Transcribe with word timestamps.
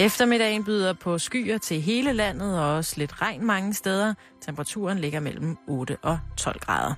Eftermiddagen 0.00 0.64
byder 0.64 0.92
på 0.92 1.18
skyer 1.18 1.58
til 1.58 1.80
hele 1.80 2.12
landet 2.12 2.60
og 2.60 2.74
også 2.74 2.94
lidt 2.96 3.22
regn 3.22 3.46
mange 3.46 3.74
steder. 3.74 4.14
Temperaturen 4.44 4.98
ligger 4.98 5.20
mellem 5.20 5.56
8 5.68 5.96
og 6.02 6.18
12 6.36 6.60
grader. 6.60 6.94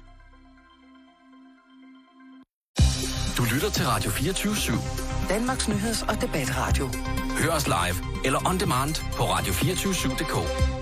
Du 3.38 3.44
lytter 3.54 3.70
til 3.70 3.86
Radio 3.86 4.10
24 4.10 4.52
/7. 4.52 5.28
Danmarks 5.28 5.68
nyheds- 5.68 6.02
og 6.08 6.20
debatradio. 6.20 6.88
Hør 7.42 7.50
os 7.50 7.66
live 7.66 8.24
eller 8.24 8.48
on 8.48 8.60
demand 8.60 8.94
på 9.16 9.22
radio247.dk. 9.22 10.79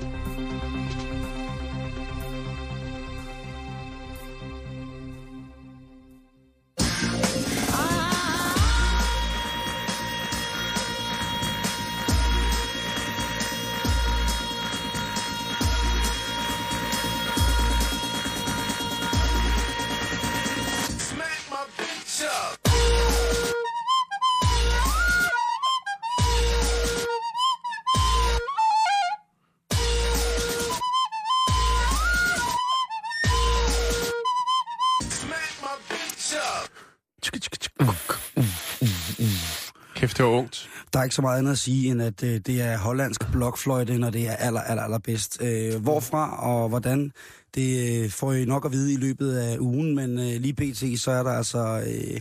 det 40.18 40.26
var 40.26 40.32
ungt. 40.32 40.70
Der 40.92 40.98
er 40.98 41.02
ikke 41.04 41.14
så 41.14 41.22
meget 41.22 41.38
andet 41.38 41.52
at 41.52 41.58
sige, 41.58 41.90
end 41.90 42.02
at 42.02 42.22
øh, 42.22 42.40
det 42.40 42.60
er 42.60 42.78
hollandsk 42.78 43.32
blokfløjte, 43.32 43.98
når 43.98 44.10
det 44.10 44.28
er 44.28 44.36
aller, 44.36 44.60
aller, 44.60 44.82
aller 44.82 44.98
bedst. 44.98 45.42
Øh, 45.42 45.82
hvorfra 45.82 46.42
og 46.42 46.68
hvordan, 46.68 47.12
det 47.54 48.02
øh, 48.04 48.10
får 48.10 48.32
I 48.32 48.44
nok 48.44 48.64
at 48.64 48.72
vide 48.72 48.92
i 48.92 48.96
løbet 48.96 49.36
af 49.36 49.58
ugen, 49.58 49.94
men 49.94 50.18
øh, 50.18 50.40
lige 50.40 50.54
pt. 50.54 51.00
så 51.00 51.10
er 51.10 51.22
der 51.22 51.30
altså 51.30 51.84
øh, 51.86 52.20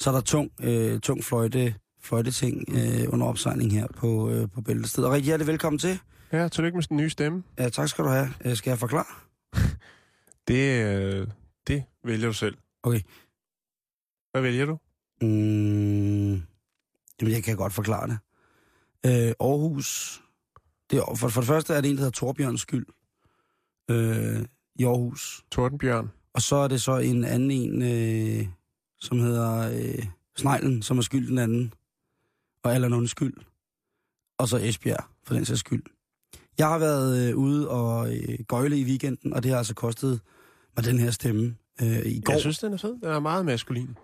så 0.00 0.10
er 0.10 0.14
der 0.14 0.20
tung, 0.20 0.50
øh, 0.60 1.00
tung 1.00 1.24
fløjte, 1.24 1.74
fløjteting 2.02 2.64
øh, 2.68 3.12
under 3.12 3.26
opsejling 3.26 3.72
her 3.72 3.86
på, 3.96 4.30
øh, 4.30 4.48
på 4.54 4.60
Bæltested. 4.60 5.04
Og 5.04 5.12
rigtig 5.12 5.24
hjertelig 5.24 5.46
velkommen 5.46 5.78
til. 5.78 5.98
Ja, 6.32 6.48
tillykke 6.48 6.76
med 6.76 6.82
den 6.88 6.96
nye 6.96 7.10
stemme. 7.10 7.42
Ja, 7.58 7.68
tak 7.68 7.88
skal 7.88 8.04
du 8.04 8.08
have. 8.08 8.28
Øh, 8.44 8.56
skal 8.56 8.70
jeg 8.70 8.78
forklare? 8.78 9.04
Det, 10.48 10.84
øh, 10.84 11.26
det 11.66 11.84
vælger 12.04 12.26
du 12.26 12.32
selv. 12.32 12.56
Okay. 12.82 13.00
Hvad 14.30 14.42
vælger 14.42 14.66
du? 14.66 14.78
Mm, 15.22 16.42
jamen, 17.20 17.34
jeg 17.34 17.42
kan 17.44 17.56
godt 17.56 17.72
forklare 17.72 18.06
det. 18.06 18.18
Øh, 19.06 19.34
Aarhus. 19.40 20.22
Det 20.90 20.98
er, 20.98 21.14
for, 21.14 21.28
for 21.28 21.40
det 21.40 21.48
første 21.48 21.74
er 21.74 21.80
det 21.80 21.90
en, 21.90 21.96
der 21.96 22.00
hedder 22.02 22.12
Torbjørns 22.12 22.60
skyld. 22.60 22.86
Øh, 23.90 24.44
I 24.74 24.84
Aarhus. 24.84 25.44
Tordenbjørn. 25.50 26.10
Og 26.34 26.42
så 26.42 26.56
er 26.56 26.68
det 26.68 26.82
så 26.82 26.96
en 26.98 27.24
anden 27.24 27.50
en, 27.50 27.82
øh, 27.82 28.46
som 29.00 29.18
hedder 29.18 29.70
øh, 29.72 30.06
Sneglen, 30.36 30.82
som 30.82 30.98
er 30.98 31.02
skyld 31.02 31.28
den 31.28 31.38
anden. 31.38 31.72
Og 32.62 32.74
Allan 32.74 32.92
undskyld. 32.92 33.34
Og 34.38 34.48
så 34.48 34.56
Esbjerg, 34.56 35.04
for 35.24 35.34
den 35.34 35.44
sags 35.44 35.60
skyld. 35.60 35.82
Jeg 36.58 36.68
har 36.68 36.78
været 36.78 37.28
øh, 37.28 37.36
ude 37.36 37.68
og 37.68 38.16
øh, 38.16 38.38
gøjle 38.48 38.78
i 38.78 38.84
weekenden, 38.84 39.32
og 39.32 39.42
det 39.42 39.50
har 39.50 39.58
altså 39.58 39.74
kostet 39.74 40.20
mig 40.76 40.84
den 40.84 40.98
her 40.98 41.10
stemme. 41.10 41.56
Øh, 41.82 42.06
i, 42.06 42.20
går, 42.20 42.32
Jeg 42.32 42.40
synes, 42.40 42.58
den 42.58 42.72
er 42.72 42.76
fed. 42.76 43.00
Den 43.00 43.04
er 43.08 43.20
meget 43.20 43.44
maskulin. 43.46 43.96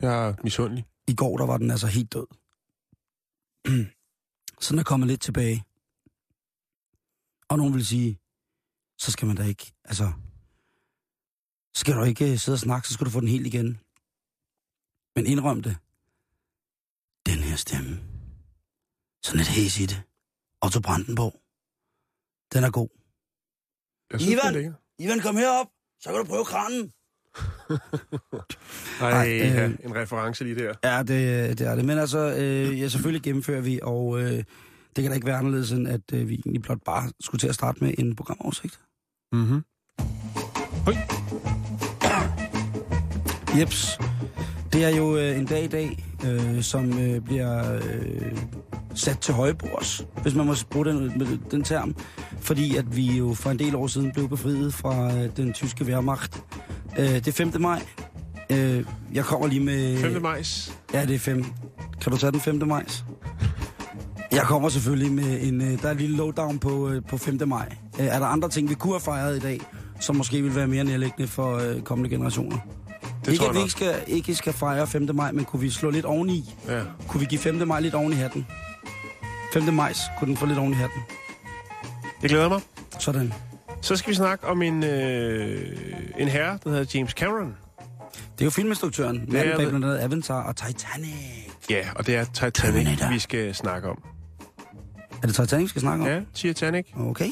Jeg 0.00 0.28
er 0.28 0.34
misundelig. 0.44 0.84
I 1.08 1.14
går, 1.14 1.36
der 1.36 1.46
var 1.46 1.56
den 1.56 1.70
altså 1.70 1.86
helt 1.86 2.12
død. 2.12 2.26
så 4.62 4.68
den 4.70 4.78
er 4.78 4.84
kommet 4.84 5.08
lidt 5.08 5.20
tilbage. 5.20 5.64
Og 7.48 7.58
nogen 7.58 7.74
vil 7.74 7.86
sige, 7.86 8.18
så 8.98 9.12
skal 9.12 9.26
man 9.26 9.36
da 9.36 9.42
ikke, 9.42 9.72
altså, 9.84 10.12
skal 11.74 11.94
du 11.94 12.02
ikke 12.04 12.32
øh, 12.32 12.38
sidde 12.38 12.56
og 12.56 12.64
snakke, 12.66 12.88
så 12.88 12.94
skal 12.94 13.06
du 13.06 13.10
få 13.10 13.20
den 13.20 13.28
helt 13.28 13.46
igen. 13.46 13.80
Men 15.16 15.26
indrøm 15.26 15.62
det. 15.62 15.76
Den 17.26 17.38
her 17.38 17.56
stemme. 17.56 17.92
Sådan 19.24 19.40
et 19.40 19.48
hæs 19.48 19.80
i 19.80 19.86
det. 19.86 20.02
Otto 20.64 20.80
Brandenborg. 20.80 21.34
Den 22.52 22.64
er 22.64 22.70
god. 22.70 22.88
Jeg 24.10 24.20
synes, 24.20 24.32
Ivan! 24.34 24.54
det 24.54 24.64
er. 24.64 24.74
Ivan, 24.98 25.20
kom 25.20 25.36
herop. 25.36 25.68
Så 26.00 26.08
kan 26.10 26.18
du 26.18 26.24
prøve 26.24 26.44
kranen. 26.44 26.92
Ej, 29.00 29.10
Ej, 29.10 29.28
øh, 29.28 29.38
ja, 29.38 29.64
en 29.64 29.96
reference 29.96 30.44
lige 30.44 30.56
der. 30.56 30.74
Ja, 30.84 30.98
det, 30.98 31.58
det 31.58 31.66
er 31.66 31.74
det. 31.74 31.84
Men 31.84 31.98
altså, 31.98 32.34
øh, 32.38 32.80
ja, 32.80 32.88
selvfølgelig 32.88 33.22
gennemfører 33.22 33.60
vi, 33.60 33.80
og 33.82 34.20
øh, 34.20 34.30
det 34.96 35.02
kan 35.02 35.06
da 35.06 35.14
ikke 35.14 35.26
være 35.26 35.36
anderledes, 35.36 35.72
end 35.72 35.88
at 35.88 36.00
øh, 36.12 36.28
vi 36.28 36.34
egentlig 36.34 36.62
blot 36.62 36.78
bare 36.84 37.10
skulle 37.20 37.40
til 37.40 37.48
at 37.48 37.54
starte 37.54 37.84
med 37.84 37.94
en 37.98 38.16
programoversigt. 38.16 38.80
Mm-hmm. 39.32 39.64
Jeps. 43.58 43.98
Det 44.72 44.84
er 44.84 44.88
jo 44.88 45.16
øh, 45.16 45.38
en 45.38 45.46
dag 45.46 45.64
i 45.64 45.68
dag, 45.68 46.04
øh, 46.26 46.62
som 46.62 46.98
øh, 46.98 47.20
bliver 47.20 47.74
øh, 47.74 48.38
sat 48.94 49.18
til 49.18 49.34
højbords, 49.34 50.06
hvis 50.22 50.34
man 50.34 50.46
må 50.46 50.54
bruge 50.70 50.84
den, 50.86 51.12
den 51.50 51.62
term. 51.64 51.94
Fordi 52.40 52.76
at 52.76 52.96
vi 52.96 53.06
jo 53.18 53.34
for 53.34 53.50
en 53.50 53.58
del 53.58 53.74
år 53.74 53.86
siden 53.86 54.12
blev 54.12 54.28
befriet 54.28 54.74
fra 54.74 55.14
øh, 55.18 55.28
den 55.36 55.52
tyske 55.52 55.84
Wehrmacht. 55.84 56.42
Øh, 56.98 57.04
det 57.08 57.28
er 57.28 57.32
5. 57.32 57.52
maj. 57.60 57.82
Øh, 58.50 58.84
jeg 59.14 59.24
kommer 59.24 59.46
lige 59.46 59.60
med... 59.60 59.98
5. 59.98 60.22
majs. 60.22 60.72
Ja, 60.94 61.04
det 61.06 61.14
er 61.14 61.18
5. 61.18 61.44
Kan 62.02 62.12
du 62.12 62.18
tage 62.18 62.32
den 62.32 62.40
5. 62.40 62.62
maj? 62.68 62.84
Jeg 64.32 64.42
kommer 64.42 64.68
selvfølgelig 64.68 65.12
med 65.12 65.42
en... 65.42 65.60
øh, 65.60 65.82
Der 65.82 65.88
er 65.88 65.92
en 65.92 65.98
lille 65.98 66.16
lowdown 66.16 66.58
på, 66.58 66.88
øh, 66.88 67.02
på 67.08 67.16
5. 67.18 67.38
maj. 67.48 67.68
Er 67.98 68.18
der 68.18 68.26
andre 68.26 68.48
ting, 68.48 68.68
vi 68.70 68.74
kunne 68.74 68.92
have 68.92 69.00
fejret 69.00 69.36
i 69.36 69.40
dag, 69.40 69.60
som 70.00 70.16
måske 70.16 70.42
vil 70.42 70.54
være 70.54 70.66
mere 70.66 70.84
nærliggende 70.84 71.28
for 71.28 71.60
kommende 71.84 72.10
generationer? 72.10 72.58
Det 73.24 73.32
ikke, 73.32 73.44
at 73.44 73.48
jeg 73.48 73.54
vi 73.54 73.60
ikke 73.60 73.70
skal, 73.70 73.94
ikke 74.06 74.34
skal 74.34 74.52
fejre 74.52 74.86
5. 74.86 75.08
maj, 75.14 75.32
men 75.32 75.44
kunne 75.44 75.60
vi 75.60 75.70
slå 75.70 75.90
lidt 75.90 76.04
oveni? 76.04 76.54
Ja. 76.68 76.80
Kunne 77.08 77.20
vi 77.20 77.26
give 77.26 77.38
5. 77.40 77.68
maj 77.68 77.80
lidt 77.80 77.94
oven 77.94 78.12
i 78.12 78.16
hatten? 78.16 78.46
5. 79.52 79.74
maj 79.74 79.92
kunne 80.18 80.28
den 80.28 80.36
få 80.36 80.46
lidt 80.46 80.58
oven 80.58 80.72
i 80.72 80.76
hatten. 80.76 81.00
Jeg 82.22 82.30
glæder 82.30 82.48
mig. 82.48 82.60
Sådan. 82.98 83.32
Så 83.82 83.96
skal 83.96 84.10
vi 84.10 84.14
snakke 84.14 84.46
om 84.46 84.62
en, 84.62 84.84
øh, 84.84 85.76
en 86.18 86.28
herre, 86.28 86.58
der 86.64 86.70
hedder 86.70 86.84
James 86.94 87.10
Cameron. 87.10 87.56
Det 88.12 88.40
er 88.40 88.44
jo 88.44 88.50
filminstruktøren. 88.50 89.16
Manden 89.16 89.32
bag 89.32 89.48
det. 89.48 89.56
blandt 89.56 89.74
andet 89.74 89.98
Avatar 89.98 90.42
og 90.42 90.56
Titanic. 90.56 91.14
Ja, 91.70 91.88
og 91.96 92.06
det 92.06 92.16
er 92.16 92.24
Titanic, 92.24 92.52
Terminator. 92.54 93.12
vi 93.12 93.18
skal 93.18 93.54
snakke 93.54 93.88
om. 93.88 94.02
Er 95.22 95.26
det 95.26 95.34
Titanic, 95.36 95.62
vi 95.62 95.68
skal 95.68 95.80
snakke 95.80 96.04
om? 96.04 96.10
Ja, 96.10 96.20
Titanic. 96.34 96.86
Okay. 96.96 97.30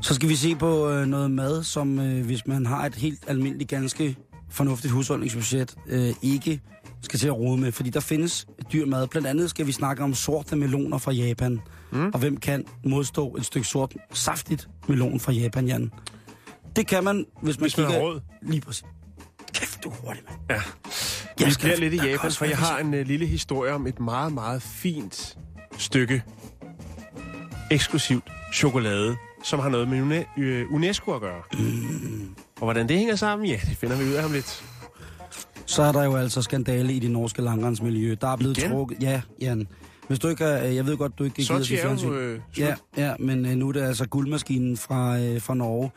Så 0.00 0.14
skal 0.14 0.28
vi 0.28 0.36
se 0.36 0.54
på 0.56 0.90
øh, 0.90 1.06
noget 1.06 1.30
mad, 1.30 1.62
som 1.62 1.98
øh, 1.98 2.24
hvis 2.26 2.46
man 2.46 2.66
har 2.66 2.86
et 2.86 2.94
helt 2.94 3.24
almindeligt, 3.28 3.70
ganske 3.70 4.16
fornuftigt 4.50 4.92
husholdningsbudget, 4.92 5.74
øh, 5.88 6.14
ikke 6.22 6.60
skal 7.02 7.18
til 7.20 7.26
at 7.26 7.36
rode 7.36 7.60
med. 7.60 7.72
Fordi 7.72 7.90
der 7.90 8.00
findes 8.00 8.46
dyr 8.72 8.86
mad. 8.86 9.06
Blandt 9.06 9.28
andet 9.28 9.50
skal 9.50 9.66
vi 9.66 9.72
snakke 9.72 10.02
om 10.02 10.14
sorte 10.14 10.56
meloner 10.56 10.98
fra 10.98 11.12
Japan. 11.12 11.60
Mm. 11.92 12.06
Og 12.14 12.18
hvem 12.18 12.36
kan 12.36 12.64
modstå 12.84 13.34
et 13.36 13.46
stykke 13.46 13.68
sort, 13.68 13.94
saftigt 14.12 14.68
melon 14.88 15.20
fra 15.20 15.32
Japan, 15.32 15.66
Jan? 15.66 15.90
Det 16.76 16.86
kan 16.86 17.04
man, 17.04 17.26
hvis 17.42 17.58
man 17.58 17.64
Hvis 17.64 17.78
man 17.78 17.86
kigger... 17.86 18.02
råd. 18.02 18.20
Lige 18.42 18.60
præcis. 18.60 18.84
Kæft, 19.54 19.84
du 19.84 19.88
er 19.90 19.94
hurtig, 19.94 20.22
mand. 20.28 20.38
Ja. 20.50 20.54
Jeg 21.40 21.46
Vi 21.46 21.52
skal- 21.52 21.66
bliver 21.66 21.76
lidt 21.90 21.94
i 21.94 22.08
Japan, 22.08 22.32
for 22.32 22.44
jeg 22.44 22.58
har 22.58 22.78
en 22.78 22.94
uh, 22.94 23.00
lille 23.00 23.26
historie 23.26 23.72
om 23.72 23.86
et 23.86 24.00
meget, 24.00 24.32
meget 24.32 24.62
fint 24.62 25.38
stykke 25.78 26.22
eksklusivt 27.70 28.24
chokolade, 28.54 29.16
som 29.44 29.60
har 29.60 29.68
noget 29.68 29.88
med 29.88 30.24
øh, 30.38 30.72
UNESCO 30.72 31.10
at 31.12 31.20
gøre. 31.20 31.42
Mm. 31.52 32.34
Og 32.56 32.64
hvordan 32.66 32.88
det 32.88 32.96
hænger 32.98 33.16
sammen, 33.16 33.48
ja, 33.48 33.60
det 33.68 33.76
finder 33.76 33.96
vi 33.96 34.04
ud 34.04 34.12
af 34.12 34.22
ham 34.22 34.32
lidt. 34.32 34.64
Så 35.70 35.82
er 35.82 35.92
der 35.92 36.04
jo 36.04 36.16
altså 36.16 36.42
skandale 36.42 36.92
i 36.92 36.98
det 36.98 37.10
norske 37.10 37.42
langrensmiljø. 37.42 38.16
Der 38.20 38.28
er 38.28 38.36
blevet 38.36 38.58
Igen? 38.58 38.70
trukket... 38.70 39.02
Ja, 39.02 39.22
Jan. 39.40 39.66
Hvis 40.08 40.18
du 40.18 40.28
ikke 40.28 40.44
er, 40.44 40.64
jeg 40.68 40.86
ved 40.86 40.96
godt, 40.96 41.18
du 41.18 41.24
ikke 41.24 41.36
gider 41.36 41.54
er 41.54 41.64
fjernsyn. 41.64 42.08
jo 42.08 42.14
øh, 42.14 42.40
slut. 42.52 42.66
Ja, 42.66 42.74
ja, 42.96 43.12
men 43.18 43.46
øh, 43.46 43.52
nu 43.56 43.68
er 43.68 43.72
det 43.72 43.80
altså 43.80 44.08
guldmaskinen 44.08 44.76
fra, 44.76 45.18
øh, 45.18 45.40
fra 45.40 45.54
Norge. 45.54 45.90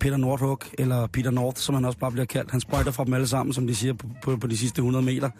Peter 0.00 0.16
Nordhug, 0.16 0.58
eller 0.78 1.06
Peter 1.06 1.30
North, 1.30 1.60
som 1.60 1.74
han 1.74 1.84
også 1.84 1.98
bare 1.98 2.12
bliver 2.12 2.24
kaldt. 2.26 2.50
Han 2.50 2.60
sprøjter 2.60 2.90
fra 2.90 3.04
dem 3.04 3.14
alle 3.14 3.26
sammen, 3.26 3.52
som 3.52 3.66
de 3.66 3.74
siger 3.74 3.92
på, 3.94 4.06
på, 4.22 4.36
på 4.36 4.46
de 4.46 4.56
sidste 4.56 4.78
100 4.78 5.04
meter. 5.04 5.30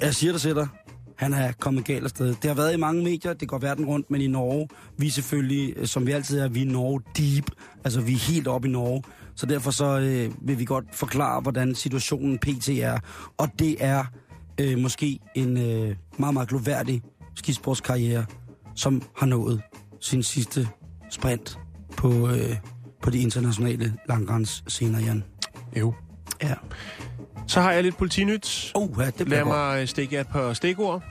Jeg 0.00 0.14
siger 0.14 0.32
det 0.32 0.40
til 0.40 0.54
dig. 0.54 0.68
Han 1.16 1.32
er 1.34 1.52
kommet 1.52 1.84
galt 1.84 2.04
afsted. 2.04 2.26
Det 2.26 2.44
har 2.44 2.54
været 2.54 2.74
i 2.74 2.76
mange 2.76 3.04
medier, 3.04 3.32
det 3.32 3.48
går 3.48 3.58
verden 3.58 3.86
rundt, 3.86 4.10
men 4.10 4.20
i 4.20 4.26
Norge, 4.26 4.68
vi 4.98 5.06
er 5.06 5.10
selvfølgelig, 5.10 5.74
øh, 5.76 5.86
som 5.86 6.06
vi 6.06 6.12
altid 6.12 6.38
er, 6.38 6.48
vi 6.48 6.62
er 6.62 6.66
Norge 6.66 7.00
deep. 7.16 7.50
Altså, 7.84 8.00
vi 8.00 8.12
er 8.12 8.18
helt 8.18 8.48
oppe 8.48 8.68
i 8.68 8.70
Norge. 8.70 9.02
Så 9.36 9.46
derfor 9.46 9.70
så 9.70 9.98
øh, 9.98 10.48
vil 10.48 10.58
vi 10.58 10.64
godt 10.64 10.84
forklare, 10.92 11.40
hvordan 11.40 11.74
situationen 11.74 12.38
pt. 12.38 12.68
er. 12.68 12.98
Og 13.38 13.48
det 13.58 13.76
er 13.84 14.04
øh, 14.60 14.78
måske 14.78 15.18
en 15.34 15.56
øh, 15.56 15.96
meget, 16.18 16.34
meget 16.34 16.48
gloværdig 16.48 17.02
skisportskarriere, 17.34 18.26
som 18.74 19.02
har 19.16 19.26
nået 19.26 19.62
sin 20.00 20.22
sidste 20.22 20.68
sprint 21.10 21.58
på, 21.96 22.28
øh, 22.28 22.56
på 23.02 23.10
de 23.10 23.18
internationale 23.18 23.94
langrendsscener, 24.08 25.00
Jan. 25.00 25.24
Jo. 25.76 25.94
Ja. 26.42 26.54
Så 27.46 27.60
har 27.60 27.72
jeg 27.72 27.82
lidt 27.82 27.96
politinyt. 27.96 28.72
Oh, 28.74 28.88
ja, 28.98 29.10
det 29.18 29.28
Lad 29.28 29.38
godt. 29.38 29.48
mig 29.48 29.88
stikke 29.88 30.20
et 30.20 30.28
par 30.28 30.52
stikord. 30.52 31.02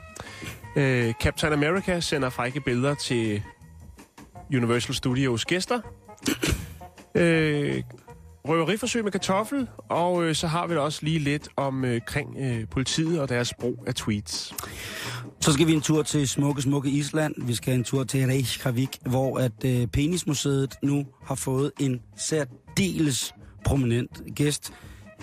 Øh, 0.76 1.14
Captain 1.22 1.54
America 1.54 2.00
sender 2.00 2.30
frække 2.30 2.62
billeder 2.62 2.96
til 2.96 3.42
Universal 4.54 4.96
Studios 4.96 5.46
gæster. 5.46 5.80
Øh, 7.16 7.84
røveriforsøg 8.50 9.04
med 9.04 9.12
kartoffel, 9.12 9.68
og 9.90 10.24
øh, 10.24 10.36
så 10.36 10.48
har 10.48 10.68
vi 10.68 10.74
da 10.74 10.80
også 10.80 11.00
lige 11.02 11.20
lidt 11.20 11.48
om 11.58 11.86
øh, 11.86 12.02
kring 12.08 12.36
øh, 12.40 12.68
politiet 12.72 13.22
og 13.22 13.30
deres 13.30 13.54
brug 13.60 13.84
af 13.88 13.96
tweets. 13.96 14.54
Så 15.40 15.54
skal 15.54 15.68
vi 15.68 15.74
en 15.74 15.82
tur 15.82 16.04
til 16.04 16.28
smukke, 16.30 16.62
smukke 16.62 16.90
Island. 16.90 17.36
Vi 17.38 17.56
skal 17.56 17.74
en 17.74 17.84
tur 17.84 18.04
til 18.04 18.26
Reykjavik, 18.26 18.98
hvor 19.06 19.40
at 19.40 19.66
øh, 19.66 19.88
Penismuseet 19.88 20.76
nu 20.84 21.06
har 21.26 21.36
fået 21.36 21.72
en 21.80 22.02
særdeles 22.18 23.34
prominent 23.66 24.22
gæst. 24.36 24.74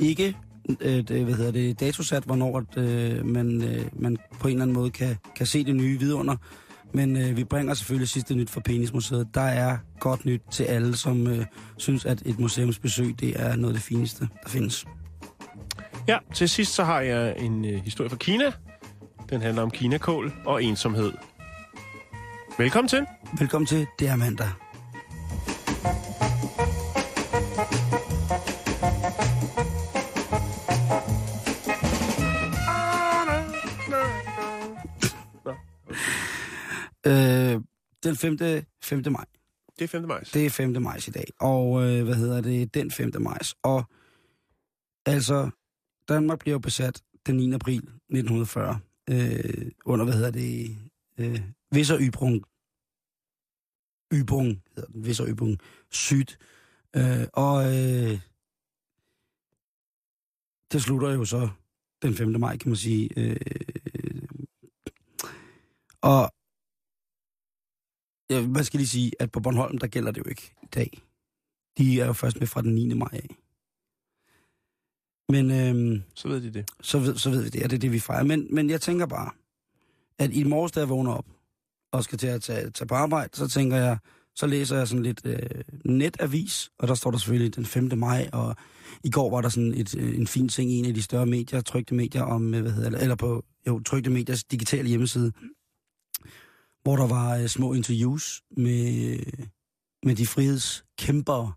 Ikke 0.01 0.37
øh, 0.81 1.09
det, 1.09 1.25
hvad 1.25 1.35
hedder 1.35 1.51
det, 1.53 1.81
datosat, 1.81 2.25
hvornår 2.25 2.59
at, 2.59 2.79
øh, 2.79 3.27
man, 3.27 3.63
øh, 3.63 3.85
man 3.93 4.17
på 4.41 4.49
en 4.49 4.53
eller 4.53 4.63
anden 4.63 4.75
måde 4.75 4.91
kan, 4.91 5.17
kan 5.37 5.47
se 5.47 5.65
det 5.65 5.77
nye 5.77 5.99
vidunder. 5.99 6.37
Men 6.95 7.17
øh, 7.17 7.37
vi 7.37 7.45
bringer 7.45 7.75
selvfølgelig 7.75 8.09
sidste 8.09 8.35
nyt 8.35 8.51
fra 8.51 8.61
Penismuseet. 8.61 9.29
Der 9.35 9.41
er 9.41 9.79
godt 10.01 10.25
nyt 10.25 10.43
til 10.51 10.65
alle, 10.65 10.97
som 10.97 11.27
øh, 11.27 11.47
synes, 11.77 12.05
at 12.05 12.23
et 12.27 12.39
museumsbesøg 12.39 13.21
det 13.21 13.41
er 13.41 13.57
noget 13.57 13.75
af 13.75 13.81
det 13.81 13.83
fineste, 13.83 14.29
der 14.43 14.49
findes. 14.49 14.87
Ja, 16.09 16.19
til 16.35 16.49
sidst 16.49 16.75
så 16.75 16.85
har 16.85 17.01
jeg 17.01 17.35
en 17.39 17.65
øh, 17.65 17.85
historie 17.85 18.11
fra 18.11 18.17
Kina. 18.17 18.53
Den 19.31 19.41
handler 19.41 19.63
om 19.63 19.71
kinakål 19.71 20.33
og 20.45 20.65
ensomhed. 20.65 21.13
Velkommen 22.59 22.89
til. 22.89 23.07
Velkommen 23.39 23.67
til, 23.67 23.87
det 23.99 24.09
er 24.09 24.17
mandag. 24.17 24.49
Den 38.05 38.17
5. 38.17 38.39
5. 38.83 39.13
maj. 39.13 39.25
Det 39.79 39.85
er 39.85 39.89
5. 39.89 40.03
maj. 40.09 40.21
Det 40.35 40.47
er 40.47 40.51
5. 40.51 40.83
maj 40.83 40.97
i 41.09 41.11
dag. 41.11 41.25
Og 41.41 41.83
øh, 41.83 42.05
hvad 42.05 42.15
hedder 42.15 42.41
det? 42.41 42.75
Den 42.75 42.91
5. 42.91 43.13
maj. 43.21 43.39
Og 43.63 43.85
altså, 45.07 45.51
Danmark 46.09 46.39
bliver 46.39 46.59
besat 46.59 47.03
den 47.27 47.37
9. 47.37 47.53
april 47.53 47.79
1940 47.79 48.81
øh, 49.11 49.71
under, 49.85 50.05
hvad 50.05 50.15
hedder 50.15 50.31
det? 50.31 50.79
Øh, 51.19 51.41
Visser 51.71 51.99
Ybrung. 52.01 52.45
Ybrung 54.13 54.63
hedder 54.77 54.91
den. 54.93 55.05
Visser 55.05 55.27
Ybrung 55.29 55.59
Syd. 55.91 56.27
Øh, 56.97 57.27
og 57.33 57.65
øh, 57.65 58.21
det 60.73 60.83
slutter 60.83 61.11
jo 61.11 61.25
så 61.25 61.49
den 62.03 62.15
5. 62.15 62.41
maj, 62.41 62.57
kan 62.57 62.69
man 62.69 62.77
sige. 62.77 63.11
Øh, 63.17 63.37
og 66.01 66.31
ja, 68.35 68.41
hvad 68.47 68.65
skal 68.65 68.79
lige 68.79 68.89
sige, 68.89 69.13
at 69.19 69.33
på 69.33 69.41
Bornholm, 69.41 69.79
der 69.79 69.87
gælder 69.87 70.11
det 70.11 70.19
jo 70.25 70.31
ikke 70.31 70.55
i 70.63 70.67
dag. 70.75 71.03
De 71.79 72.01
er 72.01 72.07
jo 72.07 72.13
først 72.13 72.39
med 72.41 72.47
fra 72.47 72.63
den 72.63 72.75
9. 72.75 72.95
maj 72.95 73.09
af. 73.13 73.37
Men 75.29 75.51
øhm, 75.51 76.03
Så 76.15 76.29
ved 76.29 76.41
de 76.41 76.51
det. 76.51 76.71
så, 76.81 76.99
ved, 76.99 77.17
så 77.17 77.31
ved 77.31 77.43
vi 77.43 77.49
det, 77.49 77.63
og 77.65 77.71
det 77.71 77.77
er 77.77 77.81
det, 77.81 77.93
vi 77.93 77.99
fejrer. 77.99 78.25
Men, 78.25 78.47
men 78.55 78.71
jeg 78.71 78.81
tænker 78.81 79.07
bare, 79.07 79.31
at 80.19 80.33
i 80.33 80.45
morges, 80.45 80.73
da 80.73 80.81
jeg 80.81 80.89
vågner 80.89 81.13
op 81.13 81.27
og 81.93 82.05
skal 82.05 82.19
til 82.19 82.27
at 82.27 82.43
tage, 82.43 82.71
tage 82.71 82.89
på 82.89 82.95
arbejde, 82.95 83.37
så 83.37 83.49
tænker 83.49 83.77
jeg, 83.77 83.99
så 84.35 84.47
læser 84.47 84.77
jeg 84.77 84.89
sådan 84.89 85.03
lidt 85.03 85.21
øh, 85.25 85.39
netavis, 85.85 86.71
og 86.79 86.89
der 86.89 86.95
står 86.95 87.11
der 87.11 87.19
selvfølgelig 87.19 87.57
den 87.57 87.67
5. 87.67 87.91
maj, 87.97 88.31
og 88.33 88.57
i 89.05 89.11
går 89.11 89.31
var 89.31 89.41
der 89.41 89.49
sådan 89.49 89.75
et, 89.75 89.97
øh, 89.99 90.19
en 90.19 90.27
fin 90.27 90.49
ting 90.49 90.71
i 90.71 90.75
en 90.75 90.85
af 90.85 90.95
de 90.95 91.03
større 91.03 91.27
medier, 91.27 91.61
trygte 91.61 91.95
medier 91.95 92.23
om, 92.23 92.55
øh, 92.55 92.61
hvad 92.63 92.73
hedder 92.73 92.99
eller 92.99 93.15
på 93.15 93.45
jo, 93.67 93.81
trygte 93.81 94.11
mediers 94.11 94.45
digitale 94.45 94.89
hjemmeside, 94.89 95.33
hvor 96.83 96.97
der 96.97 97.07
var 97.07 97.37
øh, 97.37 97.47
små 97.47 97.73
interviews 97.73 98.43
med, 98.57 99.13
øh, 99.13 99.47
med 100.03 100.17
de 100.17 100.27
frihedskæmpere, 100.27 101.53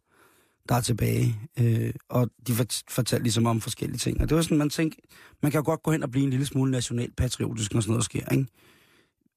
der 0.70 0.76
er 0.76 0.82
tilbage. 0.82 1.40
Øh, 1.60 1.94
og 2.10 2.30
de 2.48 2.54
fortalte 2.90 3.24
ligesom 3.24 3.46
om 3.46 3.62
forskellige 3.62 3.98
ting. 3.98 4.22
Og 4.22 4.30
det 4.30 4.36
var 4.36 4.42
sådan, 4.42 4.58
man 4.58 4.70
tænkte, 4.70 5.02
man 5.44 5.52
kan 5.52 5.60
jo 5.60 5.66
godt 5.66 5.84
gå 5.84 5.92
hen 5.92 6.04
og 6.04 6.12
blive 6.12 6.24
en 6.24 6.30
lille 6.30 6.46
smule 6.46 6.72
nationalpatriotisk, 6.72 7.74
når 7.74 7.82
sådan 7.82 7.92
noget 7.92 8.06
sker, 8.06 8.30
ikke? 8.32 8.48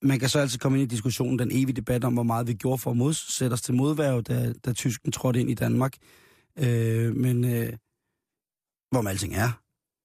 Man 0.03 0.19
kan 0.19 0.29
så 0.29 0.39
altid 0.39 0.59
komme 0.59 0.81
ind 0.81 0.93
i 0.93 0.95
diskussionen, 0.95 1.39
den 1.39 1.49
evige 1.53 1.73
debat 1.73 2.05
om, 2.05 2.13
hvor 2.13 2.23
meget 2.23 2.47
vi 2.47 2.55
gjorde 2.55 2.79
for 2.79 2.91
at 2.91 2.97
modsætte 2.97 3.55
os 3.55 3.63
til 3.63 3.75
modværge, 3.75 4.23
da, 4.23 4.53
da 4.53 4.73
tysken 4.73 5.13
trådte 5.13 5.41
ind 5.41 5.51
i 5.51 5.55
Danmark. 5.55 5.97
Øh, 6.59 7.17
men 7.17 7.45
øh, 7.45 7.73
hvor 8.91 9.01
man 9.01 9.11
alting 9.11 9.35
er. 9.35 9.39
Jeg 9.39 9.53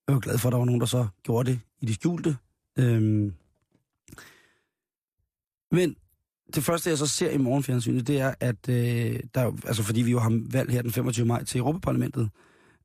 er 0.08 0.14
jo 0.14 0.20
glad 0.24 0.38
for, 0.38 0.50
at 0.50 0.52
der 0.52 0.58
var 0.58 0.66
nogen, 0.66 0.82
der 0.82 0.88
så 0.88 1.08
gjorde 1.24 1.52
det 1.52 1.60
i 1.82 1.86
det 1.86 1.96
skjulte. 1.96 2.38
Øh, 2.80 3.32
men 5.74 5.96
det 6.56 6.64
første, 6.64 6.90
jeg 6.90 6.98
så 6.98 7.08
ser 7.08 7.30
i 7.30 7.38
morgenfjernsynet, 7.38 8.08
det 8.08 8.20
er, 8.20 8.34
at 8.40 8.70
øh, 8.70 9.20
der, 9.36 9.52
altså 9.66 9.84
fordi 9.84 10.02
vi 10.02 10.12
jo 10.12 10.20
har 10.20 10.42
valg 10.52 10.72
her 10.72 10.82
den 10.82 10.92
25. 10.92 11.26
maj 11.26 11.44
til 11.44 11.60
Europaparlamentet, 11.60 12.30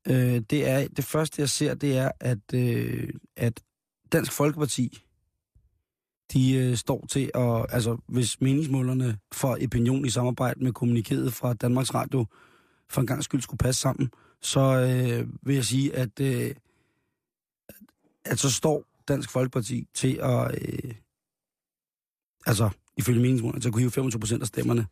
øh, 0.07 0.41
det 0.49 0.69
er 0.69 0.87
det 0.87 1.05
første, 1.05 1.41
jeg 1.41 1.49
ser, 1.49 1.73
det 1.73 1.97
er, 1.97 2.11
at, 2.19 2.53
øh, 2.53 3.09
at 3.35 3.61
Dansk 4.11 4.31
Folkeparti, 4.31 5.03
de 6.33 6.53
øh, 6.53 6.75
står 6.75 7.05
til 7.09 7.31
at, 7.35 7.65
altså 7.69 7.97
hvis 8.07 8.41
meningsmålerne 8.41 9.17
for 9.31 9.57
opinion 9.63 10.05
i 10.05 10.09
samarbejde 10.09 10.63
med 10.63 10.73
kommunikeret 10.73 11.33
fra 11.33 11.53
Danmarks 11.53 11.93
Radio 11.93 12.25
for 12.89 13.01
en 13.01 13.07
gang 13.07 13.23
skyld 13.23 13.41
skulle 13.41 13.57
passe 13.57 13.81
sammen, 13.81 14.11
så 14.41 14.59
øh, 14.59 15.27
vil 15.41 15.55
jeg 15.55 15.65
sige, 15.65 15.95
at, 15.95 16.19
øh, 16.21 16.55
at 18.25 18.39
så 18.39 18.51
står 18.51 18.83
Dansk 19.07 19.29
Folkeparti 19.29 19.87
til 19.93 20.19
at, 20.21 20.57
øh, 20.61 20.93
altså 22.49 22.69
ifølge 22.97 23.21
meningsmålene, 23.21 23.61
til 23.61 23.69
at 23.69 23.73
kunne 23.73 23.81
hive 23.81 23.91
25 23.91 24.19
procent 24.19 24.41
af 24.41 24.47
stemmerne. 24.47 24.87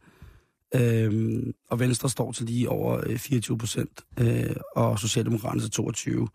Øhm, 0.76 1.54
og 1.70 1.80
Venstre 1.80 2.10
står 2.10 2.32
til 2.32 2.46
lige 2.46 2.70
over 2.70 3.02
øh, 3.08 3.18
24 3.18 3.58
procent, 3.58 4.02
øh, 4.20 4.56
og 4.76 5.00
Socialdemokraterne 5.00 5.62
til 5.62 5.72
22. 5.72 6.28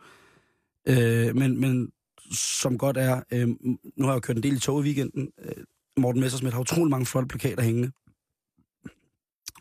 Øh, 0.88 1.36
men, 1.36 1.60
men 1.60 1.92
som 2.34 2.78
godt 2.78 2.96
er, 2.96 3.22
øh, 3.32 3.48
nu 3.48 4.04
har 4.04 4.06
jeg 4.06 4.14
jo 4.14 4.20
kørt 4.20 4.36
en 4.36 4.42
del 4.42 4.56
i 4.56 4.58
tog 4.58 4.80
i 4.80 4.82
weekenden, 4.82 5.28
øh, 5.38 5.64
Morten 5.96 6.20
Messersmith 6.20 6.54
har 6.54 6.60
utrolig 6.60 6.90
mange 6.90 7.06
flotte 7.06 7.28
plakater 7.28 7.62
hængende 7.62 7.90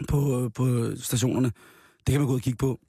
på, 0.07 0.43
øh, 0.43 0.51
på 0.53 0.95
stationerne. 0.95 1.51
Det 1.97 2.11
kan 2.13 2.19
man 2.19 2.27
gå 2.27 2.33
ud 2.33 2.39
og 2.39 2.43
kigge 2.43 2.57
på. 2.57 2.79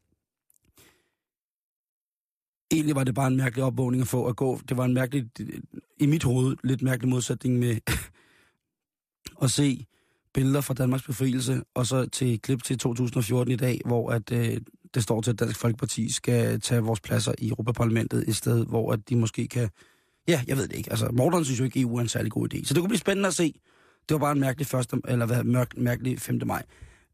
Egentlig 2.70 2.96
var 2.96 3.04
det 3.04 3.14
bare 3.14 3.26
en 3.26 3.36
mærkelig 3.36 3.64
opvågning 3.64 4.00
at 4.00 4.08
få 4.08 4.26
at 4.26 4.36
gå. 4.36 4.60
Det 4.68 4.76
var 4.76 4.84
en 4.84 4.94
mærkelig, 4.94 5.30
i 6.00 6.06
mit 6.06 6.22
hoved, 6.22 6.56
lidt 6.64 6.82
mærkelig 6.82 7.08
modsætning 7.08 7.58
med 7.58 7.76
at 9.42 9.50
se 9.50 9.86
billeder 10.34 10.60
fra 10.60 10.74
Danmarks 10.74 11.02
befrielse, 11.02 11.62
og 11.74 11.86
så 11.86 12.06
til 12.06 12.34
et 12.34 12.42
klip 12.42 12.62
til 12.62 12.78
2014 12.78 13.52
i 13.52 13.56
dag, 13.56 13.80
hvor 13.84 14.10
at, 14.10 14.32
øh, 14.32 14.56
det 14.94 15.02
står 15.02 15.20
til, 15.20 15.30
at 15.30 15.40
Dansk 15.40 15.60
Folkeparti 15.60 16.12
skal 16.12 16.60
tage 16.60 16.80
vores 16.80 17.00
pladser 17.00 17.32
i 17.38 17.48
Europaparlamentet 17.48 18.28
et 18.28 18.36
sted, 18.36 18.66
hvor 18.66 18.92
at 18.92 19.08
de 19.08 19.16
måske 19.16 19.48
kan... 19.48 19.68
Ja, 20.28 20.42
jeg 20.46 20.56
ved 20.56 20.68
det 20.68 20.76
ikke. 20.76 20.90
Altså, 20.90 21.08
Morten 21.12 21.44
synes 21.44 21.60
jo 21.60 21.64
ikke, 21.64 21.80
EU 21.80 21.96
er 21.96 22.00
en 22.00 22.08
særlig 22.08 22.32
god 22.32 22.54
idé. 22.54 22.64
Så 22.64 22.74
det 22.74 22.80
kunne 22.80 22.88
blive 22.88 22.98
spændende 22.98 23.26
at 23.26 23.34
se. 23.34 23.54
Det 24.08 24.14
var 24.14 24.18
bare 24.18 24.32
en 24.32 24.40
mærkelig, 24.40 24.66
første, 24.66 24.96
eller 25.08 25.26
hvad, 25.26 25.44
mærk, 25.44 25.76
mærkelig 25.76 26.20
5. 26.20 26.40
maj. 26.46 26.62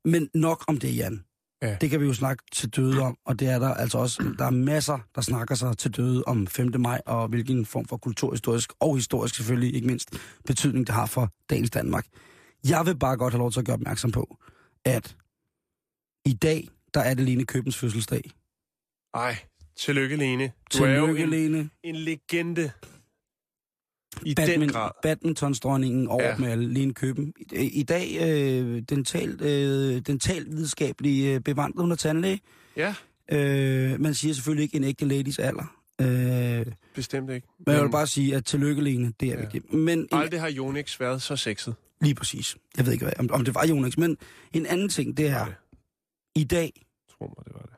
Men 0.04 0.28
nok 0.34 0.64
om 0.68 0.78
det, 0.78 0.96
Jan. 0.96 1.24
Ja. 1.62 1.76
Det 1.80 1.90
kan 1.90 2.00
vi 2.00 2.06
jo 2.06 2.14
snakke 2.14 2.44
til 2.52 2.68
døde 2.70 3.00
om, 3.00 3.16
og 3.24 3.40
det 3.40 3.48
er 3.48 3.58
der 3.58 3.74
altså 3.74 3.98
også. 3.98 4.34
Der 4.38 4.44
er 4.44 4.50
masser, 4.50 4.98
der 5.14 5.20
snakker 5.20 5.54
sig 5.54 5.78
til 5.78 5.96
døde 5.96 6.24
om 6.24 6.46
5. 6.46 6.80
maj, 6.80 7.00
og 7.06 7.28
hvilken 7.28 7.66
form 7.66 7.84
for 7.84 7.96
kulturhistorisk, 7.96 8.72
og 8.80 8.96
historisk 8.96 9.34
selvfølgelig 9.34 9.74
ikke 9.74 9.86
mindst, 9.86 10.10
betydning 10.46 10.86
det 10.86 10.94
har 10.94 11.06
for 11.06 11.32
dagens 11.50 11.70
Danmark. 11.70 12.06
Jeg 12.68 12.86
vil 12.86 12.96
bare 12.98 13.16
godt 13.16 13.32
have 13.32 13.38
lov 13.38 13.52
til 13.52 13.60
at 13.60 13.66
gøre 13.66 13.74
opmærksom 13.74 14.10
på, 14.10 14.38
at 14.84 15.16
i 16.24 16.32
dag, 16.32 16.68
der 16.94 17.00
er 17.00 17.14
det 17.14 17.24
Lene 17.24 17.44
Købens 17.44 17.76
fødselsdag. 17.76 18.30
Ej, 19.14 19.36
tillykke, 19.76 20.16
Lene. 20.16 20.52
Du 20.74 20.84
er 20.84 20.88
jo 20.88 21.06
Tillykke, 21.06 21.22
en, 21.22 21.30
Lene. 21.30 21.70
en 21.82 21.96
legende. 21.96 22.70
I 24.22 24.34
den 24.34 24.46
Badmin, 24.46 24.68
grad. 24.68 24.90
badmintonsdronningen 25.02 26.08
over 26.08 26.24
Ja. 26.24 26.36
med 26.36 26.48
alle 26.50 26.72
Lene 26.74 26.94
Køben. 26.94 27.32
I, 27.52 27.56
i 27.56 27.82
dag, 27.82 28.18
øh, 28.20 28.82
den 28.88 29.04
talt, 29.04 29.40
øh, 29.42 30.00
den 30.00 30.18
talt 30.18 30.50
videnskabelige 30.50 31.34
øh, 31.34 31.40
bevandret 31.40 31.82
under 31.82 31.96
tandlæge. 31.96 32.40
Ja, 32.76 32.94
Øh, 33.32 34.00
man 34.00 34.14
siger 34.14 34.34
selvfølgelig 34.34 34.62
ikke 34.62 34.76
en 34.76 34.84
ægte 34.84 35.04
ladies 35.04 35.38
alder. 35.38 35.74
Øh, 36.00 36.66
bestemt 36.94 37.30
ikke. 37.30 37.46
men 37.66 37.74
jeg 37.74 37.82
vil 37.84 37.90
bare 37.90 38.06
sige, 38.06 38.36
at 38.36 38.44
tillykke, 38.44 38.82
Lene, 38.82 39.12
det 39.20 39.28
er 39.28 39.32
Ja. 39.34 39.40
vigtigt. 39.40 39.72
Men 39.72 39.98
en, 39.98 40.08
Aldrig 40.12 40.40
har 40.40 40.48
Jonix 40.50 41.00
været 41.00 41.22
så 41.22 41.36
sexet. 41.36 41.74
lige 42.00 42.14
præcis. 42.14 42.56
Jeg 42.76 42.86
ved 42.86 42.92
ikke, 42.92 43.04
hvad, 43.04 43.12
om, 43.18 43.28
om 43.32 43.44
det 43.44 43.54
var 43.54 43.66
Jonas, 43.66 43.98
men 43.98 44.16
en 44.52 44.66
anden 44.66 44.88
ting, 44.88 45.16
det 45.16 45.26
er, 45.28 45.44
det. 45.44 45.54
i 46.34 46.44
dag, 46.44 46.86
Tro 47.18 47.24
mig, 47.26 47.44
det 47.44 47.54
var 47.54 47.60
det. 47.62 47.74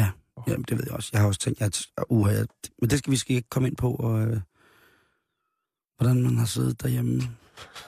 Ja, 0.00 0.10
jamen, 0.48 0.64
det 0.68 0.78
ved 0.78 0.84
jeg 0.86 0.94
også. 0.94 1.10
Jeg 1.12 1.20
har 1.20 1.28
også 1.28 1.40
tænkt, 1.40 1.62
at 1.62 1.86
uh, 2.10 2.28
jeg, 2.32 2.46
men 2.80 2.90
det 2.90 2.98
skal 2.98 3.10
vi 3.10 3.16
skal 3.16 3.36
ikke 3.36 3.48
komme 3.48 3.68
ind 3.68 3.76
på, 3.76 3.94
og, 3.94 4.20
øh, 4.22 4.40
hvordan 5.96 6.22
man 6.22 6.36
har 6.36 6.46
siddet 6.46 6.82
derhjemme 6.82 7.12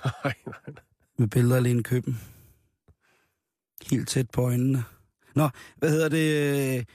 Nej, 0.04 0.34
nej, 0.46 0.60
nej. 0.66 0.82
med 1.18 1.28
billeder 1.28 1.56
af 1.56 1.62
Lene 1.62 1.82
Køben. 1.82 2.20
Helt 3.90 4.08
tæt 4.08 4.30
på 4.30 4.42
øjnene. 4.42 4.84
Nå, 5.34 5.48
hvad 5.78 5.90
hedder 5.90 6.08
det? 6.08 6.86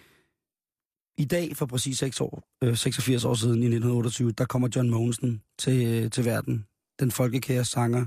i 1.18 1.26
dag, 1.26 1.58
for 1.58 1.66
præcis 1.66 1.98
6 1.98 2.22
år, 2.22 2.44
øh, 2.64 2.78
86 2.78 3.26
år 3.26 3.34
siden, 3.34 3.64
i 3.64 3.66
1928, 3.66 4.32
der 4.32 4.46
kommer 4.46 4.70
John 4.76 4.90
Mogensen 4.90 5.42
til, 5.58 5.88
øh, 5.88 6.12
til 6.12 6.26
verden. 6.26 6.66
Den 7.00 7.12
folkekære 7.12 7.66
sanger. 7.66 8.06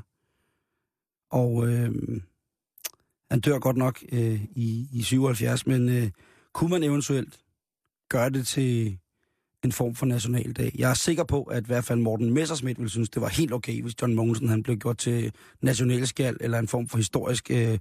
Og 1.30 1.68
øh, 1.68 1.94
han 3.30 3.40
dør 3.40 3.58
godt 3.58 3.76
nok 3.76 4.04
øh, 4.12 4.44
i, 4.44 4.88
i 4.92 5.02
77, 5.02 5.66
men 5.66 5.88
øh, 5.88 6.10
kunne 6.52 6.70
man 6.70 6.82
eventuelt 6.82 7.40
gøre 8.08 8.30
det 8.30 8.46
til 8.46 8.98
en 9.66 9.72
form 9.72 9.94
for 9.94 10.06
nationaldag? 10.06 10.72
Jeg 10.78 10.90
er 10.90 10.94
sikker 10.94 11.24
på, 11.24 11.42
at 11.42 11.62
i 11.62 11.66
hvert 11.66 11.84
fald 11.84 11.98
Morten 11.98 12.34
Messersmith 12.34 12.78
ville 12.78 12.90
synes, 12.90 13.10
det 13.10 13.22
var 13.22 13.28
helt 13.28 13.52
okay, 13.52 13.82
hvis 13.82 13.94
John 14.02 14.14
Mogensen 14.14 14.48
han 14.48 14.62
blev 14.62 14.76
gjort 14.76 14.98
til 14.98 15.32
nationalskald 15.62 16.36
eller 16.40 16.58
en 16.58 16.68
form 16.68 16.88
for 16.88 16.96
historisk 16.96 17.50
øh, 17.50 17.78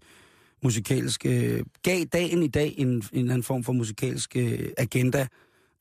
musikalsk... 0.64 1.26
Øh, 1.26 1.64
gav 1.84 2.04
dagen 2.04 2.44
i 2.44 2.48
dag 2.48 2.74
en, 2.78 3.04
en 3.14 3.30
anden 3.30 3.44
form 3.44 3.64
for 3.64 3.74
musikalsk 3.74 4.36
øh, 4.36 4.70
agenda. 4.78 5.28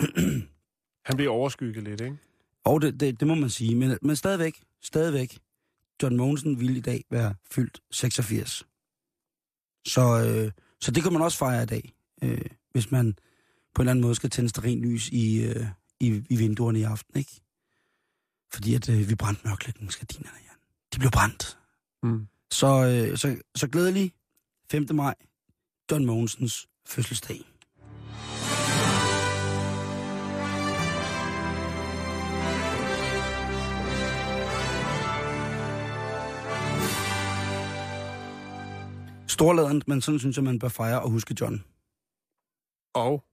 Han 1.07 1.17
bliver 1.17 1.31
overskygget 1.31 1.85
lidt, 1.85 2.01
ikke? 2.01 2.17
Og 2.65 2.83
det, 2.83 3.01
det, 3.01 3.21
det 3.21 3.29
må 3.29 3.35
man 3.35 3.51
sige. 3.51 3.75
Men, 3.75 3.99
men 4.03 4.17
stadigvæk, 4.17 4.55
stadigvæk, 4.83 5.39
John 6.03 6.17
Mogensen 6.17 6.61
ville 6.61 6.79
i 6.79 6.81
dag 6.81 7.05
være 7.11 7.35
fyldt 7.51 7.81
86. 7.91 8.67
Så, 9.87 10.01
øh, 10.01 10.53
så 10.81 10.91
det 10.91 11.03
kan 11.03 11.13
man 11.13 11.23
også 11.23 11.39
fejre 11.39 11.63
i 11.63 11.67
dag, 11.67 11.93
øh, 12.23 12.47
hvis 12.73 12.91
man 12.91 13.17
på 13.75 13.83
en 13.83 13.85
eller 13.85 13.91
anden 13.91 14.03
måde 14.03 14.15
skal 14.15 14.31
tænde 14.31 14.81
lys 14.81 15.09
i, 15.09 15.45
øh, 15.45 15.67
i, 16.01 16.23
i 16.31 16.37
vinduerne 16.37 16.79
i 16.79 16.83
aften, 16.83 17.19
ikke? 17.19 17.41
Fordi 18.53 18.75
at 18.75 18.89
øh, 18.89 19.09
vi 19.09 19.15
brændte 19.15 19.49
mørklægningsgardinerne, 19.49 20.39
Jan. 20.47 20.59
De 20.95 20.99
blev 20.99 21.11
brændt. 21.11 21.59
Mm. 22.03 22.27
Så, 22.51 22.67
øh, 22.67 23.19
så, 23.19 23.37
så 23.55 23.69
glædelig 23.69 24.13
5. 24.71 24.87
maj, 24.93 25.15
John 25.91 26.05
Mogensens 26.07 26.69
fødselsdag. 26.87 27.41
Storladent, 39.29 39.89
men 39.89 40.01
sådan 40.01 40.19
synes 40.19 40.37
jeg, 40.37 40.45
man 40.45 40.59
bør 40.59 40.69
fejre 40.69 41.03
og 41.03 41.11
huske 41.11 41.37
John. 41.41 41.65
Og 42.95 43.25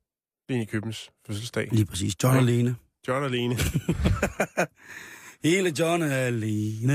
Lene 0.52 0.66
Købens 0.66 1.10
fødselsdag. 1.28 1.68
Lige 1.72 1.86
præcis. 1.86 2.24
John 2.24 2.36
Ja. 2.36 2.42
alene. 2.42 2.76
John 3.08 3.24
og 3.24 3.30
Lene. 3.32 3.56
Hele 5.44 5.74
John 5.80 6.04
alene. 6.04 6.94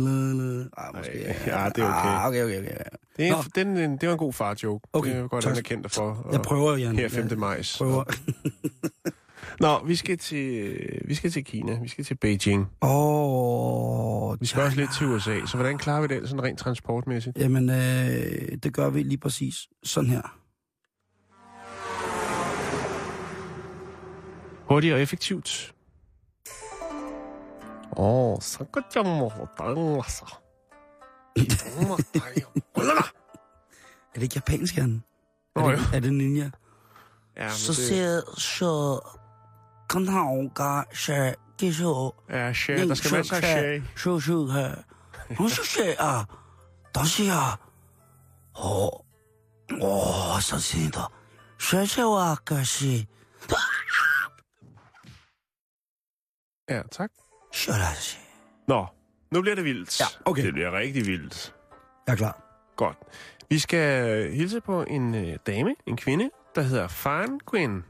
La, 0.00 0.10
la. 0.44 0.64
Ah, 0.76 0.96
måske. 0.96 1.24
Ej, 1.24 1.36
ja, 1.46 1.68
det 1.68 1.78
er 1.84 1.88
okay. 1.88 2.08
Ah, 2.08 2.26
okay, 2.28 2.44
okay, 2.44 2.58
okay. 2.58 2.74
Det, 3.16 3.30
Nå. 3.30 3.36
er, 3.36 3.42
den, 3.54 3.76
den, 3.76 3.90
det 3.98 4.06
var 4.08 4.12
en 4.12 4.18
god 4.18 4.32
far-joke. 4.32 4.88
Okay, 4.92 5.10
Det 5.10 5.18
er 5.18 5.28
godt, 5.28 5.44
tak. 5.44 5.50
han 5.52 5.58
er 5.58 5.62
kendt 5.62 5.92
for. 5.92 6.28
Jeg 6.32 6.42
prøver, 6.42 6.76
Jan. 6.76 6.96
Her 6.96 7.08
5. 7.08 7.26
Jeg 7.30 7.38
maj. 7.38 7.62
prøver. 7.78 8.04
Nå, 9.60 9.84
vi 9.86 9.96
skal 9.96 10.18
til, 10.18 10.76
vi 11.04 11.14
skal 11.14 11.30
til 11.30 11.44
Kina. 11.44 11.78
Vi 11.82 11.88
skal 11.88 12.04
til 12.04 12.14
Beijing. 12.14 12.66
Åh, 12.82 12.90
oh, 14.30 14.40
Vi 14.40 14.46
skal 14.46 14.62
også 14.62 14.76
lidt 14.76 14.90
til 14.98 15.06
USA. 15.06 15.38
Så 15.46 15.56
hvordan 15.56 15.78
klarer 15.78 16.00
vi 16.00 16.06
det 16.06 16.28
sådan 16.28 16.42
rent 16.42 16.58
transportmæssigt? 16.58 17.38
Jamen, 17.38 17.70
øh, 17.70 17.76
det 18.62 18.72
gør 18.72 18.90
vi 18.90 19.02
lige 19.02 19.18
præcis 19.18 19.54
sådan 19.82 20.10
her. 20.10 20.38
Hurtigt 24.68 24.94
og 24.94 25.02
effektivt. 25.02 25.74
Åh, 27.96 28.32
oh, 28.32 28.40
så 28.40 28.64
godt 28.64 28.84
jeg 28.94 29.04
må 29.06 30.02
så. 30.02 30.34
Er 34.14 34.14
det 34.14 34.22
ikke 34.22 34.34
japansk, 34.34 34.76
Jan? 34.76 35.02
Er, 35.56 35.60
Nå, 35.60 35.70
det, 35.72 35.80
er 35.94 36.00
det 36.00 36.12
ninja? 36.12 36.50
Ja, 37.36 37.50
Så 37.50 37.72
det, 37.72 37.76
ser 37.76 38.20
så... 38.38 39.00
Kan 39.90 40.08
han 40.08 40.50
ga 40.54 40.82
se 40.94 41.34
det 41.60 41.74
så... 41.74 42.12
ja, 42.30 42.52
shit, 42.52 42.88
der 42.88 42.94
skal 42.94 43.12
masser 43.12 43.36
af 43.36 43.42
shit. 43.42 44.00
Så 44.00 44.20
så 44.20 44.46
her. 44.46 44.74
Og 45.38 45.50
så 45.50 45.64
ser 45.64 45.84
jeg... 45.86 46.24
Der 46.94 47.04
siger... 47.04 47.60
Åh... 48.58 49.00
Åh, 49.82 50.40
så 50.40 50.60
siger 50.60 50.90
der... 50.90 51.12
Så 51.58 51.86
ser 51.86 52.28
jeg 52.28 52.36
kan 52.46 52.64
se... 52.64 53.06
Ja, 56.70 56.82
tak. 56.90 57.10
Nå, 58.68 58.86
nu 59.30 59.40
bliver 59.40 59.54
det 59.54 59.64
vildt. 59.64 60.00
Ja, 60.00 60.04
okay. 60.24 60.44
Det 60.46 60.52
bliver 60.52 60.72
rigtig 60.72 61.06
vildt. 61.06 61.54
Jeg 62.06 62.12
er 62.12 62.16
klar. 62.16 62.42
Godt. 62.76 62.96
Vi 63.50 63.58
skal 63.58 64.30
hilse 64.32 64.60
på 64.60 64.82
en 64.82 65.14
øh, 65.14 65.36
dame, 65.46 65.74
en 65.86 65.96
kvinde, 65.96 66.30
der 66.54 66.62
hedder 66.62 66.88
Fan 66.88 67.40
Quinn. 67.50 67.84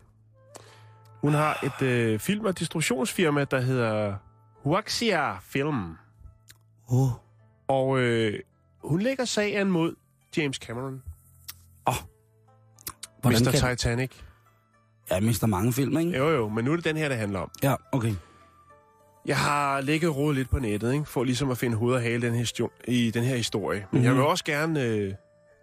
Hun 1.20 1.34
har 1.34 1.58
et 1.64 1.82
øh, 1.86 2.18
film- 2.18 2.44
og 2.44 2.58
distributionsfirma, 2.58 3.44
der 3.44 3.60
hedder 3.60 4.16
Huaxia 4.62 5.38
Film. 5.38 5.94
Åh, 6.92 7.08
Og 7.68 7.98
øh, 7.98 8.40
hun 8.84 9.00
lægger 9.00 9.24
sagen 9.24 9.70
mod 9.70 9.94
James 10.36 10.56
Cameron. 10.56 11.02
hvordan 13.20 13.40
Mr. 13.46 13.50
kan... 13.50 13.76
Titanic. 13.76 14.10
Ja, 15.10 15.20
mister 15.20 15.46
mange 15.46 15.72
film, 15.72 15.98
ikke? 15.98 16.16
Jo, 16.18 16.28
jo, 16.30 16.48
men 16.48 16.64
nu 16.64 16.72
er 16.72 16.76
det 16.76 16.84
den 16.84 16.96
her, 16.96 17.08
det 17.08 17.18
handler 17.18 17.40
om. 17.40 17.50
Ja, 17.62 17.74
okay. 17.92 18.14
Jeg 19.26 19.38
har 19.38 19.80
ligget 19.80 20.10
og 20.10 20.34
lidt 20.34 20.50
på 20.50 20.58
nettet, 20.58 20.92
ikke? 20.92 21.04
for 21.04 21.24
ligesom 21.24 21.50
at 21.50 21.58
finde 21.58 21.76
hoved 21.76 21.94
og 21.94 22.02
hale 22.02 22.22
den 22.22 22.34
her 22.34 22.44
i 22.84 23.10
den 23.10 23.24
her 23.24 23.36
historie. 23.36 23.78
Men 23.78 23.86
mm-hmm. 23.92 24.04
jeg 24.04 24.14
vil 24.14 24.22
også 24.22 24.44
gerne, 24.44 24.82
øh, 24.82 25.14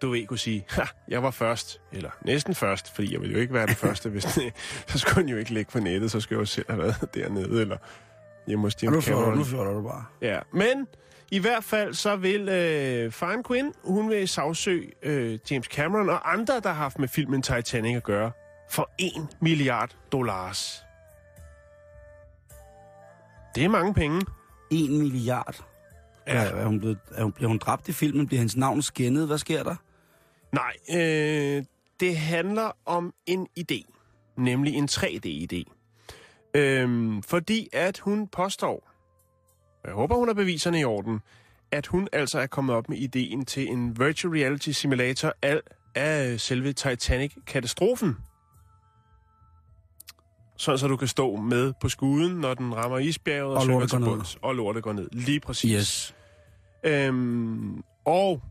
du 0.02 0.10
ved, 0.10 0.26
kunne 0.26 0.38
sige, 0.38 0.64
ha, 0.68 0.82
jeg 1.08 1.22
var 1.22 1.30
først, 1.30 1.80
eller 1.92 2.10
næsten 2.24 2.54
først, 2.54 2.94
fordi 2.94 3.12
jeg 3.12 3.20
ville 3.20 3.34
jo 3.34 3.40
ikke 3.40 3.54
være 3.54 3.66
den 3.66 3.74
første, 3.86 4.08
hvis 4.08 4.24
det, 4.24 4.52
så 4.86 4.98
skulle 4.98 5.22
den 5.22 5.28
jo 5.28 5.36
ikke 5.36 5.50
ligge 5.50 5.72
på 5.72 5.78
nettet, 5.78 6.10
så 6.10 6.20
skulle 6.20 6.36
jeg 6.36 6.40
jo 6.40 6.46
selv 6.46 6.66
have 6.68 6.78
været 6.78 7.08
dernede, 7.14 7.60
eller 7.60 7.76
hjemme 8.46 8.66
hos 8.66 8.74
Og 8.74 8.92
nu 9.36 9.44
fjorter 9.44 9.72
du 9.72 9.82
bare. 9.82 10.04
Ja, 10.22 10.38
men 10.52 10.86
i 11.30 11.38
hvert 11.38 11.64
fald 11.64 11.94
så 11.94 12.16
vil 12.16 12.48
øh, 12.48 13.12
Fine 13.12 13.44
Quinn, 13.44 13.72
hun 13.84 14.10
vil 14.10 14.28
sagsøge 14.28 14.90
øh, 15.02 15.38
James 15.50 15.66
Cameron 15.66 16.08
og 16.08 16.32
andre, 16.32 16.60
der 16.60 16.68
har 16.68 16.82
haft 16.82 16.98
med 16.98 17.08
filmen 17.08 17.42
Titanic 17.42 17.96
at 17.96 18.02
gøre, 18.02 18.30
for 18.70 18.90
1 18.98 19.12
milliard 19.40 19.96
dollars. 20.12 20.83
Det 23.54 23.64
er 23.64 23.68
mange 23.68 23.94
penge. 23.94 24.20
1 24.70 24.90
milliard. 24.90 25.64
Ja. 26.26 26.32
Er, 26.32 26.40
er 26.40 26.66
hun 26.66 26.80
blevet, 26.80 26.98
er 27.14 27.22
hun, 27.22 27.32
bliver 27.32 27.48
hun 27.48 27.58
dræbt 27.58 27.88
i 27.88 27.92
filmen? 27.92 28.26
Bliver 28.26 28.38
hendes 28.38 28.56
navn 28.56 28.82
skændet? 28.82 29.26
Hvad 29.26 29.38
sker 29.38 29.62
der? 29.62 29.76
Nej, 30.52 30.72
øh, 30.90 31.64
det 32.00 32.16
handler 32.16 32.70
om 32.86 33.14
en 33.26 33.46
idé. 33.60 33.94
Nemlig 34.36 34.74
en 34.74 34.88
3D-idé. 34.90 35.64
Øhm, 36.54 37.22
fordi 37.22 37.68
at 37.72 37.98
hun 37.98 38.28
påstår, 38.28 38.90
jeg 39.84 39.92
håber, 39.92 40.16
hun 40.16 40.28
har 40.28 40.34
beviserne 40.34 40.80
i 40.80 40.84
orden, 40.84 41.20
at 41.72 41.86
hun 41.86 42.08
altså 42.12 42.38
er 42.38 42.46
kommet 42.46 42.76
op 42.76 42.88
med 42.88 42.98
ideen 42.98 43.44
til 43.44 43.68
en 43.68 43.98
virtual 43.98 44.34
reality 44.34 44.70
simulator 44.70 45.32
af, 45.42 45.60
af 45.94 46.40
selve 46.40 46.72
Titanic-katastrofen. 46.72 48.16
Sådan 50.56 50.78
så 50.78 50.86
du 50.88 50.96
kan 50.96 51.08
stå 51.08 51.36
med 51.36 51.72
på 51.80 51.88
skuden, 51.88 52.32
når 52.36 52.54
den 52.54 52.74
rammer 52.76 52.98
isbjerget 52.98 53.44
og, 53.56 53.60
Og 53.60 53.66
lortet 53.66 53.90
går 53.90 53.98
ned. 53.98 54.06
bunds. 54.08 54.38
Og 54.42 54.54
lortet 54.54 54.82
går 54.82 54.92
ned. 54.92 55.08
Lige 55.12 55.40
præcis. 55.40 55.70
Yes. 55.72 56.14
Øhm, 56.84 57.82
og 58.04 58.42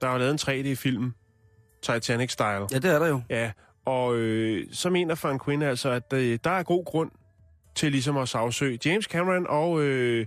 der 0.00 0.08
er 0.08 0.12
jo 0.12 0.18
lavet 0.18 0.48
en 0.48 0.64
3D-film, 0.72 1.14
Titanic-style. 1.82 2.42
Ja, 2.72 2.78
det 2.78 2.84
er 2.84 2.98
der 2.98 3.06
jo. 3.08 3.22
Ja, 3.30 3.52
og 3.84 4.16
øh, 4.16 4.66
så 4.72 4.90
mener 4.90 5.14
Fan 5.14 5.40
Quinn 5.44 5.62
altså, 5.62 5.90
at 5.90 6.12
øh, 6.12 6.38
der 6.44 6.50
er 6.50 6.62
god 6.62 6.84
grund 6.84 7.10
til 7.74 7.92
ligesom 7.92 8.16
at 8.16 8.28
sagsøge 8.28 8.78
James 8.84 9.04
Cameron 9.04 9.46
og 9.48 9.80
øh, 9.82 10.26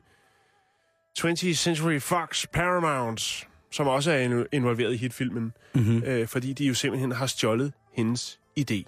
20th 1.19 1.53
Century 1.53 1.99
Fox 1.99 2.45
Paramount, 2.53 3.47
som 3.71 3.87
også 3.87 4.11
er 4.11 4.17
in- 4.19 4.45
involveret 4.51 4.93
i 4.93 4.97
hitfilmen, 4.97 5.53
Mm-hmm. 5.75 6.03
øh, 6.05 6.27
fordi 6.27 6.53
de 6.53 6.65
jo 6.65 6.73
simpelthen 6.73 7.11
har 7.11 7.25
stjålet 7.25 7.73
hendes 7.93 8.39
idé. 8.59 8.83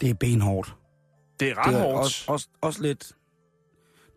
Det 0.00 0.10
er 0.10 0.14
benhårdt. 0.14 0.74
Det 1.40 1.50
er 1.50 1.58
ret 1.58 1.72
det 1.72 1.80
er 1.80 1.82
hårdt. 1.82 1.98
også, 1.98 2.24
også, 2.26 2.48
også 2.60 2.82
lidt... 2.82 3.12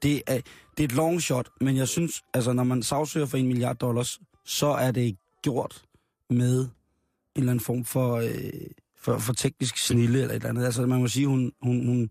Det 0.04 0.22
er, 0.28 0.42
det 0.78 0.84
er 0.84 0.84
et 0.84 0.92
long 0.92 1.22
shot, 1.22 1.50
men 1.62 1.78
jeg 1.78 1.88
synes, 1.88 2.24
altså 2.34 2.54
når 2.54 2.64
man 2.64 2.84
sagsøger 2.84 3.26
for 3.26 3.38
en 3.38 3.48
milliard 3.48 3.76
dollars, 3.76 4.20
så 4.46 4.68
er 4.68 4.92
det 4.92 5.18
gjort 5.44 5.84
med 6.30 6.60
en 6.60 6.70
eller 7.36 7.52
anden 7.52 7.66
form 7.66 7.86
for, 7.86 8.16
øh, 8.16 8.32
for, 9.02 9.18
for 9.18 9.34
teknisk 9.34 9.78
snille 9.78 10.22
eller 10.22 10.30
et 10.30 10.36
eller 10.36 10.50
andet. 10.50 10.66
Altså 10.66 10.86
man 10.86 11.00
må 11.00 11.08
sige, 11.08 11.28
hun, 11.28 11.52
hun, 11.62 11.86
hun, 11.88 12.10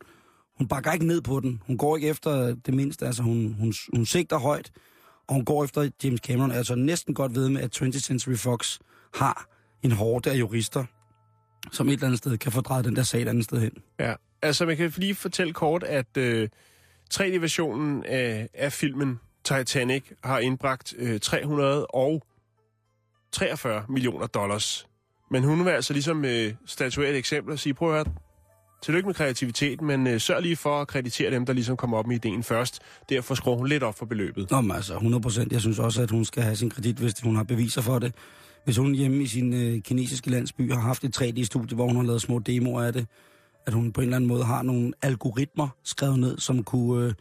hun 0.59 0.69
bakker 0.69 0.93
ikke 0.93 1.07
ned 1.07 1.21
på 1.21 1.41
den. 1.41 1.63
Hun 1.67 1.79
går 1.79 1.97
ikke 1.97 2.09
efter 2.09 2.55
det 2.55 2.75
mindste. 2.75 3.07
Altså 3.07 3.23
hun, 3.23 3.57
hun, 3.59 3.75
hun 3.95 4.07
sigter 4.07 4.39
højt, 4.39 4.71
og 5.29 5.35
hun 5.35 5.45
går 5.45 5.65
efter 5.65 5.91
James 6.05 6.21
Cameron. 6.21 6.51
Altså 6.51 6.75
næsten 6.75 7.15
godt 7.15 7.35
ved 7.35 7.49
med, 7.49 7.61
at 7.61 7.83
20th 7.83 8.01
Century 8.01 8.37
Fox 8.37 8.79
har 9.15 9.47
en 9.83 9.93
hårde 9.93 10.31
af 10.31 10.39
jurister, 10.39 10.85
som 11.73 11.89
et 11.89 11.93
eller 11.93 12.07
andet 12.07 12.19
sted 12.19 12.39
kan 12.39 12.53
fordreje 12.53 12.83
den 12.83 12.97
der 12.97 13.03
sag 13.03 13.23
et 13.23 13.29
andet 13.29 13.45
sted 13.45 13.61
hen. 13.61 13.73
Ja, 14.01 14.15
altså 14.43 14.67
man 14.67 14.77
kan 14.77 14.93
lige 14.97 15.15
fortælle 15.15 15.53
kort, 15.53 15.83
at 15.83 16.17
øh, 16.17 16.49
3D-versionen 17.15 18.05
af, 18.05 18.49
af 18.55 18.73
filmen 18.73 19.21
Titanic 19.45 20.05
har 20.25 20.39
indbragt 20.39 20.95
øh, 20.99 21.21
343 21.21 23.85
millioner 23.89 24.27
dollars. 24.27 24.87
Men 25.31 25.45
hun 25.45 25.65
vil 25.65 25.71
altså 25.71 25.93
ligesom 25.93 26.25
øh, 26.25 26.55
statuere 26.67 27.11
et 27.11 27.17
eksempel 27.17 27.53
og 27.53 27.59
sige, 27.59 27.75
prøv 27.75 27.89
at 27.89 27.95
høre, 27.95 28.05
tillykke 28.83 29.07
med 29.07 29.15
kreativiteten, 29.15 29.87
men 29.87 30.07
øh, 30.07 30.21
sørg 30.21 30.43
lige 30.43 30.57
for 30.57 30.81
at 30.81 30.89
kreditere 30.89 31.31
dem, 31.31 31.47
der 31.47 31.53
ligesom 31.53 31.77
kommer 31.77 31.99
op 31.99 32.07
med 32.07 32.17
ideen 32.17 32.43
først. 32.43 32.81
Derfor 33.09 33.35
skruer 33.35 33.57
hun 33.57 33.67
lidt 33.67 33.83
op 33.83 33.99
for 33.99 34.07
beløbet. 34.07 34.51
Nå, 34.51 34.61
men 34.61 34.77
altså 34.77 34.95
100 34.95 35.23
procent. 35.23 35.53
Jeg 35.53 35.61
synes 35.61 35.79
også, 35.79 36.03
at 36.03 36.11
hun 36.11 36.25
skal 36.25 36.43
have 36.43 36.57
sin 36.57 36.71
kredit, 36.71 36.97
hvis 36.97 37.21
hun 37.21 37.37
har 37.37 37.43
beviser 37.43 37.83
for 37.83 37.99
det. 37.99 38.15
Hvis 38.69 38.77
hun 38.77 38.95
hjemme 38.95 39.23
i 39.23 39.27
sin 39.27 39.53
øh, 39.55 39.81
kinesiske 39.83 40.31
landsby 40.31 40.73
har 40.73 40.81
haft 40.81 41.05
et 41.05 41.23
3D-studie, 41.23 41.75
hvor 41.75 41.87
hun 41.87 41.97
har 41.97 42.03
lavet 42.03 42.21
små 42.23 42.39
demoer 42.39 42.83
af 42.83 42.93
det, 42.93 43.07
at 43.67 43.73
hun 43.73 43.93
på 43.93 44.01
en 44.01 44.05
eller 44.05 44.17
anden 44.17 44.29
måde 44.29 44.45
har 44.45 44.63
nogle 44.63 44.93
algoritmer 45.03 45.69
skrevet 45.85 46.19
ned, 46.19 46.39
som 46.39 46.65
kunne, 46.65 47.07
øh, 47.07 47.15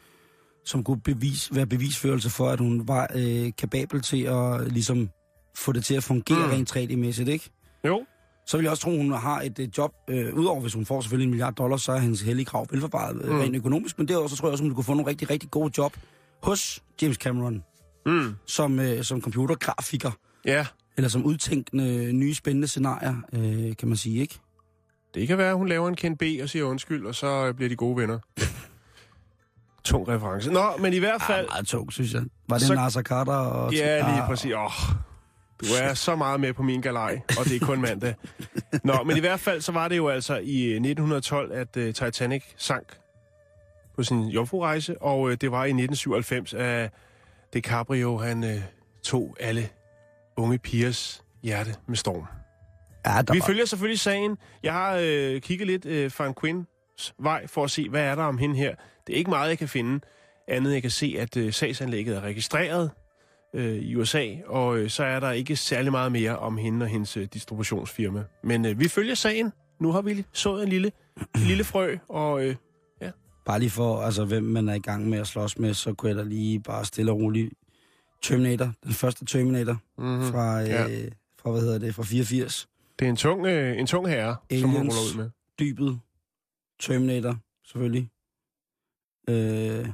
som 0.66 0.84
kunne 0.84 1.00
bevis, 1.01 1.56
være 1.56 1.66
bevisførelse 1.66 2.30
for, 2.30 2.50
at 2.50 2.60
hun 2.60 2.88
var 2.88 3.08
øh, 3.16 3.51
kapabel 3.58 4.01
til 4.01 4.22
at 4.24 4.72
ligesom 4.72 5.10
få 5.56 5.72
det 5.72 5.86
til 5.86 5.96
at 5.96 6.04
fungere 6.04 6.39
Mm. 6.39 6.46
mm. 6.46 6.51
rent 6.51 6.77
3D-mæssigt, 6.77 7.30
ikke? 7.30 7.50
Jo, 7.88 8.06
Så 8.48 8.58
vil 8.58 8.63
jeg 8.63 8.72
også 8.72 8.84
tro, 8.84 8.92
at 8.92 8.98
hun 8.98 9.12
har 9.12 9.42
et 9.42 9.60
øh, 9.60 9.68
job, 9.77 9.92
øh, 10.10 10.34
udover 10.34 10.62
hvis 10.62 10.74
hun 10.74 10.86
får 10.86 11.01
selvfølgelig 11.01 11.25
en 11.25 11.30
milliard 11.32 11.54
dollars, 11.56 11.82
så 11.82 11.92
er 11.92 12.00
hendes 12.00 12.22
hellige 12.22 12.46
krav 12.46 12.68
velforvaret 12.72 13.22
øh, 13.24 13.32
Mm. 13.32 13.39
rent 13.39 13.56
økonomisk, 13.56 13.98
men 13.98 14.08
derudover 14.08 14.27
så 14.27 14.36
tror 14.36 14.48
jeg 14.48 14.51
også, 14.51 14.63
at 14.63 14.68
hun 14.68 14.75
kunne 14.75 14.84
få 14.84 14.94
nogle 14.94 15.10
rigtig, 15.10 15.30
rigtig 15.30 15.51
gode 15.51 15.72
job 15.77 15.98
hos 16.44 16.84
James 17.01 17.18
Cameron, 17.18 17.63
mm. 18.06 18.36
som, 18.48 18.80
øh, 18.80 19.04
som 19.04 19.22
computergrafiker, 19.22 20.12
ja, 20.46 20.66
eller 20.98 21.10
som 21.10 21.25
udtænkende 21.25 22.13
nye 22.13 22.34
spændende 22.36 22.68
scenarier, 22.68 23.16
øh, 23.34 23.75
kan 23.75 23.88
man 23.88 23.98
sige, 23.98 24.22
ikke? 24.22 24.39
det 25.13 25.27
kan 25.27 25.38
være, 25.38 25.50
at 25.50 25.56
hun 25.58 25.68
laver 25.68 25.88
en 25.88 25.96
Ken 25.96 26.18
B 26.18 26.24
og 26.42 26.50
siger 26.50 26.66
undskyld, 26.66 27.06
og 27.06 27.16
så 27.16 27.48
øh, 27.48 27.54
bliver 27.54 27.70
de 27.70 27.75
gode 27.75 27.98
venner. 27.98 28.20
Tung 29.84 30.08
reference. 30.08 30.51
Nå, 30.51 30.63
men 30.80 30.94
i 30.94 30.98
hvert 31.00 31.22
Ja, 31.30 31.36
fald... 31.36 31.48
meget 31.48 31.68
tung, 31.68 31.94
synes 31.94 32.13
jeg. 32.13 32.24
Var 32.50 32.58
det 32.58 32.68
Så-. 32.68 32.74
Nasser 32.75 33.01
Carter? 33.01 33.34
Og... 33.34 33.74
Ja, 33.74 33.98
lige 33.98 34.22
Ah, 34.22 34.27
præcis. 34.30 34.54
Åh, 34.54 34.72
du 35.62 35.66
er 35.82 35.94
så 35.94 36.16
meget 36.16 36.39
med 36.39 36.54
på 36.54 36.63
min 36.63 36.82
galej, 36.82 37.22
og 37.39 37.46
det 37.46 37.56
er 37.62 37.66
kun 37.66 37.82
mandag. 37.82 38.16
Nå, 38.84 39.04
men 39.06 39.18
i 39.18 39.20
hvert 39.20 39.39
fald 39.39 39.62
så 39.62 39.72
var 39.72 39.88
det 39.88 39.98
jo 39.98 40.08
altså 40.08 40.36
i 40.44 40.63
øh, 40.63 40.75
1912, 40.75 41.51
at 41.51 41.77
uh, 41.77 41.84
Titanic 41.84 42.44
sank 42.58 42.98
på 43.96 44.04
sin 44.04 44.22
jomfrurejse, 44.27 45.01
og 45.01 45.22
uh, 45.22 45.32
det 45.32 45.51
var 45.51 45.66
i 45.66 45.70
1997, 45.70 46.54
at 46.54 46.92
DiCaprio 47.54 48.18
han 48.18 48.44
uh, 48.44 48.50
tog 49.04 49.36
alle 49.39 49.70
unge 50.38 50.58
pigers 50.58 51.24
hjerte 51.44 51.75
med 51.88 51.96
storm. 51.96 52.24
Ja, 53.06 53.22
der 53.22 53.34
Vi 53.34 53.39
var... 53.39 53.46
følger 53.46 53.65
selvfølgelig 53.65 54.00
sagen. 54.00 54.38
Jeg 54.63 54.74
har 54.74 55.00
øh, 55.03 55.41
kigget 55.41 55.67
lidt 55.67 55.86
øh, 55.86 56.12
Van 56.20 56.34
Quins 56.41 57.13
vej 57.20 57.48
for 57.48 57.63
at 57.63 57.72
se, 57.72 57.89
hvad 57.89 58.01
er 58.01 58.15
der 58.15 58.24
om 58.24 58.38
hende 58.38 58.56
her. 58.56 58.75
Det 59.08 59.13
er 59.13 59.17
ikke 59.17 59.29
meget, 59.29 59.50
jeg 59.50 59.58
kan 59.58 59.67
finde. 59.67 60.00
Andet 60.48 60.74
jeg 60.74 60.82
kan 60.82 60.91
se, 60.91 61.15
at 61.20 61.38
øh, 61.38 61.53
sagsanlægget 61.53 62.17
er 62.17 62.22
registreret 62.22 62.91
øh, 63.56 63.75
i 63.75 63.96
USA, 63.96 64.25
og 64.46 64.77
øh, 64.77 64.89
så 64.89 65.03
er 65.03 65.20
der 65.20 65.32
ikke 65.32 65.56
særlig 65.56 65.91
meget 65.91 66.12
mere 66.12 66.38
om 66.38 66.58
hende 66.58 66.84
og 66.84 66.89
hendes 66.89 67.17
øh, 67.17 67.27
distributionsfirma. 67.34 68.24
Men 68.44 68.65
øh, 68.65 68.79
vi 68.79 68.88
følger 68.88 69.15
sagen. 69.15 69.51
Nu 69.79 69.91
har 69.91 70.01
vi 70.01 70.25
sået 70.34 70.63
en 70.63 70.70
lille, 70.70 70.91
lille 71.36 71.63
frø, 71.63 71.98
og 72.10 72.44
øh, 72.44 72.56
Bare 73.46 73.60
lige 73.60 73.70
for, 73.70 74.01
altså, 74.01 74.25
hvem 74.25 74.44
man 74.44 74.70
er 74.70 74.74
i 74.74 74.79
gang 74.79 75.10
med 75.10 75.20
at 75.20 75.27
slås 75.27 75.58
med, 75.58 75.74
så 75.74 75.94
kunne 75.94 76.10
jeg 76.10 76.17
da 76.17 76.24
lige 76.24 76.60
bare 76.60 76.86
stille 76.86 77.12
og 77.12 77.17
roligt 77.17 77.53
Terminator, 78.21 78.71
den 78.83 78.91
første 78.93 79.25
Terminator 79.25 79.77
mm-hmm. 79.97 80.24
fra, 80.31 80.62
øh, 80.63 80.69
Ja. 80.69 80.83
fra, 81.39 81.51
hvad 81.51 81.62
hedder 81.62 81.77
det, 81.77 81.95
fra 81.95 82.03
84. 82.03 82.67
det 83.00 83.05
er 83.05 83.09
en 83.09 83.15
tung, 83.15 83.45
øh, 83.45 83.79
en 83.79 83.88
tung 83.88 84.07
herre, 84.07 84.36
som 84.59 84.69
hun 84.69 84.77
Aliens. 84.79 84.95
ruller 84.95 85.12
ud 85.12 85.17
med. 85.24 85.29
Dybet, 85.59 86.00
Terminator, 86.79 87.38
selvfølgelig. 87.65 88.09
Øh, 89.29 89.89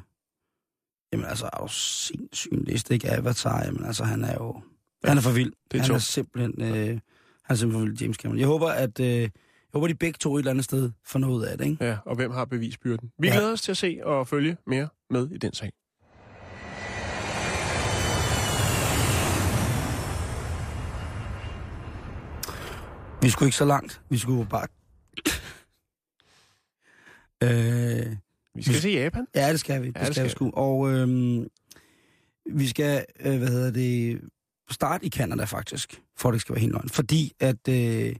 jamen 1.14 1.26
altså, 1.26 1.50
er 1.54 1.58
du 1.58 1.68
sindssyg, 1.68 2.52
det 2.68 2.90
er 2.90 2.94
ikke 2.94 3.10
Avatar, 3.12 3.66
jamen 3.66 3.86
altså, 3.86 4.04
han 4.04 4.24
er 4.24 4.34
jo, 4.34 4.62
Ja, 5.04 5.08
han 5.08 5.18
er 5.18 5.22
for 5.22 5.32
vild. 5.32 5.52
det 5.72 5.78
er 5.78 5.82
han 5.82 5.84
er 5.84 5.88
tungt. 5.88 6.04
simpelthen, 6.04 6.62
øh, 6.62 6.88
han 6.88 7.00
er 7.50 7.56
simpelthen 7.56 7.72
for 7.72 7.80
vild, 7.86 8.02
James 8.02 8.18
Cameron. 8.18 8.40
Jeg 8.40 8.48
håber, 8.48 8.68
at, 8.70 9.00
øh, 9.00 9.08
jeg 9.08 9.30
håber, 9.74 9.88
de 9.88 9.96
begge 9.96 10.18
to 10.18 10.36
et 10.36 10.40
eller 10.40 10.52
andet 10.52 10.66
sted 10.66 10.92
får 11.06 11.20
noget 11.20 11.46
af 11.46 11.58
det, 11.58 11.66
ikke? 11.66 11.86
Ja, 11.86 11.98
og 12.06 12.16
hvem 12.16 12.32
har 12.32 12.46
bevisbyrden? 12.46 13.12
Vi 13.20 13.28
Ja. 13.28 13.34
glæder 13.34 13.52
os 13.52 13.62
til 13.62 13.72
at 13.72 13.78
se 13.78 14.00
og 14.04 14.28
følge 14.28 14.58
mere 14.68 14.88
med 15.10 15.30
i 15.32 15.38
den 15.38 15.54
sag. 15.54 15.72
Vi 23.24 23.30
skulle 23.30 23.48
ikke 23.48 23.58
så 23.58 23.66
langt. 23.66 24.02
Vi 24.10 24.18
skulle 24.18 24.46
bare... 24.50 24.68
øh, 27.44 28.16
Vi 28.56 28.64
skal 28.64 28.76
til 28.76 28.92
Japan. 28.94 29.28
ja, 29.36 29.52
det 29.52 29.60
skal 29.60 29.82
vi. 29.82 29.88
Det, 29.88 29.96
Ja, 29.96 30.06
det 30.06 30.16
skal, 30.16 30.24
vi 30.26 30.30
skal 30.30 30.38
sgu. 30.38 30.52
Og 30.54 30.92
øhm, 30.92 31.48
vi 32.54 32.68
skal, 32.68 33.06
øh, 33.20 33.38
hvad 33.38 33.48
hedder 33.48 33.72
det, 33.72 34.22
starte 34.72 35.06
i 35.06 35.10
Canada 35.10 35.44
faktisk, 35.44 36.02
for 36.18 36.32
det 36.32 36.42
skal 36.42 36.56
være 36.56 36.62
helt 36.62 36.72
løgn. 36.74 36.90
Fordi 36.90 37.34
at 37.40 37.68
øh, 37.70 38.16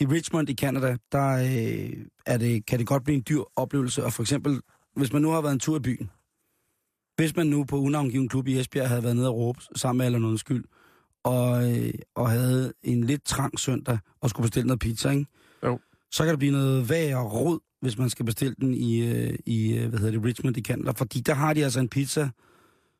i 0.00 0.06
Richmond 0.06 0.48
i 0.48 0.54
Canada, 0.54 0.96
der 1.12 1.28
øh, 1.32 2.04
er 2.26 2.36
det, 2.38 2.66
kan 2.66 2.78
det 2.78 2.86
godt 2.86 3.04
blive 3.04 3.16
en 3.16 3.24
dyr 3.28 3.42
oplevelse. 3.56 4.04
Og 4.04 4.12
for 4.12 4.22
eksempel, 4.22 4.60
hvis 4.96 5.12
man 5.12 5.22
nu 5.22 5.30
har 5.30 5.40
været 5.40 5.52
en 5.52 5.60
tur 5.60 5.76
i 5.76 5.80
byen, 5.80 6.10
hvis 7.16 7.36
man 7.36 7.46
nu 7.46 7.64
på 7.64 7.78
unavngiven 7.78 8.28
klub 8.28 8.48
i 8.48 8.60
Esbjerg 8.60 8.88
havde 8.88 9.02
været 9.02 9.16
nede 9.16 9.28
og 9.28 9.36
råbe 9.36 9.60
sammen 9.76 9.98
med 9.98 10.06
eller 10.06 10.18
noget 10.18 10.40
skyld, 10.40 10.64
øh, 10.64 10.81
og 12.14 12.30
havde 12.30 12.72
en 12.82 13.04
lidt 13.04 13.24
trang 13.24 13.60
søndag 13.60 13.98
og 14.20 14.30
skulle 14.30 14.44
bestille 14.44 14.66
noget 14.66 14.80
pizza, 14.80 15.10
ikke? 15.10 15.26
Jo. 15.64 15.78
så 16.10 16.24
kan 16.24 16.30
der 16.30 16.36
blive 16.38 16.52
noget 16.52 17.14
og 17.14 17.32
rod, 17.32 17.58
hvis 17.80 17.98
man 17.98 18.10
skal 18.10 18.26
bestille 18.26 18.54
den 18.60 18.74
i, 18.74 19.12
øh, 19.12 19.38
i 19.46 19.78
øh, 19.78 19.88
hvad 19.88 19.98
hedder 19.98 20.18
det, 20.18 20.24
Richmond 20.24 20.56
i 20.56 20.62
Canada. 20.62 20.90
Fordi 20.90 21.20
der 21.20 21.34
har 21.34 21.54
de 21.54 21.64
altså 21.64 21.80
en 21.80 21.88
pizza, 21.88 22.28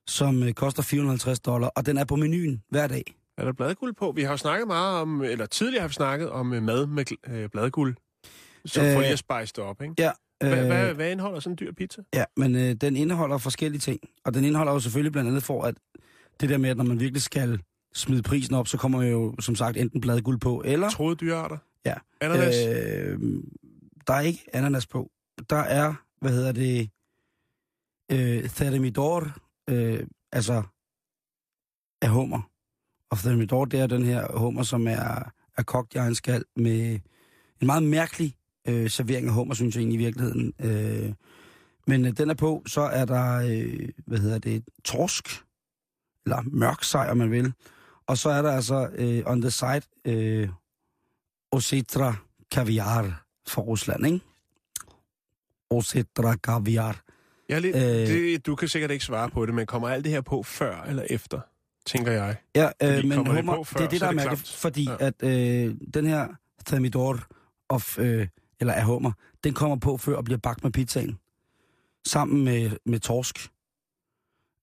som 0.07 0.43
øh, 0.43 0.53
koster 0.53 0.83
450 0.83 1.41
dollar, 1.41 1.69
og 1.69 1.87
den 1.87 1.99
er 1.99 2.05
på 2.05 2.17
menuen 2.17 2.63
hver 2.69 2.87
dag. 2.87 3.03
Er 3.39 3.45
der 3.45 3.53
bladguld 3.53 3.95
på? 3.95 4.13
Vi 4.17 4.23
har 4.23 4.31
jo 4.31 4.37
snakket 4.37 4.67
meget 4.67 5.01
om, 5.01 5.23
eller 5.23 5.47
tidligere 5.47 5.81
har 5.81 5.89
vi 5.89 5.95
snakket 5.95 6.31
om 6.31 6.53
øh, 6.55 6.63
mad 6.63 6.87
med 6.87 7.05
øh, 7.29 7.49
bladguld. 7.49 7.95
Så 8.65 8.81
øh, 8.83 8.93
Øh, 8.93 8.99
lige 8.99 9.13
at 9.13 9.19
spice 9.19 9.53
det 9.57 9.59
op, 9.59 9.83
ikke? 9.83 9.95
Ja, 9.99 10.11
Hvad, 10.41 10.67
hvad, 10.67 10.95
hvad 10.95 11.11
indeholder 11.11 11.41
sådan 11.41 11.53
en 11.53 11.57
dyr 11.61 11.73
pizza? 11.73 12.03
Ja, 12.15 12.25
men 12.37 12.57
øh, 12.57 12.75
den 12.75 12.97
indeholder 12.97 13.39
forskellige 13.39 13.81
ting. 13.81 14.01
Og 14.25 14.35
den 14.35 14.45
indeholder 14.45 14.73
jo 14.73 14.81
selvfølgelig 14.81 15.13
blandt 15.13 15.29
andet 15.29 15.43
for, 15.43 15.63
at 15.63 15.75
det 16.41 16.49
der 16.49 16.59
med, 16.59 16.71
at 16.71 16.77
når 16.77 16.85
man 16.85 17.01
virkelig 17.01 17.23
skal 17.23 17.61
smide 17.95 18.23
prisen 18.23 18.55
op, 18.55 18.69
så 18.69 18.79
kommer 18.79 19.03
jo 19.03 19.35
som 19.41 19.55
sagt 19.55 19.77
enten 19.77 20.01
bladguld 20.01 20.41
på, 20.41 20.63
eller... 20.65 20.91
Troede 20.91 21.17
dyrearter? 21.17 21.59
Ja. 21.85 21.95
Ananas? 22.21 22.55
Øh, 22.69 23.21
der 24.07 24.13
er 24.15 24.21
ikke 24.21 24.45
ananas 24.53 24.87
på. 24.87 25.11
Der 25.51 25.57
er, 25.57 25.95
hvad 26.21 26.33
hedder 26.33 26.53
det, 26.53 26.91
øh, 28.13 28.49
thermidor, 28.49 29.29
øh, 29.71 30.07
altså 30.33 30.63
af 32.03 32.09
hummer. 32.09 32.51
Og 33.11 33.19
thermidor, 33.19 33.65
det 33.65 33.81
er 33.81 33.87
den 33.87 34.05
her 34.05 34.39
hummer, 34.39 34.63
som 34.63 34.87
er, 34.87 35.33
er 35.57 35.63
kogt 35.63 35.95
i 35.95 35.99
egen 35.99 36.15
skal 36.15 36.45
med 36.57 37.01
en 37.61 37.67
meget 37.67 37.83
mærkelig 37.83 38.37
øh, 38.69 38.91
servering 38.91 39.27
af 39.27 39.35
hummer, 39.35 39.55
synes 39.55 39.75
jeg 39.75 39.81
egentlig 39.81 40.01
i 40.01 40.05
virkeligheden. 40.05 40.53
Øh, 40.61 41.13
men 41.87 42.07
øh, 42.07 42.13
den 42.13 42.31
er 42.31 42.35
på, 42.35 42.63
så 42.67 42.81
er 42.81 43.05
der, 43.05 43.37
øh, 43.37 43.89
hvad 44.07 44.19
hedder 44.19 44.39
det, 44.39 44.65
torsk, 44.85 45.29
eller 46.27 46.43
mørk 46.43 46.85
sej, 46.85 47.11
om 47.11 47.17
man 47.17 47.31
vil. 47.31 47.53
Og 48.07 48.19
så 48.19 48.31
er 48.31 48.43
der 48.43 48.53
altså 48.53 48.89
øh, 48.95 49.23
on 49.27 49.41
the 49.41 49.51
side 49.51 49.83
øh, 50.05 50.49
Osetra 51.53 52.15
kaviar 52.51 53.25
fra 53.49 53.63
Rusland, 53.63 54.07
ikke? 54.07 54.21
Osetra 55.71 56.37
kaviar. 56.37 57.03
Er 57.49 57.59
lidt, 57.59 57.77
øh, 57.77 57.83
det, 57.83 58.47
du 58.47 58.55
kan 58.55 58.69
sikkert 58.69 58.91
ikke 58.91 59.05
svare 59.05 59.31
på 59.31 59.47
det, 59.47 59.55
men 59.55 59.67
kommer 59.67 59.89
alt 59.89 60.05
det 60.05 60.13
her 60.13 60.21
på 60.21 60.43
før 60.43 60.83
eller 60.83 61.03
efter, 61.11 61.41
tænker 61.87 62.13
jeg. 62.13 62.37
Ja, 62.55 62.67
Fordi 62.83 62.99
øh, 62.99 63.05
men 63.05 63.19
det 63.19 63.35
hummer, 63.37 63.57
på 63.57 63.65
før, 63.65 63.79
det 63.79 63.87
er 63.87 63.91
det, 63.91 64.01
der 64.01 64.07
er 64.07 64.11
er 64.11 64.15
det 64.15 64.25
mærkeligt, 64.25 64.49
fordi 64.49 64.85
Ja. 64.85 64.97
at 65.01 65.23
øh, 65.23 65.75
den 65.95 66.07
her 66.07 66.29
thermidor 66.67 67.19
of, 67.69 67.99
øh, 67.99 68.29
eller 68.61 68.73
af 68.73 68.85
hummer, 68.85 69.13
den 69.45 69.55
kommer 69.55 69.77
på 69.77 69.97
før 69.97 70.17
og 70.17 70.25
bliver 70.25 70.39
bagt 70.39 70.63
med 70.63 70.71
pizzaen. 70.73 71.19
Sammen 72.07 72.45
med, 72.45 72.71
med 72.87 73.01
torsk. 73.01 73.49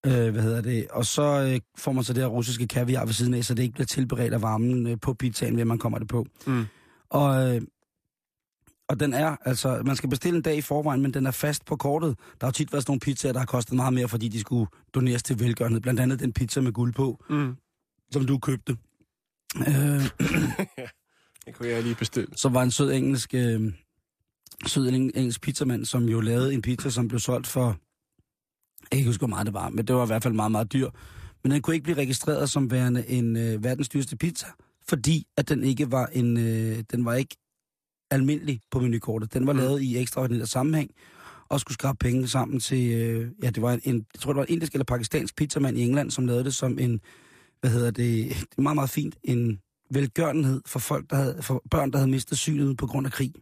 Øh, 0.05 0.29
hvad 0.31 0.41
hedder 0.41 0.61
det? 0.61 0.87
Og 0.87 1.05
så 1.05 1.23
øh, 1.53 1.59
får 1.77 1.91
man 1.91 2.03
så 2.03 2.13
det 2.13 2.23
her 2.23 2.27
russiske 2.27 2.67
kaviar 2.67 3.05
ved 3.05 3.13
siden 3.13 3.33
af, 3.33 3.43
så 3.45 3.53
det 3.53 3.63
ikke 3.63 3.73
bliver 3.73 3.85
tilberedt 3.85 4.33
af 4.33 4.41
varmen 4.41 4.87
øh, 4.87 4.97
på 5.01 5.13
pizzaen, 5.13 5.59
at 5.59 5.67
man 5.67 5.77
kommer 5.77 5.99
det 5.99 6.07
på. 6.07 6.25
Mm. 6.47 6.65
Og, 7.09 7.55
øh, 7.55 7.61
og 8.89 8.99
den 8.99 9.13
er, 9.13 9.35
altså, 9.45 9.81
man 9.85 9.95
skal 9.95 10.09
bestille 10.09 10.37
en 10.37 10.41
dag 10.43 10.55
i 10.57 10.61
forvejen, 10.61 11.01
men 11.01 11.13
den 11.13 11.25
er 11.25 11.31
fast 11.31 11.65
på 11.65 11.75
kortet. 11.75 12.17
Der 12.41 12.47
har 12.47 12.51
tit 12.51 12.71
været 12.73 12.83
sådan 12.83 12.91
nogle 12.91 12.99
pizzaer, 12.99 13.31
der 13.33 13.39
har 13.39 13.45
kostet 13.45 13.75
meget 13.75 13.93
mere, 13.93 14.07
fordi 14.07 14.27
de 14.27 14.39
skulle 14.39 14.67
doneres 14.95 15.23
til 15.23 15.39
velgørenhed. 15.39 15.81
Blandt 15.81 15.99
andet 15.99 16.19
den 16.19 16.33
pizza 16.33 16.61
med 16.61 16.71
guld 16.71 16.93
på, 16.93 17.23
Mm. 17.29 17.55
som 18.11 18.25
du 18.25 18.37
købte. 18.37 18.77
Øh, 19.57 19.65
Det 21.45 21.55
kunne 21.55 21.69
jeg 21.69 21.83
lige 21.83 21.95
bestille. 21.95 22.27
som 22.37 22.53
var 22.53 22.63
en 22.63 22.71
sød 22.71 22.91
engelsk, 22.93 23.33
øh, 23.33 23.73
sød 24.67 24.87
eng- 24.89 25.17
engelsk 25.19 25.41
pizzamand, 25.41 25.85
som 25.85 26.03
jo 26.09 26.19
lavede 26.19 26.53
en 26.53 26.61
pizza, 26.61 26.89
som 26.89 27.07
blev 27.07 27.19
solgt 27.19 27.47
for, 27.47 27.77
jeg 28.91 28.95
kan 28.95 28.99
ikke 28.99 29.09
huske, 29.09 29.21
hvor 29.21 29.27
meget 29.27 29.45
det 29.45 29.53
var, 29.53 29.69
men 29.69 29.87
det 29.87 29.95
var 29.95 30.03
i 30.03 30.07
hvert 30.07 30.23
fald 30.23 30.33
meget, 30.33 30.51
meget 30.51 30.73
dyr. 30.73 30.89
Men 31.43 31.51
den 31.51 31.61
kunne 31.61 31.73
ikke 31.75 31.83
blive 31.83 31.97
registreret 31.97 32.49
som 32.49 32.71
værende 32.71 33.07
en 33.07 33.37
øh, 33.37 33.63
verdens 33.63 33.89
dyreste 33.89 34.17
pizza, 34.17 34.47
fordi 34.89 35.27
at 35.37 35.49
den 35.49 35.63
ikke 35.63 35.91
var 35.91 36.05
en, 36.07 36.37
øh, 36.37 36.83
den 36.91 37.05
var 37.05 37.13
ikke 37.13 37.37
almindelig 38.11 38.61
på 38.71 38.79
menukortet. 38.79 39.33
Den 39.33 39.47
var 39.47 39.53
Mm. 39.53 39.59
lavet 39.59 39.81
i 39.81 39.97
ekstraordinær 39.97 40.45
sammenhæng, 40.45 40.91
og 41.49 41.59
skulle 41.59 41.73
skrabe 41.73 41.97
penge 41.99 42.27
sammen 42.27 42.59
til, 42.59 42.91
øh, 42.93 43.31
ja, 43.43 43.49
det 43.49 43.61
var 43.61 43.73
en, 43.73 43.81
en, 43.83 43.95
jeg 44.13 44.21
tror, 44.21 44.33
det 44.33 44.37
var 44.37 44.45
en 44.45 44.53
indisk 44.53 44.73
eller 44.73 44.85
pakistansk 44.85 45.35
pizzamand 45.35 45.77
i 45.77 45.81
England, 45.81 46.11
som 46.11 46.25
lavede 46.27 46.43
det 46.43 46.55
som 46.55 46.79
en, 46.79 47.01
hvad 47.61 47.71
hedder 47.71 47.91
det, 47.91 48.29
det 48.29 48.57
er 48.57 48.61
meget, 48.61 48.75
meget 48.75 48.89
fint, 48.89 49.15
en 49.23 49.59
velgørenhed 49.91 50.61
for 50.65 50.79
folk, 50.79 51.09
der 51.09 51.15
havde, 51.15 51.37
for 51.41 51.63
børn, 51.71 51.91
der 51.91 51.97
havde 51.97 52.11
mistet 52.11 52.37
synet 52.37 52.77
på 52.77 52.87
grund 52.87 53.05
af 53.05 53.11
krig. 53.13 53.33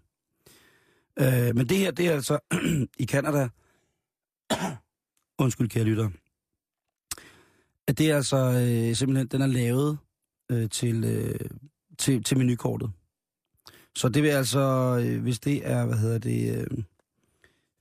Øh, 1.20 1.56
men 1.56 1.70
det 1.70 1.78
her, 1.78 1.92
det 1.92 2.08
er 2.08 2.12
altså 2.14 2.40
i 3.04 3.06
Kanada. 3.06 3.50
Undskyld, 5.40 5.70
kære 5.70 5.84
lytter. 5.84 6.10
At 7.88 7.98
det 7.98 8.12
er 8.12 8.16
altså 8.16 8.38
øh, 8.38 8.96
simpelthen, 8.96 9.28
den 9.28 9.42
er 9.42 9.48
lavet 9.48 9.98
øh, 10.52 10.70
til, 10.70 11.04
øh, 11.04 11.50
til, 11.98 12.24
til 12.24 12.38
menukortet. 12.38 12.92
Så 13.96 14.10
det 14.10 14.24
vil 14.24 14.30
altså, 14.30 14.60
øh, 15.06 15.22
hvis 15.22 15.40
det 15.40 15.68
er, 15.68 15.86
hvad 15.86 15.98
hedder 15.98 16.18
det, 16.18 16.68
øh, 16.72 16.84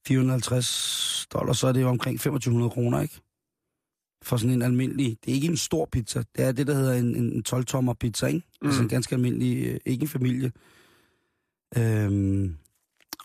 450 0.07 1.27
dollars, 1.33 1.59
så 1.59 1.66
er 1.66 1.73
det 1.73 1.81
jo 1.81 1.88
omkring 1.88 2.19
2500 2.19 2.71
kroner, 2.71 3.01
ikke? 3.01 3.21
For 4.23 4.37
sådan 4.37 4.55
en 4.55 4.62
almindelig, 4.62 5.19
det 5.25 5.31
er 5.31 5.35
ikke 5.35 5.49
en 5.49 5.57
stor 5.57 5.88
pizza, 5.92 6.23
det 6.37 6.45
er 6.45 6.53
det, 6.53 6.66
der 6.66 6.75
hedder 6.75 6.95
en, 6.95 7.16
en 7.16 7.45
12-tommer 7.49 7.95
pizza, 7.95 8.27
ikke? 8.27 8.42
Mm. 8.62 8.66
Altså 8.66 8.83
en 8.83 8.88
ganske 8.88 9.14
almindelig, 9.14 9.66
øh, 9.66 9.81
ikke 9.87 10.03
en 10.03 10.09
familie. 10.09 10.53
Øhm, 11.77 12.57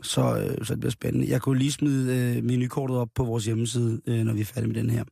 så, 0.01 0.21
øh, 0.21 0.65
så 0.65 0.73
det 0.73 0.79
bliver 0.79 0.91
spændende. 0.91 1.29
Jeg 1.29 1.41
kunne 1.41 1.59
lige 1.59 1.71
smide 1.71 2.35
øh, 2.37 2.43
menukortet 2.43 2.97
op 2.97 3.09
på 3.15 3.23
vores 3.23 3.45
hjemmeside, 3.45 4.01
øh, 4.07 4.23
når 4.23 4.33
vi 4.33 4.41
er 4.41 4.45
færdige 4.45 4.73
med 4.73 4.81
den 4.81 4.89
her. 4.89 5.03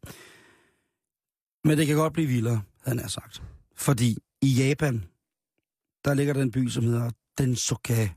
Men 1.64 1.78
det 1.78 1.88
kan 1.88 1.96
godt 1.96 2.14
blive 2.14 2.28
vildere, 2.28 2.62
havde 2.86 3.00
han 3.00 3.10
sagt. 3.10 3.44
Fordi 3.76 4.18
i 4.42 4.48
Japan, 4.48 5.04
der 6.06 6.14
ligger 6.14 6.34
der 6.34 6.42
en 6.42 6.52
by, 6.52 6.68
som 6.68 6.84
hedder 6.84 7.12
Densoka. 7.38 8.08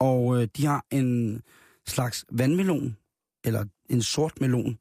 Og 0.00 0.42
øh, 0.42 0.48
de 0.56 0.66
har 0.66 0.84
en 0.90 1.40
slags 1.86 2.24
vandmelon, 2.32 2.96
eller 3.44 3.64
en 3.90 4.02
sort 4.02 4.40
melon. 4.40 4.78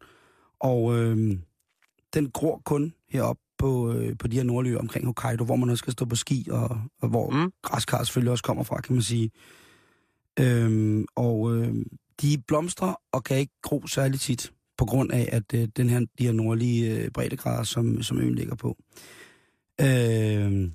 Og 0.59 0.97
øh, 0.97 1.37
den 2.13 2.31
gror 2.31 2.61
kun 2.65 2.93
herop 3.09 3.37
på, 3.57 3.93
øh, 3.93 4.17
på 4.17 4.27
de 4.27 4.35
her 4.35 4.43
nordlige 4.43 4.79
omkring 4.79 5.05
Hokkaido, 5.05 5.43
hvor 5.43 5.55
man 5.55 5.69
også 5.69 5.81
skal 5.81 5.93
stå 5.93 6.05
på 6.05 6.15
ski, 6.15 6.47
og, 6.51 6.81
og 7.01 7.09
hvor 7.09 7.29
mm. 7.29 7.51
græskar 7.61 8.03
selvfølgelig 8.03 8.31
også 8.31 8.43
kommer 8.43 8.63
fra, 8.63 8.81
kan 8.81 8.95
man 8.95 9.01
sige. 9.01 9.31
Øhm, 10.39 11.05
og 11.15 11.55
øh, 11.55 11.75
de 12.21 12.43
blomstrer 12.47 12.93
og 13.11 13.23
kan 13.23 13.37
ikke 13.37 13.53
gro 13.61 13.87
særlig 13.87 14.19
tit, 14.19 14.53
på 14.77 14.85
grund 14.85 15.11
af 15.11 15.29
at 15.31 15.53
øh, 15.53 15.67
den 15.77 15.89
her, 15.89 15.99
de 15.99 16.25
her 16.25 16.31
nordlige 16.31 16.95
øh, 16.95 17.11
breddegrader, 17.11 17.63
som, 17.63 18.03
som 18.03 18.17
øen 18.17 18.35
ligger 18.35 18.55
på. 18.55 18.77
Øh, 19.81 20.71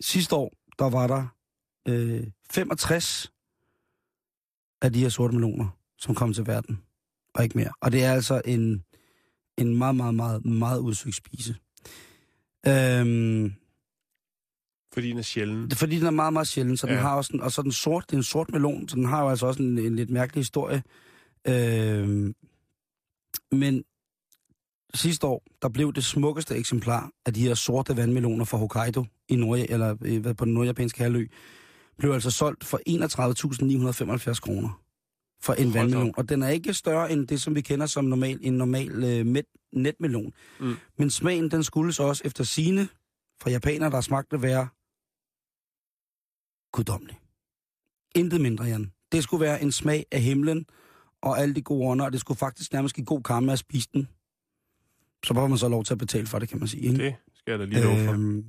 sidste 0.00 0.36
år, 0.36 0.52
der 0.78 0.90
var 0.90 1.06
der 1.06 1.26
øh, 1.88 2.26
65 2.50 3.32
af 4.82 4.92
de 4.92 5.00
her 5.00 5.08
sorte 5.08 5.34
meloner, 5.34 5.68
som 5.98 6.14
kom 6.14 6.32
til 6.32 6.46
verden, 6.46 6.82
og 7.34 7.44
ikke 7.44 7.58
mere. 7.58 7.70
Og 7.80 7.92
det 7.92 8.04
er 8.04 8.12
altså 8.12 8.42
en, 8.44 8.84
en 9.58 9.76
meget, 9.76 9.96
meget, 9.96 10.14
meget, 10.14 10.44
meget 10.44 10.78
udsøgt 10.78 11.16
spise. 11.16 11.56
Øhm, 12.66 13.52
fordi 14.96 15.10
den 15.10 15.18
er 15.18 15.22
sjælden. 15.22 15.70
det 15.70 15.78
fordi, 15.78 15.96
den 15.98 16.06
er 16.06 16.10
meget, 16.10 16.32
meget 16.32 16.48
sjælden, 16.48 16.76
så 16.76 16.86
den 16.86 16.94
Ja. 16.94 17.00
har 17.00 17.16
også 17.16 17.30
en, 17.34 17.40
og 17.40 17.52
så 17.52 17.62
den 17.62 17.72
sort, 17.72 18.04
det 18.06 18.12
er 18.12 18.16
en 18.16 18.22
sort 18.22 18.50
melon, 18.52 18.88
så 18.88 18.96
den 18.96 19.04
har 19.04 19.22
jo 19.22 19.28
altså 19.28 19.46
også 19.46 19.62
en, 19.62 19.78
en 19.78 19.96
lidt 19.96 20.10
mærkelig 20.10 20.40
historie. 20.40 20.82
Øh, 21.48 22.32
men 23.52 23.84
sidste 24.94 25.26
år, 25.26 25.42
der 25.62 25.68
blev 25.68 25.92
det 25.92 26.04
smukkeste 26.04 26.54
eksemplar 26.56 27.10
af 27.26 27.34
de 27.34 27.40
her 27.40 27.54
sorte 27.54 27.96
vandmeloner 27.96 28.44
fra 28.44 28.58
Hokkaido 28.58 29.04
i 29.28 29.36
Nord 29.36 29.58
eller 29.68 29.96
øh, 30.04 30.20
hvad, 30.20 30.34
på 30.34 30.44
den 30.44 30.54
nordjapanske 30.54 31.02
halvø, 31.02 31.26
blev 31.98 32.12
altså 32.12 32.30
solgt 32.30 32.64
for 32.64 32.80
31.975 34.30 34.40
kroner 34.40 34.80
for 35.42 35.52
en 35.52 35.64
Hold 35.64 35.72
vandmelon. 35.72 36.08
op. 36.08 36.14
Og 36.18 36.28
den 36.28 36.42
er 36.42 36.48
ikke 36.48 36.74
større 36.74 37.12
end 37.12 37.26
det, 37.26 37.42
som 37.42 37.54
vi 37.54 37.60
kender 37.60 37.86
som 37.86 38.04
normal, 38.04 38.38
en 38.42 38.52
normal 38.52 39.04
øh, 39.04 39.42
netmelon. 39.72 40.32
Mm. 40.60 40.74
Men 40.98 41.10
smagen, 41.10 41.50
den 41.50 41.64
skulle 41.64 41.92
så 41.92 42.02
også 42.02 42.22
efter 42.24 42.44
sine 42.44 42.88
fra 43.42 43.50
japanere, 43.50 43.90
der 43.90 44.00
smagte 44.00 44.42
være 44.42 44.68
guddommelig. 46.72 47.20
Intet 48.14 48.40
mindre, 48.40 48.64
Jan. 48.64 48.92
Det 49.12 49.22
skulle 49.22 49.40
være 49.40 49.62
en 49.62 49.72
smag 49.72 50.06
af 50.12 50.20
himlen 50.20 50.66
og 51.22 51.38
alle 51.38 51.54
de 51.54 51.62
gode 51.62 51.88
ånder, 51.88 52.04
og 52.04 52.12
det 52.12 52.20
skulle 52.20 52.38
faktisk 52.38 52.72
nærmest 52.72 52.94
give 52.94 53.04
god 53.04 53.22
karma 53.22 53.52
at 53.52 53.58
spise 53.58 53.88
den. 53.94 54.08
Så 55.24 55.34
får 55.34 55.46
man 55.46 55.58
så 55.58 55.68
lov 55.68 55.84
til 55.84 55.94
at 55.94 55.98
betale 55.98 56.26
for 56.26 56.38
det, 56.38 56.48
kan 56.48 56.58
man 56.58 56.68
sige. 56.68 56.82
Ikke? 56.82 57.04
Det 57.04 57.14
skal 57.34 57.52
jeg 57.52 57.58
da 57.58 57.64
lige 57.64 57.82
love 57.82 58.04
for. 58.04 58.12
Øhm, 58.12 58.44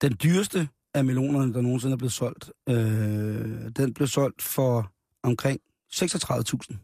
den 0.00 0.16
dyreste 0.22 0.68
af 0.94 1.04
melonerne, 1.04 1.54
der 1.54 1.60
nogensinde 1.60 1.92
er 1.92 1.96
blevet 1.98 2.12
solgt, 2.12 2.50
øh, 2.68 2.76
den 3.76 3.94
blev 3.94 4.08
solgt 4.08 4.42
for 4.42 4.92
omkring 5.22 5.60
36.000 5.92 6.76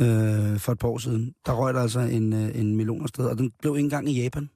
øh, 0.00 0.58
for 0.58 0.72
et 0.72 0.78
par 0.78 0.88
år 0.88 0.98
siden. 0.98 1.34
Der 1.46 1.52
røg 1.52 1.74
der 1.74 1.80
altså 1.80 2.00
en, 2.00 2.32
øh, 2.32 2.60
en 2.60 2.76
melon 2.76 3.02
afsted, 3.02 3.26
og 3.26 3.38
den 3.38 3.50
blev 3.50 3.76
ikke 3.76 3.84
engang 3.84 4.08
i 4.08 4.22
Japan. 4.22 4.50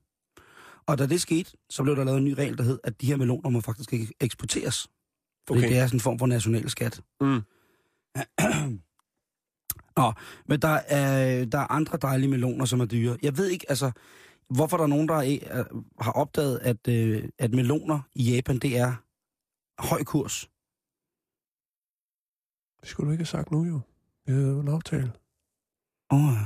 Og 0.88 0.98
da 0.98 1.06
det 1.06 1.20
skete, 1.20 1.50
så 1.70 1.82
blev 1.82 1.96
der 1.96 2.04
lavet 2.04 2.18
en 2.18 2.24
ny 2.24 2.32
regel, 2.32 2.58
der 2.58 2.64
hed, 2.64 2.78
at 2.84 3.00
de 3.00 3.06
her 3.06 3.16
meloner 3.16 3.50
må 3.50 3.60
faktisk 3.60 3.92
ikke 3.92 4.14
eksporteres. 4.20 4.88
Fordi 5.46 5.60
Okay. 5.60 5.68
det 5.68 5.78
er 5.78 5.86
sådan 5.86 5.96
en 5.96 6.00
form 6.00 6.18
for 6.18 6.26
national 6.26 6.70
skat. 6.70 7.00
Mm. 7.20 7.42
Nå, 9.96 10.12
men 10.46 10.62
der 10.62 10.68
er, 10.68 11.44
der 11.44 11.58
er 11.58 11.72
andre 11.72 11.98
dejlige 12.02 12.30
meloner, 12.30 12.64
som 12.64 12.80
er 12.80 12.84
dyre. 12.84 13.18
Jeg 13.22 13.36
ved 13.36 13.46
ikke, 13.48 13.66
altså, 13.68 13.90
hvorfor 14.50 14.76
der 14.76 14.84
er 14.84 14.88
nogen, 14.88 15.08
der 15.08 15.14
er, 15.14 15.64
har 16.02 16.12
opdaget, 16.12 16.58
at, 16.58 16.88
øh, 16.88 17.28
at 17.38 17.54
meloner 17.54 18.00
i 18.14 18.34
Japan, 18.34 18.58
det 18.58 18.76
er 18.78 18.94
høj 19.78 20.04
kurs. 20.04 20.50
Det 22.80 22.88
skulle 22.88 23.06
du 23.06 23.12
ikke 23.12 23.22
have 23.22 23.26
sagt 23.26 23.50
nu, 23.50 23.64
jo. 23.64 23.80
Vi 24.26 24.32
havde 24.32 24.48
jo 24.48 24.60
en 24.60 24.68
aftale. 24.68 25.12
Åh, 26.10 26.28
oh, 26.28 26.38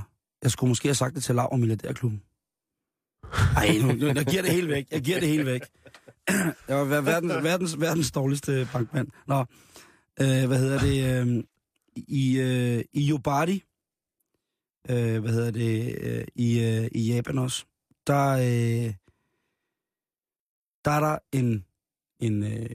jeg 0.43 0.51
skulle 0.51 0.69
måske 0.69 0.89
have 0.89 0.95
sagt 0.95 1.15
det 1.15 1.23
til 1.23 1.35
Lav 1.35 1.49
og 1.53 1.59
Milliardærklubben. 1.61 2.23
Ej, 3.57 3.79
nu, 3.83 3.93
nu, 3.93 4.07
jeg 4.07 4.27
giver 4.27 4.43
det 4.43 4.51
hele 4.51 4.69
væk. 4.69 4.87
Jeg 4.91 5.01
giver 5.01 5.21
det 5.21 5.29
hele 5.29 5.47
væk. 5.47 5.63
Jeg 6.69 6.77
var 6.77 7.01
verdens, 7.01 7.33
verdens, 7.33 7.81
verdens 7.81 8.11
dårligste 8.11 8.69
bankmand. 8.73 9.09
Nå, 9.27 9.41
øh, 10.21 10.47
hvad 10.47 10.59
hedder 10.59 10.79
det? 10.79 11.27
Øh, 11.29 11.45
I, 11.97 12.41
øh, 12.41 12.85
i 12.93 13.11
Yobari, 13.11 13.63
øh, 14.91 15.21
hvad 15.21 15.33
hedder 15.33 15.51
det, 15.51 15.99
øh, 16.01 16.25
i, 16.35 16.61
øh, 16.61 16.89
i 16.93 17.15
Japan 17.15 17.39
også, 17.39 17.65
der, 18.07 18.33
øh, 18.33 18.95
der 20.85 20.91
er 20.91 21.01
der 21.01 21.19
en, 21.33 21.65
en 22.21 22.43
øh, 22.43 22.71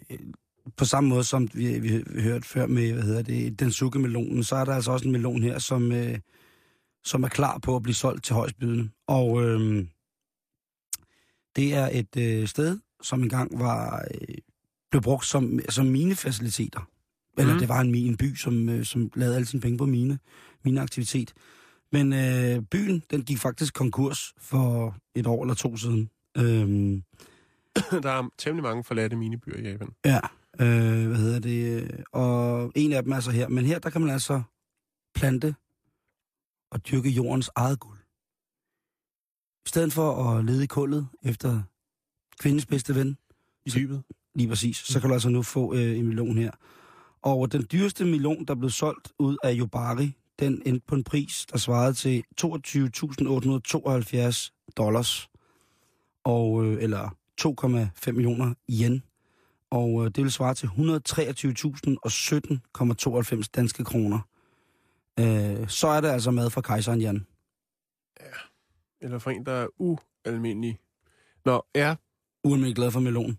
på 0.78 0.86
samme 0.86 1.10
måde 1.10 1.24
som 1.24 1.50
vi, 1.54 1.80
vi, 1.80 2.04
vi 2.08 2.22
hørte 2.22 2.48
før 2.48 2.68
med, 2.68 2.94
hvad 2.94 3.04
hedder 3.04 3.22
det, 3.22 3.60
den 3.60 4.02
melonen, 4.02 4.44
så 4.44 4.56
er 4.56 4.66
der 4.66 4.76
altså 4.76 4.92
også 4.92 5.06
en 5.06 5.12
melon 5.12 5.44
her, 5.44 5.60
som, 5.60 5.92
øh, 5.92 6.20
som 7.04 7.24
er 7.24 7.28
klar 7.28 7.58
på 7.58 7.76
at 7.76 7.84
blive 7.84 7.96
solgt 7.96 8.24
til 8.24 8.36
højstbydende. 8.36 8.90
Og 9.08 9.44
øh, 9.44 9.86
det 11.58 11.74
er 11.74 11.90
et 11.92 12.18
øh, 12.18 12.48
sted, 12.48 12.80
som 13.02 13.24
engang 13.24 13.60
var 13.60 14.06
øh, 14.22 14.36
blev 14.92 15.02
brugt 15.02 15.26
som, 15.26 15.60
som 15.70 15.86
minefaciliteter. 15.86 16.90
Eller 17.38 17.54
Mhm. 17.54 17.60
det 17.60 17.70
var 17.70 17.82
en, 17.82 17.96
en 17.96 18.18
by, 18.18 18.36
som, 18.36 18.70
øh, 18.70 18.86
som 18.86 19.12
lavede 19.16 19.36
alle 19.36 19.46
sine 19.46 19.62
penge 19.62 19.78
på 19.78 19.86
mine, 19.86 20.20
mineaktivitet. 20.66 21.34
Men 21.92 22.14
øh, 22.14 22.62
byen, 22.62 23.04
den 23.12 23.22
gik 23.24 23.38
faktisk 23.38 23.74
konkurs 23.74 24.34
for 24.38 24.96
et 25.16 25.28
år 25.28 25.44
eller 25.44 25.54
to 25.56 25.78
siden. 25.78 26.10
Øhm, 26.38 27.04
Der 28.04 28.12
er 28.12 28.30
temmelig 28.38 28.64
mange 28.64 28.84
forladte 28.84 29.16
minibyer 29.16 29.58
i 29.58 29.72
Japan. 29.72 29.90
ja, 30.06 30.20
øh, 30.60 31.08
hvad 31.08 31.18
hedder 31.18 31.40
det? 31.40 31.92
Og 32.12 32.72
en 32.76 32.94
af 32.94 33.04
dem 33.04 33.12
er 33.12 33.20
så 33.20 33.32
her. 33.32 33.48
Men 33.48 33.66
her, 33.66 33.80
der 33.80 33.90
kan 33.90 34.02
man 34.02 34.10
altså 34.10 34.42
plante 35.16 35.56
og 36.72 36.88
dyrke 36.88 37.10
jordens 37.10 37.50
eget 37.56 37.80
guld. 37.80 37.97
I 39.68 39.70
stedet 39.70 39.94
for 39.94 40.24
at 40.24 40.46
lede 40.46 40.64
i 40.64 40.68
kullet 40.68 41.08
efter 41.24 41.62
kvindens 42.40 42.66
bedste 42.66 42.96
ven, 42.96 43.18
Dybet. 43.76 44.04
Lige 44.36 44.50
præcis. 44.50 44.78
Så 44.78 45.00
kan 45.00 45.10
du 45.10 45.14
altså 45.14 45.30
nu 45.30 45.42
få 45.42 45.74
øh, 45.74 46.00
en 46.00 46.08
melon 46.08 46.38
her. 46.38 46.52
Og 47.22 47.52
den 47.52 47.68
dyreste 47.72 48.06
melon, 48.06 48.46
der 48.46 48.56
blev 48.56 48.70
solgt 48.70 49.12
ud 49.20 49.38
af 49.44 49.56
Yobari, 49.58 50.14
den 50.40 50.62
endte 50.66 50.86
på 50.88 50.96
en 50.96 51.04
pris, 51.04 51.46
der 51.52 51.58
svarede 51.58 51.94
til 51.94 52.24
22.872 52.42 54.72
dollars. 54.78 55.30
Og, 56.24 56.66
øh, 56.66 56.84
eller 56.84 57.10
2,5 57.42 58.12
millioner 58.12 58.54
yen. 58.70 59.04
Og 59.70 60.06
øh, 60.06 60.12
det 60.16 60.24
vil 60.24 60.32
svare 60.32 60.54
til 60.54 60.68
123.017,92 60.68 63.44
danske 63.56 63.84
kroner. 63.84 64.20
Øh, 65.20 65.70
så 65.70 65.88
er 65.88 66.02
det 66.02 66.08
altså 66.08 66.32
mad 66.32 66.50
fra 66.50 66.62
kejseren 66.62 67.02
Jan. 67.02 67.26
Eller 69.02 69.20
for 69.20 69.32
en, 69.32 69.46
der 69.46 69.52
er 69.52 69.68
ualmindelig. 69.80 70.80
Nå, 71.46 71.66
ja. 71.76 71.96
Ualmindelig 72.44 72.76
glad 72.76 72.92
for 72.92 73.00
melon. 73.00 73.38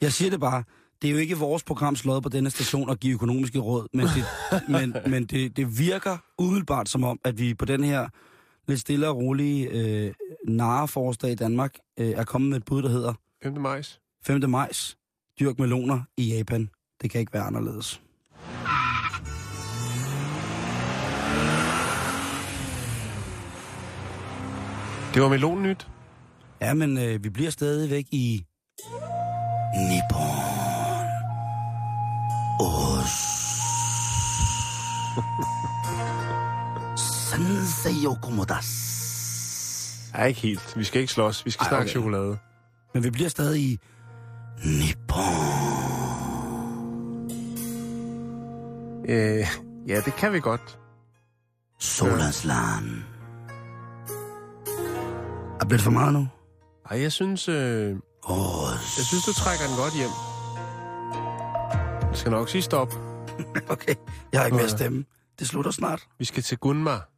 Jeg 0.00 0.12
siger 0.12 0.30
det 0.30 0.40
bare, 0.40 0.64
det 1.02 1.08
er 1.08 1.12
jo 1.12 1.18
ikke 1.18 1.36
vores 1.36 1.62
programs 1.64 2.04
lod 2.04 2.20
på 2.20 2.28
denne 2.28 2.50
station 2.50 2.90
at 2.90 3.00
give 3.00 3.14
økonomiske 3.14 3.58
råd, 3.58 3.88
men 3.92 4.06
det, 4.06 4.24
men, 4.74 5.10
men 5.10 5.26
det, 5.26 5.56
det 5.56 5.78
virker 5.78 6.18
umiddelbart 6.38 6.88
som 6.88 7.04
om, 7.04 7.20
at 7.24 7.38
vi 7.38 7.54
på 7.54 7.64
den 7.64 7.84
her 7.84 8.08
lidt 8.68 8.80
stille 8.80 9.08
og 9.08 9.16
rolige 9.16 9.68
øh, 9.70 10.14
nareforårsdag 10.48 11.30
i 11.30 11.34
Danmark 11.34 11.74
øh, 11.98 12.08
er 12.08 12.24
kommet 12.24 12.50
med 12.50 12.56
et 12.56 12.64
bud, 12.64 12.82
der 12.82 12.88
hedder 12.88 13.14
5. 13.42 13.60
majs. 13.60 14.00
5. 14.22 14.50
majs, 14.50 14.96
dyrk 15.40 15.58
meloner 15.58 16.02
i 16.16 16.36
Japan. 16.36 16.70
Det 17.02 17.10
kan 17.10 17.20
ikke 17.20 17.32
være 17.32 17.42
anderledes. 17.42 18.02
Det 25.14 25.22
var 25.22 25.28
melonnyt. 25.28 25.88
Ja, 26.60 26.74
men 26.74 26.98
øh, 26.98 27.24
vi 27.24 27.30
bliver 27.30 27.50
stadigvæk 27.50 28.04
i 28.10 28.44
Nippon. 29.90 30.44
Os. 32.60 33.14
Sensei 37.00 38.06
Okomodas. 38.06 38.66
Nej, 40.12 40.26
ikke 40.26 40.40
helt. 40.40 40.76
Vi 40.76 40.84
skal 40.84 41.00
ikke 41.00 41.12
slås. 41.12 41.46
Vi 41.46 41.50
skal 41.50 41.64
Ej, 41.64 41.68
snakke 41.68 41.82
okay. 41.82 41.90
chokolade. 41.90 42.38
Men 42.94 43.04
vi 43.04 43.10
bliver 43.10 43.28
stadig 43.28 43.62
i 43.62 43.78
Nippon. 44.64 45.24
Øh, 49.08 49.46
ja, 49.88 50.00
det 50.04 50.16
kan 50.16 50.32
vi 50.32 50.40
godt. 50.40 50.78
Solens 51.80 52.44
land. 52.44 53.13
Er 55.64 55.68
blevet 55.68 55.82
for 55.82 55.90
meget 55.90 56.12
nu? 56.12 56.28
Ej, 56.90 57.00
jeg 57.00 57.12
synes, 57.12 57.48
øh, 57.48 57.96
Os. 58.22 58.98
jeg 58.98 59.04
synes, 59.04 59.24
du 59.24 59.32
trækker 59.32 59.66
den 59.66 59.76
godt 59.76 59.94
hjem. 59.96 60.10
Jeg 62.08 62.16
skal 62.16 62.30
nok 62.30 62.48
sige 62.48 62.62
stop. 62.62 62.92
Okay, 63.68 63.94
jeg 64.32 64.40
har 64.40 64.44
ikke 64.44 64.56
mere 64.56 64.68
stemme. 64.68 65.04
Det 65.38 65.46
slutter 65.46 65.70
snart. 65.70 66.08
Vi 66.18 66.24
skal 66.24 66.42
til 66.42 66.58
Gunmar. 66.58 67.08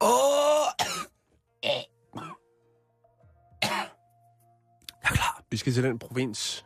Åh! 0.00 0.08
Jeg 5.02 5.02
er 5.02 5.14
klar. 5.14 5.42
Vi 5.50 5.56
skal 5.56 5.72
til 5.72 5.82
den 5.82 5.98
provins, 5.98 6.64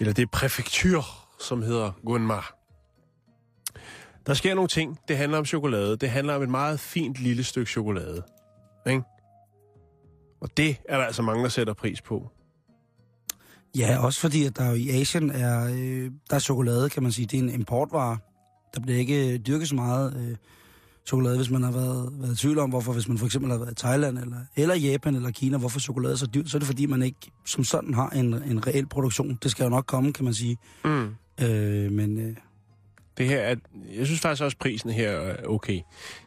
eller 0.00 0.12
det 0.12 0.30
præfektur, 0.30 1.04
som 1.40 1.62
hedder 1.62 1.92
Gunmar. 2.06 2.54
Der 4.26 4.34
sker 4.34 4.54
nogle 4.54 4.68
ting. 4.68 4.98
Det 5.08 5.16
handler 5.16 5.38
om 5.38 5.44
chokolade. 5.44 5.96
Det 5.96 6.10
handler 6.10 6.34
om 6.34 6.42
et 6.42 6.48
meget 6.48 6.80
fint 6.80 7.16
lille 7.16 7.44
stykke 7.44 7.70
chokolade. 7.70 8.22
Ikke? 8.86 9.02
Og 10.44 10.56
det 10.56 10.76
er 10.88 10.96
der 10.96 11.04
altså 11.04 11.22
mange, 11.22 11.42
der 11.42 11.48
sætter 11.48 11.72
pris 11.72 12.00
på. 12.00 12.30
Ja, 13.78 13.98
også 13.98 14.20
fordi, 14.20 14.44
at 14.44 14.56
der 14.56 14.68
jo 14.68 14.74
i 14.74 14.90
Asien 14.90 15.30
er, 15.30 15.64
øh, 15.64 16.10
der 16.30 16.36
er 16.36 16.38
chokolade, 16.38 16.90
kan 16.90 17.02
man 17.02 17.12
sige, 17.12 17.26
det 17.26 17.38
er 17.38 17.42
en 17.42 17.48
importvare. 17.50 18.18
Der 18.74 18.80
bliver 18.80 18.98
ikke 18.98 19.38
dyrket 19.38 19.68
så 19.68 19.74
meget 19.74 20.16
øh, 20.16 20.36
chokolade, 21.06 21.36
hvis 21.36 21.50
man 21.50 21.62
har 21.62 21.72
været, 21.72 22.12
været 22.12 22.32
i 22.32 22.36
tvivl 22.36 22.58
om, 22.58 22.70
hvorfor, 22.70 22.92
hvis 22.92 23.08
man 23.08 23.18
for 23.18 23.26
eksempel 23.26 23.50
har 23.50 23.58
været 23.58 23.72
i 23.72 23.74
Thailand, 23.74 24.18
eller, 24.18 24.36
eller 24.56 24.74
Japan, 24.74 25.14
eller 25.14 25.30
Kina, 25.30 25.56
hvorfor 25.56 25.80
chokolade 25.80 26.12
er 26.12 26.16
så 26.16 26.26
dyrt, 26.26 26.50
så 26.50 26.56
er 26.56 26.58
det 26.58 26.66
fordi, 26.66 26.86
man 26.86 27.02
ikke 27.02 27.32
som 27.46 27.64
sådan 27.64 27.94
har 27.94 28.10
en, 28.10 28.34
en 28.34 28.66
reel 28.66 28.86
produktion. 28.86 29.38
Det 29.42 29.50
skal 29.50 29.64
jo 29.64 29.70
nok 29.70 29.86
komme, 29.86 30.12
kan 30.12 30.24
man 30.24 30.34
sige. 30.34 30.56
Mm. 30.84 31.14
Øh, 31.40 31.92
men 31.92 32.18
øh, 32.18 32.36
Det 33.18 33.28
her 33.28 33.38
er, 33.38 33.56
jeg 33.96 34.06
synes 34.06 34.20
faktisk 34.20 34.42
også, 34.42 34.54
at 34.54 34.58
prisen 34.58 34.90
her 34.90 35.10
er 35.10 35.46
okay. 35.46 35.80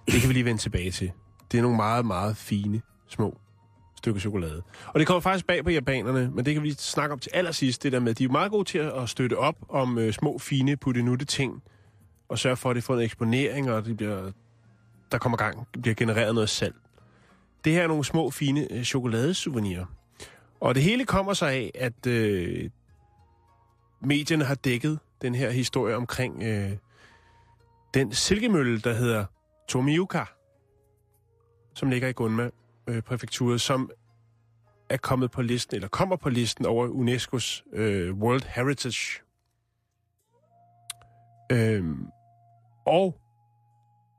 Det 0.05 0.21
kan 0.21 0.29
vi 0.29 0.33
lige 0.33 0.45
vende 0.45 0.61
tilbage 0.61 0.91
til. 0.91 1.11
Det 1.51 1.57
er 1.57 1.61
nogle 1.61 1.77
meget, 1.77 2.05
meget 2.05 2.37
fine, 2.37 2.81
små 3.07 3.37
stykker 3.97 4.21
chokolade. 4.21 4.63
Og 4.87 4.99
det 4.99 5.07
kommer 5.07 5.21
faktisk 5.21 5.47
bag 5.47 5.63
på 5.63 5.69
japanerne, 5.69 6.31
men 6.33 6.45
det 6.45 6.53
kan 6.53 6.63
vi 6.63 6.67
lige 6.67 6.77
snakke 6.77 7.13
om 7.13 7.19
til 7.19 7.31
allersidst, 7.33 7.83
det 7.83 7.91
der 7.91 7.99
med, 7.99 8.11
at 8.11 8.17
de 8.17 8.23
er 8.23 8.29
meget 8.29 8.51
gode 8.51 8.63
til 8.63 8.77
at 8.77 9.09
støtte 9.09 9.37
op 9.37 9.55
om 9.69 9.97
øh, 9.97 10.13
små, 10.13 10.37
fine, 10.37 10.77
puttenutte 10.77 11.25
ting, 11.25 11.63
og 12.29 12.39
sørge 12.39 12.57
for, 12.57 12.69
at 12.69 12.75
det 12.75 12.83
får 12.83 12.93
en 12.93 13.01
eksponering, 13.01 13.71
og 13.71 13.85
det 13.85 13.97
bliver, 13.97 14.31
der 15.11 15.17
kommer 15.17 15.37
gang, 15.37 15.67
bliver 15.81 15.95
genereret 15.95 16.33
noget 16.35 16.49
salg. 16.49 16.75
Det 17.65 17.73
her 17.73 17.83
er 17.83 17.87
nogle 17.87 18.03
små, 18.03 18.29
fine 18.29 18.67
øh, 18.71 18.83
chokoladesouvenir. 18.83 19.83
Og 20.59 20.75
det 20.75 20.83
hele 20.83 21.05
kommer 21.05 21.33
sig 21.33 21.51
af, 21.51 21.71
at 21.75 22.07
øh, 22.07 22.69
medierne 24.01 24.45
har 24.45 24.55
dækket 24.55 24.99
den 25.21 25.35
her 25.35 25.49
historie 25.49 25.95
omkring 25.95 26.43
øh, 26.43 26.71
den 27.93 28.13
silkemølle, 28.13 28.79
der 28.79 28.93
hedder 28.93 29.25
Tomioka, 29.67 30.23
som 31.73 31.89
ligger 31.89 32.07
i 32.07 32.11
Gunma 32.11 32.49
øh, 32.87 33.01
præfekturet, 33.01 33.61
som 33.61 33.89
er 34.89 34.97
kommet 34.97 35.31
på 35.31 35.41
listen, 35.41 35.75
eller 35.75 35.87
kommer 35.87 36.15
på 36.15 36.29
listen 36.29 36.65
over 36.65 36.87
UNESCO's 36.87 37.77
øh, 37.79 38.13
World 38.13 38.41
Heritage. 38.55 39.21
Øhm, 41.51 42.05
og 42.85 43.15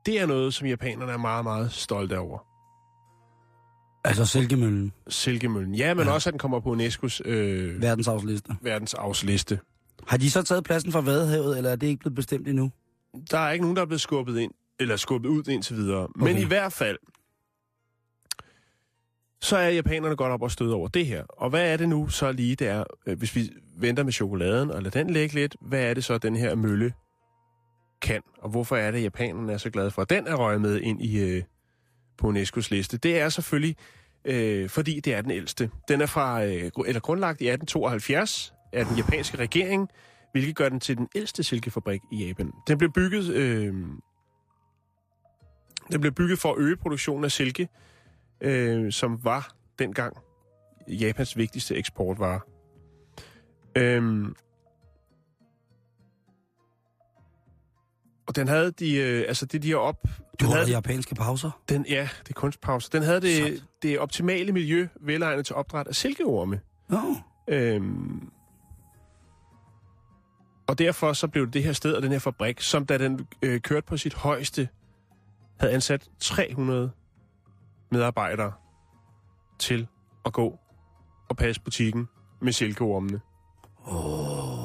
det 0.07 0.21
er 0.21 0.27
noget, 0.27 0.55
som 0.55 0.67
japanerne 0.67 1.13
er 1.13 1.17
meget, 1.17 1.45
meget 1.45 1.73
stolte 1.73 2.19
over. 2.19 2.39
altså 4.05 4.25
Silkemøllen, 4.27 4.93
Silkemøllen. 5.09 5.75
Ja, 5.75 5.95
men 5.95 6.07
Ja. 6.07 6.13
også, 6.13 6.29
at 6.31 6.33
den 6.33 6.39
kommer 6.39 6.61
på 6.61 6.75
UNESCO's 6.77 7.21
øh, 7.25 7.83
verdensarvsliste. 7.83 8.57
verdensarvsliste. 8.61 9.61
Har 10.07 10.17
de 10.17 10.31
så 10.31 10.43
taget 10.43 10.65
pladsen 10.65 10.93
fra 10.93 11.01
Vadehavet, 11.01 11.57
eller 11.57 11.71
er 11.71 11.77
det 11.77 11.87
ikke 11.87 12.01
blevet 12.01 12.15
bestemt 12.15 12.49
endnu? 12.49 12.71
Der 13.31 13.39
er 13.39 13.51
ikke 13.51 13.63
nogen, 13.63 13.77
der 13.77 13.83
er 13.83 13.87
blevet 13.87 14.01
skubbet 14.01 14.39
ind, 14.39 14.53
eller 14.81 14.97
skubbet 14.97 15.29
ud 15.29 15.45
indtil 15.49 15.77
videre. 15.77 16.09
Men 16.17 16.29
Okay. 16.29 16.41
i 16.41 16.45
hvert 16.45 16.73
fald, 16.73 16.99
så 19.40 19.57
er 19.57 19.68
japanerne 19.68 20.16
godt 20.16 20.33
op 20.33 20.42
og 20.42 20.51
støde 20.51 20.74
over 20.74 20.88
det 20.88 21.07
her. 21.07 21.22
Og 21.29 21.51
hvad 21.51 21.72
er 21.72 21.77
det 21.77 21.88
nu 21.88 22.09
så 22.09 22.33
lige, 22.33 22.57
det 22.57 22.68
er, 22.68 22.85
øh, 23.07 23.18
hvis 23.18 23.37
vi 23.37 23.51
venter 23.77 24.03
med 24.03 24.12
chokoladen 24.12 24.70
og 24.70 24.83
lader 24.83 25.03
den 25.03 25.11
ligge 25.11 25.35
lidt, 25.35 25.57
hvad 25.61 25.83
er 25.83 25.94
det 25.94 26.05
så, 26.05 26.18
den 26.18 26.37
her 26.37 26.55
mølle 26.55 26.92
kan? 28.03 28.22
Og 28.38 28.51
hvorfor 28.51 28.77
er 28.77 28.90
det, 28.90 28.98
at 28.98 29.05
japanerne 29.05 29.53
er 29.53 29.59
så 29.59 29.70
glade 29.70 29.90
for, 29.90 30.03
at 30.03 30.11
den 30.11 30.27
er 30.27 30.35
røget 30.35 30.61
med 30.61 30.81
ind 30.81 31.03
i, 31.03 31.18
øh, 31.18 31.42
på 32.18 32.33
UNESCO's 32.33 32.68
liste? 32.70 32.96
Det 32.96 33.20
er 33.20 33.29
selvfølgelig, 33.29 33.77
øh, 34.24 34.68
fordi 34.68 35.01
det 35.01 35.14
er 35.14 35.22
den 35.22 35.31
ældste. 35.31 35.70
Den 35.88 36.01
er 36.01 36.07
fra, 36.07 36.44
øh, 36.44 36.70
eller 36.87 37.01
grundlagt 37.01 37.40
i 37.40 37.48
1872 37.48 38.53
af 38.72 38.87
den 38.87 38.96
japanske 38.96 39.37
regering, 39.37 39.88
hvilket 40.33 40.57
gør 40.57 40.68
den 40.68 40.81
til 40.81 40.96
den 40.96 41.09
ældste 41.14 41.42
silkefabrik 41.42 42.01
i 42.12 42.27
Japan. 42.27 42.53
Den 42.68 42.79
blev 42.79 42.92
bygget, 42.92 43.35
øh, 43.35 43.74
den 45.92 46.01
blev 46.01 46.12
bygget 46.12 46.38
for 46.38 46.53
at 46.53 46.59
øge 46.59 46.77
produktionen 46.77 47.24
af 47.24 47.33
silke, 47.33 47.68
øh, 48.40 48.92
som 48.92 49.24
var 49.24 49.55
dengang 49.79 50.16
Japans 50.88 51.37
vigtigste 51.37 51.77
eksportvare. 51.77 52.40
Øhm, 53.77 54.35
og 58.27 58.37
den 58.37 58.48
havde 58.48 58.70
de, 58.70 58.96
øh, 58.96 59.24
altså 59.29 59.46
det 59.46 59.62
de 59.62 59.70
har 59.70 59.79
op... 59.79 60.07
Du 60.40 60.46
havde, 60.46 60.70
japanske 60.70 61.14
pauser? 61.14 61.51
den, 61.68 61.87
ja, 61.88 62.09
det 62.22 62.29
er 62.31 62.35
kunstpause. 62.35 62.88
Den 62.92 63.03
havde 63.03 63.20
det, 63.20 63.64
det 63.83 63.98
optimale 63.98 64.53
miljø, 64.53 64.88
velegnet 65.01 65.46
til 65.46 65.55
opdræt 65.55 65.87
af 65.87 65.94
silkeorme. 65.94 66.61
Nå, 66.88 67.16
Øhm, 67.48 68.31
og 70.66 70.79
derfor 70.79 71.12
så 71.12 71.29
blev 71.29 71.46
det 71.46 71.55
det 71.55 71.64
her 71.64 71.72
sted 71.72 71.92
og 71.92 72.03
den 72.03 72.12
her 72.12 72.18
fabrik, 72.18 72.61
som 72.61 72.87
da 72.87 72.98
den 72.98 73.27
øh, 73.42 73.61
kørte 73.61 73.87
på 73.87 73.96
sit 73.96 74.14
højeste, 74.14 74.68
havde 75.61 75.72
ansat 75.74 76.11
300 76.20 76.90
medarbejdere 77.90 78.53
til 79.59 79.87
at 80.24 80.33
gå 80.33 80.59
og 81.29 81.37
passe 81.37 81.61
butikken 81.62 82.09
med 82.40 82.53
silkeormene. 82.53 83.20
Åh. 83.87 84.59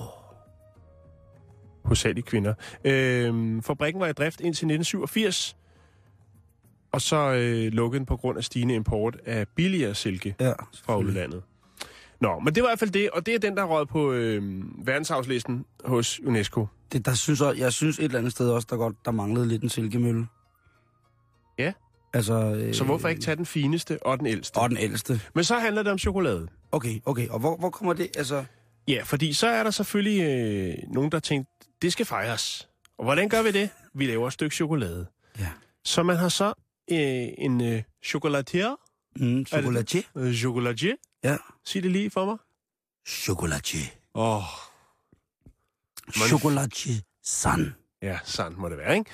Hovedsageligt 1.83 2.27
kvinder. 2.27 2.53
Øhm, 2.83 3.63
fabrikken 3.63 3.99
var 3.99 4.07
i 4.07 4.13
drift 4.13 4.39
indtil 4.39 4.65
1987, 4.65 5.57
og 6.91 7.01
så 7.01 7.17
øh, 7.33 7.71
lukkede 7.73 7.99
den 7.99 8.05
på 8.05 8.17
grund 8.17 8.37
af 8.37 8.43
stigende 8.43 8.75
import 8.75 9.17
af 9.25 9.47
billigere 9.47 9.95
silke 9.95 10.35
ja. 10.39 10.53
fra 10.85 10.97
udlandet. 10.97 11.43
Nå, 12.21 12.39
men 12.39 12.55
det 12.55 12.63
var 12.63 12.69
i 12.69 12.71
hvert 12.71 12.79
fald 12.79 12.91
det, 12.91 13.09
og 13.09 13.25
det 13.25 13.35
er 13.35 13.39
den, 13.39 13.57
der 13.57 13.63
råd 13.63 13.85
på 13.85 14.11
øh, 14.11 14.63
verdensarvslisten 14.87 15.65
hos 15.85 16.19
UNESCO. 16.19 16.67
Det, 16.91 17.05
der 17.05 17.13
synes 17.13 17.41
jeg, 17.41 17.53
jeg 17.57 17.73
synes 17.73 17.99
et 17.99 18.03
eller 18.03 18.17
andet 18.17 18.31
sted 18.31 18.49
også, 18.49 18.67
der, 18.71 18.77
godt, 18.77 19.05
der 19.05 19.11
manglede 19.11 19.47
lidt 19.47 19.63
en 19.63 19.69
silkemølle. 19.69 20.27
Ja. 21.57 21.73
Altså, 22.13 22.33
øh, 22.33 22.73
Så 22.73 22.83
hvorfor 22.83 23.07
ikke 23.07 23.21
tage 23.21 23.35
den 23.35 23.45
fineste 23.45 24.03
og 24.05 24.19
den 24.19 24.27
ældste? 24.27 24.57
Og 24.57 24.69
den 24.69 24.77
ældste. 24.77 25.21
Men 25.35 25.43
så 25.43 25.59
handler 25.59 25.83
det 25.83 25.91
om 25.91 25.97
chokolade. 25.97 26.47
Okay, 26.71 26.99
okay. 27.05 27.27
Og 27.29 27.39
hvor, 27.39 27.57
hvor 27.57 27.69
kommer 27.69 27.93
det? 27.93 28.09
Altså, 28.17 28.45
Ja, 28.87 29.01
fordi 29.05 29.33
så 29.33 29.47
er 29.47 29.63
der 29.63 29.71
selvfølgelig 29.71 30.21
øh, 30.23 30.75
nogen, 30.93 31.11
der 31.11 31.19
tænker, 31.19 31.51
det 31.81 31.91
skal 31.93 32.05
fejres. 32.05 32.69
Og 32.97 33.03
hvordan 33.05 33.29
gør 33.29 33.41
vi 33.41 33.51
det? 33.51 33.69
Vi 33.93 34.05
laver 34.07 34.27
et 34.27 34.33
stykke 34.33 34.55
chokolade. 34.55 35.05
ja. 35.39 35.49
Så 35.85 36.03
man 36.03 36.15
har 36.17 36.29
så 36.29 36.47
øh, 36.91 37.27
en 37.37 37.61
øh, 37.61 37.81
chocolatier, 38.05 38.75
Mm, 39.15 39.45
chocolatier. 39.45 40.01
øh, 40.15 40.33
chocolatier. 40.35 40.95
Ja. 41.23 41.37
Sig 41.65 41.83
det 41.83 41.91
lige 41.91 42.09
for 42.09 42.25
mig. 42.25 42.37
Chocolatier. 43.07 43.85
Åh, 44.15 44.37
oh, 44.37 44.43
Chocolatier. 46.27 46.95
San. 47.23 47.73
Ja, 48.03 48.19
sandt 48.23 48.57
må 48.57 48.69
det 48.69 48.77
være, 48.77 48.97
ikke? 48.97 49.11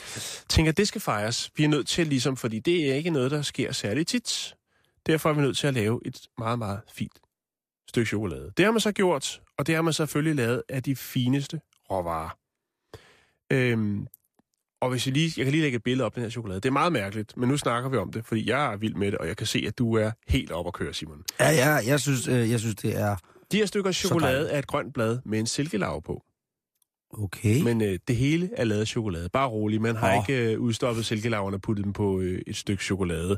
Tænker, 0.49 0.71
det 0.71 0.87
skal 0.87 1.01
fejres. 1.01 1.51
Vi 1.55 1.63
er 1.63 1.67
nødt 1.67 1.87
til 1.87 2.07
ligesom, 2.07 2.37
fordi 2.37 2.59
det 2.59 2.91
er 2.91 2.95
ikke 2.95 3.09
noget, 3.09 3.31
der 3.31 3.41
sker 3.41 3.71
særligt 3.71 4.09
tit. 4.09 4.55
Derfor 5.05 5.29
er 5.29 5.33
vi 5.33 5.41
nødt 5.41 5.57
til 5.57 5.67
at 5.67 5.73
lave 5.73 5.99
et 6.05 6.21
meget, 6.37 6.59
meget 6.59 6.81
fint 6.93 7.19
stykke 7.89 8.07
chokolade. 8.07 8.51
Det 8.57 8.65
har 8.65 8.71
man 8.71 8.81
så 8.81 8.91
gjort, 8.91 9.41
og 9.57 9.67
det 9.67 9.75
har 9.75 9.81
man 9.81 9.93
selvfølgelig 9.93 10.35
lavet 10.35 10.63
af 10.69 10.83
de 10.83 10.95
fineste 10.95 11.61
råvarer. 11.91 12.29
Øhm, 13.51 14.07
og 14.81 14.89
hvis 14.89 15.05
jeg 15.07 15.13
lige, 15.13 15.33
jeg 15.37 15.45
kan 15.45 15.51
lige 15.51 15.61
lægge 15.61 15.75
et 15.75 15.83
billede 15.83 16.05
op 16.05 16.15
den 16.15 16.23
her 16.23 16.29
chokolade. 16.29 16.59
Det 16.59 16.69
er 16.69 16.73
meget 16.73 16.93
mærkeligt, 16.93 17.37
men 17.37 17.49
nu 17.49 17.57
snakker 17.57 17.89
vi 17.89 17.97
om 17.97 18.11
det, 18.11 18.25
fordi 18.25 18.49
jeg 18.49 18.73
er 18.73 18.77
vild 18.77 18.95
med 18.95 19.11
det, 19.11 19.17
og 19.19 19.27
jeg 19.27 19.37
kan 19.37 19.47
se, 19.47 19.63
at 19.67 19.77
du 19.77 19.93
er 19.93 20.11
helt 20.27 20.51
op 20.51 20.67
at 20.67 20.73
køre, 20.73 20.93
Simon. 20.93 21.23
Ja, 21.39 21.49
ja, 21.49 21.69
jeg 21.87 21.99
synes, 21.99 22.27
øh, 22.27 22.51
jeg 22.51 22.59
synes, 22.59 22.75
det 22.75 22.97
er 22.97 23.15
De 23.51 23.57
her 23.57 23.65
stykker 23.65 23.91
chokolade 23.91 24.49
er 24.49 24.59
et 24.59 24.67
grønt 24.67 24.93
blad 24.93 25.19
med 25.25 25.39
en 25.39 25.47
silkelarve 25.47 26.01
på. 26.01 26.23
Okay. 27.13 27.61
Men 27.63 27.81
øh, 27.81 27.99
det 28.07 28.15
hele 28.15 28.49
er 28.57 28.63
lavet 28.63 28.81
af 28.81 28.87
chokolade. 28.87 29.29
Bare 29.33 29.47
rolig, 29.47 29.81
man 29.81 29.95
har 29.95 30.17
oh. 30.17 30.23
ikke 30.29 30.53
øh, 30.53 30.59
udstoppet 30.59 31.05
silkelarverne 31.05 31.57
og 31.57 31.61
puttet 31.61 31.85
dem 31.85 31.93
på 31.93 32.19
øh, 32.19 32.41
et 32.47 32.55
stykke 32.55 32.83
chokolade. 32.83 33.37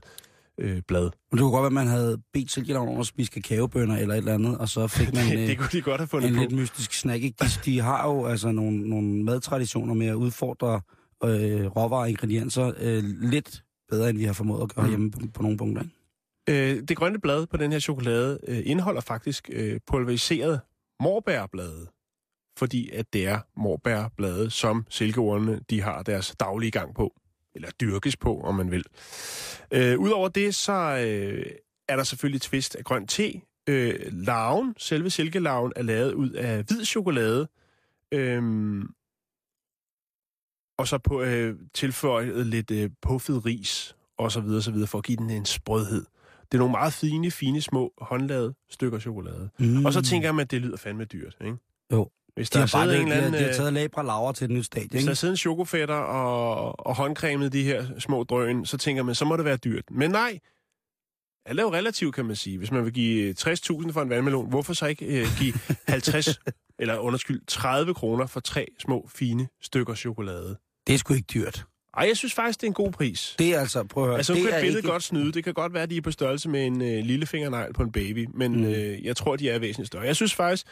øh, 0.58 0.82
blad. 0.88 1.04
Men 1.04 1.12
det 1.32 1.40
kunne 1.40 1.52
godt 1.52 1.62
være, 1.62 1.66
at 1.66 1.74
man 1.74 1.88
havde 1.88 2.18
bedt 2.34 2.52
Silkelavn 2.52 2.88
om 2.90 3.00
at 3.00 3.06
spise 3.06 3.32
kakaobønner 3.32 3.98
eller 3.98 4.14
et 4.14 4.18
eller 4.18 4.34
andet, 4.34 4.58
og 4.58 4.70
så 4.70 4.88
fik 4.88 5.14
man 5.16 5.38
det 5.38 5.50
øh, 5.50 5.56
kunne 5.56 5.70
de 5.72 5.82
godt 5.82 6.02
have 6.02 6.08
fundet 6.08 6.30
en 6.30 6.36
på. 6.36 6.42
lidt 6.42 6.52
mystisk 6.52 6.94
snack. 6.94 7.24
Ikke? 7.24 7.38
De, 7.42 7.46
de 7.66 7.80
har 7.80 8.08
jo 8.08 8.26
altså 8.26 8.52
nogle, 8.52 8.90
nogle 8.90 9.24
madtraditioner 9.24 9.94
med 9.94 10.08
at 10.08 10.14
udfordre 10.14 10.82
øh, 11.24 11.66
råvarer 11.66 12.02
og 12.02 12.10
ingredienser 12.10 12.72
øh, 12.80 13.04
lidt 13.22 13.64
bedre, 13.90 14.10
end 14.10 14.18
vi 14.18 14.24
har 14.24 14.34
formået 14.34 14.62
at 14.62 14.76
gøre 14.76 14.86
Mm. 14.86 14.90
hjemme 14.92 15.12
på, 15.12 15.20
på 15.34 15.42
nogle 15.44 15.58
punkter. 15.58 15.84
Ikke? 15.84 16.72
Øh, 16.78 16.84
det 16.88 16.98
grønne 16.98 17.20
blad 17.20 17.48
på 17.48 17.58
den 17.58 17.72
her 17.72 17.80
chokolade 17.80 18.40
øh, 18.48 18.62
indeholder 18.66 19.02
faktisk 19.02 19.50
øh, 19.54 19.80
pulveriseret 19.88 20.60
morbærblade, 21.00 21.88
fordi 22.62 22.90
at 22.90 23.14
det 23.14 23.28
er 23.28 23.40
morbærblade, 23.58 24.50
som 24.50 24.86
silkeordene 24.90 25.60
de 25.70 25.82
har 25.82 26.04
deres 26.04 26.36
daglige 26.40 26.72
gang 26.72 26.96
på, 26.96 27.14
eller 27.56 27.70
dyrkes 27.82 28.18
på, 28.18 28.42
om 28.42 28.56
man 28.56 28.72
vil. 28.72 28.84
Øh, 29.72 30.00
Udover 30.00 30.28
det, 30.30 30.56
så 30.56 30.72
øh, 31.08 31.46
er 31.88 31.96
der 31.96 32.04
selvfølgelig 32.04 32.42
twist 32.42 32.76
af 32.76 32.84
grøn 32.84 33.08
te. 33.08 33.42
Øh, 33.68 33.96
larven, 34.12 34.74
selve 34.78 35.10
silkelarven, 35.10 35.74
er 35.76 35.82
lavet 35.82 36.14
ud 36.14 36.30
af 36.30 36.64
hvid 36.64 36.86
chokolade, 36.86 37.48
øh, 38.12 38.42
og 40.78 40.88
så 40.88 40.98
på, 40.98 41.22
øh, 41.22 41.56
tilføjet 41.74 42.48
lidt 42.48 42.72
øh, 42.72 42.90
puffet 43.02 43.46
ris, 43.46 43.96
og 44.18 44.32
så 44.32 44.42
videre, 44.42 44.62
så 44.62 44.72
videre, 44.72 44.88
for 44.88 44.98
at 44.98 45.04
give 45.04 45.18
den 45.18 45.30
en 45.30 45.46
sprødhed. 45.46 46.06
Det 46.42 46.54
er 46.54 46.58
nogle 46.58 46.72
meget 46.72 46.94
fine, 46.94 47.32
fine, 47.32 47.62
små, 47.62 47.94
håndlavede 47.98 48.54
stykker 48.70 49.00
chokolade. 49.00 49.50
Mm. 49.60 49.86
Og 49.86 49.94
så 49.94 50.02
tænker 50.02 50.32
man, 50.32 50.44
at 50.44 50.52
det 50.52 50.62
lyder 50.62 50.78
fandme 50.78 51.06
dyrt, 51.06 51.38
ikke? 51.42 51.58
Jo. 51.92 52.10
Hvis 52.36 52.50
de 52.50 52.60
der 52.60 52.66
har, 52.66 52.86
bare 52.86 52.86
en 52.86 52.90
de, 52.90 52.96
eller 52.96 53.16
har, 53.16 53.22
anden... 53.22 53.34
de 53.34 53.40
har 53.40 53.50
øh, 53.50 53.56
taget 53.56 53.74
labra 53.74 54.04
laver 54.04 54.32
til 54.32 54.46
et 54.46 54.52
nyt 54.52 54.66
stadie. 54.66 54.88
Hvis 54.90 55.04
der 55.04 55.10
Ikke? 55.10 55.16
sidder 55.16 55.34
en 55.34 55.38
chokofætter 55.38 55.96
og, 55.96 56.86
og 56.88 56.96
håndcremet 56.96 57.54
de 57.54 57.64
her 57.64 57.86
små 58.00 58.24
drøn, 58.24 58.66
så 58.66 58.78
tænker 58.78 59.04
man, 59.04 59.16
så 59.16 59.26
må 59.26 59.38
det 59.38 59.46
være 59.46 59.58
dyrt. 59.58 59.84
Men 59.92 60.12
nej, 60.12 60.40
alt 61.46 61.60
er 61.60 61.64
jo 61.64 61.74
relativt, 61.74 62.16
kan 62.16 62.26
man 62.26 62.36
sige. 62.36 62.58
Hvis 62.58 62.72
man 62.72 62.86
vil 62.86 62.94
give 62.94 63.24
øh, 63.24 63.36
60.000 63.40 63.92
for 63.92 64.02
en 64.02 64.10
vandmelon, 64.10 64.50
hvorfor 64.50 64.74
så 64.74 64.86
ikke 64.86 65.06
øh, 65.06 65.28
give 65.40 65.54
50, 65.88 66.40
eller 66.80 66.98
undskyld, 66.98 67.42
30 67.48 67.94
kroner 67.94 68.26
for 68.26 68.40
tre 68.40 68.68
små, 68.80 69.10
fine 69.14 69.48
stykker 69.62 69.96
chokolade? 69.96 70.58
Det 70.88 70.94
er 70.94 70.98
sgu 70.98 71.14
ikke 71.14 71.28
dyrt. 71.34 71.66
Ej, 71.98 72.08
jeg 72.08 72.18
synes 72.18 72.34
faktisk, 72.34 72.62
det 72.62 72.68
er 72.68 72.70
en 72.70 72.74
god 72.74 72.92
pris. 72.92 73.36
Det 73.40 73.56
er 73.56 73.60
altså, 73.60 73.84
prøv 73.84 74.04
at 74.04 74.08
høre, 74.08 74.18
Altså, 74.18 74.34
det 74.34 74.42
kan 74.42 74.54
et 74.54 74.62
billede 74.62 74.80
ikke... 74.80 74.90
godt 74.90 75.04
snyde. 75.04 75.32
Det 75.32 75.44
kan 75.44 75.54
godt 75.54 75.74
være, 75.74 75.84
at 75.84 75.90
de 75.90 75.98
er 75.98 76.02
på 76.02 76.12
størrelse 76.12 76.50
med 76.50 76.66
en 76.66 76.82
øh, 76.82 77.06
lille 77.06 77.26
fingernegl 77.26 77.74
på 77.74 77.84
en 77.84 77.92
baby, 77.92 78.28
men 78.34 78.56
mm. 78.56 78.66
øh, 78.66 79.06
jeg 79.06 79.16
tror, 79.16 79.36
de 79.36 79.50
er 79.50 79.60
væsentligt 79.60 79.88
større. 79.88 80.04
Jeg 80.06 80.16
synes 80.16 80.34
faktisk, 80.34 80.68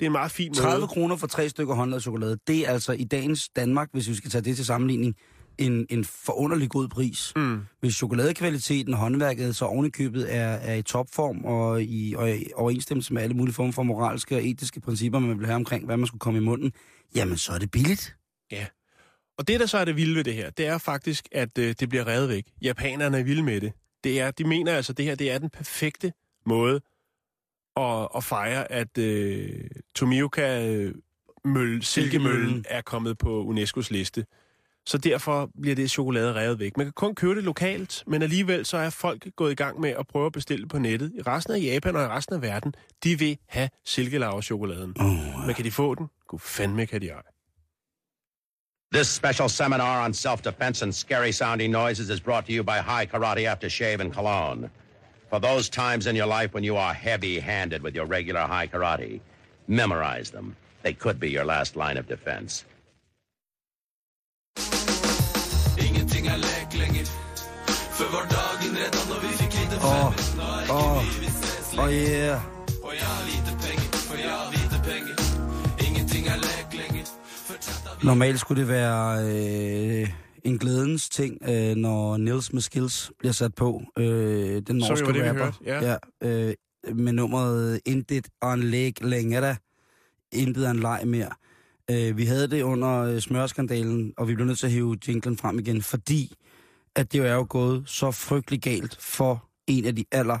det 0.00 0.06
er 0.06 0.08
en 0.08 0.12
meget 0.12 0.30
fin 0.30 0.48
måde. 0.50 0.60
30 0.60 0.86
kroner 0.86 1.16
for 1.16 1.26
tre 1.26 1.48
stykker 1.48 1.74
håndlavet 1.74 2.02
chokolade, 2.02 2.38
det 2.46 2.68
er 2.68 2.70
altså 2.70 2.92
i 2.92 3.04
dagens 3.04 3.48
Danmark, 3.48 3.88
hvis 3.92 4.08
vi 4.08 4.14
skal 4.14 4.30
tage 4.30 4.42
det 4.42 4.56
til 4.56 4.66
sammenligning, 4.66 5.16
en, 5.58 5.86
en 5.90 6.04
forunderlig 6.04 6.70
god 6.70 6.88
pris. 6.88 7.32
Mm. 7.36 7.60
Hvis 7.80 7.94
chokoladekvaliteten 7.94 8.94
og 8.94 9.00
håndværket 9.00 9.56
så 9.56 9.64
ovenikøbet 9.64 10.34
er, 10.34 10.48
er 10.48 10.74
i 10.74 10.82
topform 10.82 11.44
og 11.44 11.82
i, 11.82 12.14
og 12.14 12.30
i 12.30 12.44
overensstemmelse 12.54 13.14
med 13.14 13.22
alle 13.22 13.34
mulige 13.36 13.54
former 13.54 13.72
for 13.72 13.82
moralske 13.82 14.36
og 14.36 14.46
etiske 14.46 14.80
principper, 14.80 15.18
man 15.18 15.38
vil 15.38 15.46
have 15.46 15.56
omkring, 15.56 15.84
hvad 15.84 15.96
man 15.96 16.06
skulle 16.06 16.20
komme 16.20 16.38
i 16.38 16.42
munden, 16.42 16.72
jamen 17.14 17.36
så 17.36 17.52
er 17.52 17.58
det 17.58 17.70
billigt. 17.70 18.16
Og 19.38 19.48
det, 19.48 19.60
der 19.60 19.66
så 19.66 19.78
er 19.78 19.84
det 19.84 19.96
vilde 19.96 20.14
ved 20.14 20.24
det 20.24 20.34
her, 20.34 20.50
det 20.50 20.66
er 20.66 20.78
faktisk, 20.78 21.28
at 21.32 21.58
øh, 21.58 21.74
det 21.80 21.88
bliver 21.88 22.06
revet 22.06 22.28
væk. 22.28 22.44
Japanerne 22.62 23.18
er 23.18 23.22
vilde 23.22 23.42
med 23.42 23.60
det. 23.60 23.72
det 24.04 24.20
er, 24.20 24.30
de 24.30 24.44
mener 24.44 24.72
altså, 24.72 24.92
at 24.92 24.96
det 24.96 25.04
her 25.04 25.14
det 25.14 25.30
er 25.30 25.38
den 25.38 25.50
perfekte 25.50 26.12
måde 26.46 26.80
at, 27.76 28.08
at 28.16 28.24
fejre, 28.24 28.72
at 28.72 28.98
øh, 28.98 29.48
Tomioka 29.94 30.66
øh, 30.68 30.94
mølle, 31.44 31.82
silkemøllen 31.84 32.64
er 32.68 32.80
kommet 32.80 33.18
på 33.18 33.44
UNESCO's 33.52 33.86
liste. 33.90 34.26
Så 34.86 34.98
derfor 34.98 35.50
bliver 35.62 35.74
det 35.76 35.90
chokolade 35.90 36.34
revet 36.34 36.58
væk. 36.58 36.76
Man 36.76 36.86
kan 36.86 36.92
kun 36.92 37.14
købe 37.14 37.34
det 37.34 37.44
lokalt, 37.44 38.04
men 38.06 38.22
alligevel 38.22 38.66
så 38.66 38.76
er 38.76 38.90
folk 38.90 39.26
gået 39.36 39.52
i 39.52 39.54
gang 39.54 39.80
med 39.80 39.90
at 39.90 40.06
prøve 40.06 40.26
at 40.26 40.32
bestille 40.32 40.68
på 40.68 40.78
nettet. 40.78 41.12
I 41.14 41.22
resten 41.22 41.54
af 41.54 41.58
Japan 41.60 41.96
og 41.96 42.02
i 42.02 42.06
resten 42.06 42.34
af 42.34 42.42
verden, 42.42 42.74
de 43.04 43.18
vil 43.18 43.38
have 43.48 43.68
silkelaver-chokoladen. 43.84 44.94
Oh, 45.00 45.46
Men 45.46 45.54
kan 45.54 45.64
de 45.64 45.70
få 45.70 45.94
den? 45.94 46.06
Gud 46.28 46.38
fandme 46.38 46.86
kan 46.86 47.00
de 47.00 47.08
ej. 47.08 47.22
This 48.94 49.06
special 49.06 49.48
seminar 49.48 50.04
on 50.04 50.14
self-defense 50.14 50.82
and 50.82 50.92
scary 50.92 51.30
sounding 51.30 51.72
noises 51.72 52.08
is 52.08 52.20
brought 52.20 52.46
to 52.46 52.52
you 52.52 52.64
by 52.64 52.78
High 52.90 53.06
Karate 53.10 53.48
Aftershave 53.48 54.00
and 54.00 54.12
Cologne. 54.12 54.70
For 55.30 55.40
those 55.40 55.68
times 55.68 56.06
in 56.06 56.14
your 56.14 56.26
life 56.26 56.54
when 56.54 56.62
you 56.62 56.76
are 56.76 56.94
heavy-handed 56.94 57.82
with 57.82 57.94
your 57.94 58.06
regular 58.06 58.42
high 58.42 58.68
karate, 58.68 59.20
memorize 59.66 60.30
them. 60.30 60.56
They 60.82 60.92
could 60.92 61.18
be 61.18 61.30
your 61.30 61.44
last 61.44 61.74
line 61.76 61.96
of 61.96 62.06
defense. 62.06 62.64
Åh, 69.82 70.14
åh, 70.70 71.02
åh 71.78 71.92
yeah. 71.92 72.40
Normalt 78.02 78.40
skulle 78.40 78.60
det 78.60 78.68
være 78.68 79.18
øh, 79.24 80.25
en 80.46 80.58
glædens 80.58 81.08
ting, 81.08 81.38
øh, 81.48 81.76
når 81.76 82.16
Nils 82.16 82.52
med 82.52 82.60
Skills 82.60 83.12
bliver 83.18 83.32
sat 83.32 83.54
på. 83.54 83.82
Øh, 83.98 84.62
den 84.66 84.76
norske 84.76 85.12
det, 85.12 85.28
rapper. 85.28 85.44
hørte, 85.44 85.56
ja. 85.64 85.96
ja 86.22 86.48
øh, 86.48 86.54
med 86.94 87.12
nummeret 87.12 87.80
Intet 87.84 88.28
on 88.40 88.62
leg 88.62 88.92
længere. 89.00 89.56
Intet 90.32 90.70
en 90.70 90.80
leg 90.80 91.02
mere. 91.06 91.30
Øh, 91.90 92.16
vi 92.16 92.24
havde 92.24 92.48
det 92.48 92.62
under 92.62 93.02
øh, 93.02 93.20
smørskandalen, 93.20 94.12
og 94.16 94.28
vi 94.28 94.34
blev 94.34 94.46
nødt 94.46 94.58
til 94.58 94.66
at 94.66 94.72
hive 94.72 94.96
jinglen 95.08 95.36
frem 95.36 95.58
igen, 95.58 95.82
fordi 95.82 96.34
at 96.96 97.12
det 97.12 97.18
jo 97.18 97.24
er 97.24 97.34
jo 97.34 97.46
gået 97.48 97.82
så 97.86 98.10
frygtelig 98.10 98.62
galt 98.62 98.96
for 99.00 99.48
en 99.66 99.84
af 99.84 99.96
de 99.96 100.04
aller, 100.12 100.38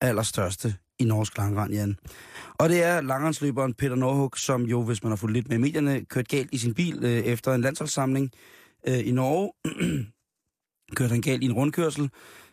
allerstørste 0.00 0.74
i 0.98 1.04
norsk 1.04 1.38
langrand, 1.38 1.72
Jan. 1.72 1.96
Og 2.58 2.68
det 2.68 2.82
er 2.82 3.00
langrendsløberen 3.00 3.74
Peter 3.74 3.94
Norhug, 3.94 4.38
som 4.38 4.62
jo, 4.62 4.82
hvis 4.82 5.02
man 5.02 5.12
har 5.12 5.16
fulgt 5.16 5.34
lidt 5.34 5.48
med 5.48 5.58
medierne, 5.58 6.04
kørt 6.04 6.28
galt 6.28 6.48
i 6.52 6.58
sin 6.58 6.74
bil 6.74 7.04
øh, 7.04 7.10
efter 7.10 7.54
en 7.54 7.60
landsholdssamling 7.60 8.30
øh, 8.86 9.06
i 9.06 9.10
Norge. 9.10 9.52
kørte 10.96 11.12
han 11.12 11.20
galt 11.20 11.42
i 11.42 11.46
en 11.46 11.52
rundkørsel. 11.52 12.10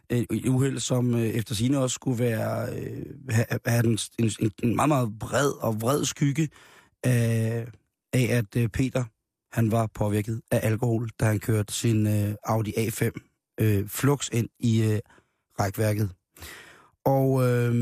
Øh, 0.10 0.26
Et 0.32 0.46
uheld, 0.46 0.80
som 0.80 1.16
øh, 1.16 1.22
efter 1.22 1.56
sine 1.56 1.80
også 1.80 1.94
skulle 1.94 2.20
være 2.20 2.80
øh, 2.80 3.06
have, 3.30 3.46
have 3.66 3.86
en, 3.86 4.00
en, 4.20 4.52
en 4.64 4.76
meget, 4.76 4.90
meget 4.90 5.20
bred 5.20 5.52
og 5.52 5.82
vred 5.82 6.06
skygge 6.06 6.50
af, 7.04 7.68
af 8.14 8.28
at 8.38 8.56
øh, 8.56 8.70
Peter 8.70 9.04
han 9.56 9.72
var 9.72 9.88
påvirket 9.94 10.42
af 10.52 10.60
alkohol, 10.64 11.10
da 11.20 11.26
han 11.26 11.40
kørte 11.40 11.74
sin 11.74 12.08
øh, 12.08 12.36
Audi 12.44 12.72
A5 12.72 13.12
øh, 13.60 13.88
flux 13.88 14.30
ind 14.34 14.50
i 14.60 14.84
øh, 14.84 15.00
rækværket. 15.60 16.12
Og 17.06 17.44
øh, 17.48 17.74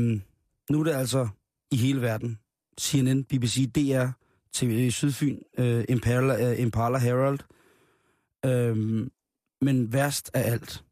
nu 0.70 0.80
er 0.80 0.84
det 0.84 0.92
altså 0.92 1.28
i 1.70 1.76
hele 1.76 2.00
verden. 2.00 2.38
CNN, 2.80 3.24
BBC, 3.24 3.70
DR, 3.74 4.06
TV 4.52 4.90
Sydfyn, 4.90 5.38
øh, 5.58 5.84
Impala, 5.88 6.50
øh, 6.50 6.60
Impala 6.60 6.98
Herald. 6.98 7.38
Øh, 7.38 7.63
Øhm, 8.44 9.10
men 9.60 9.92
værst 9.92 10.30
af 10.34 10.52
alt, 10.52 10.84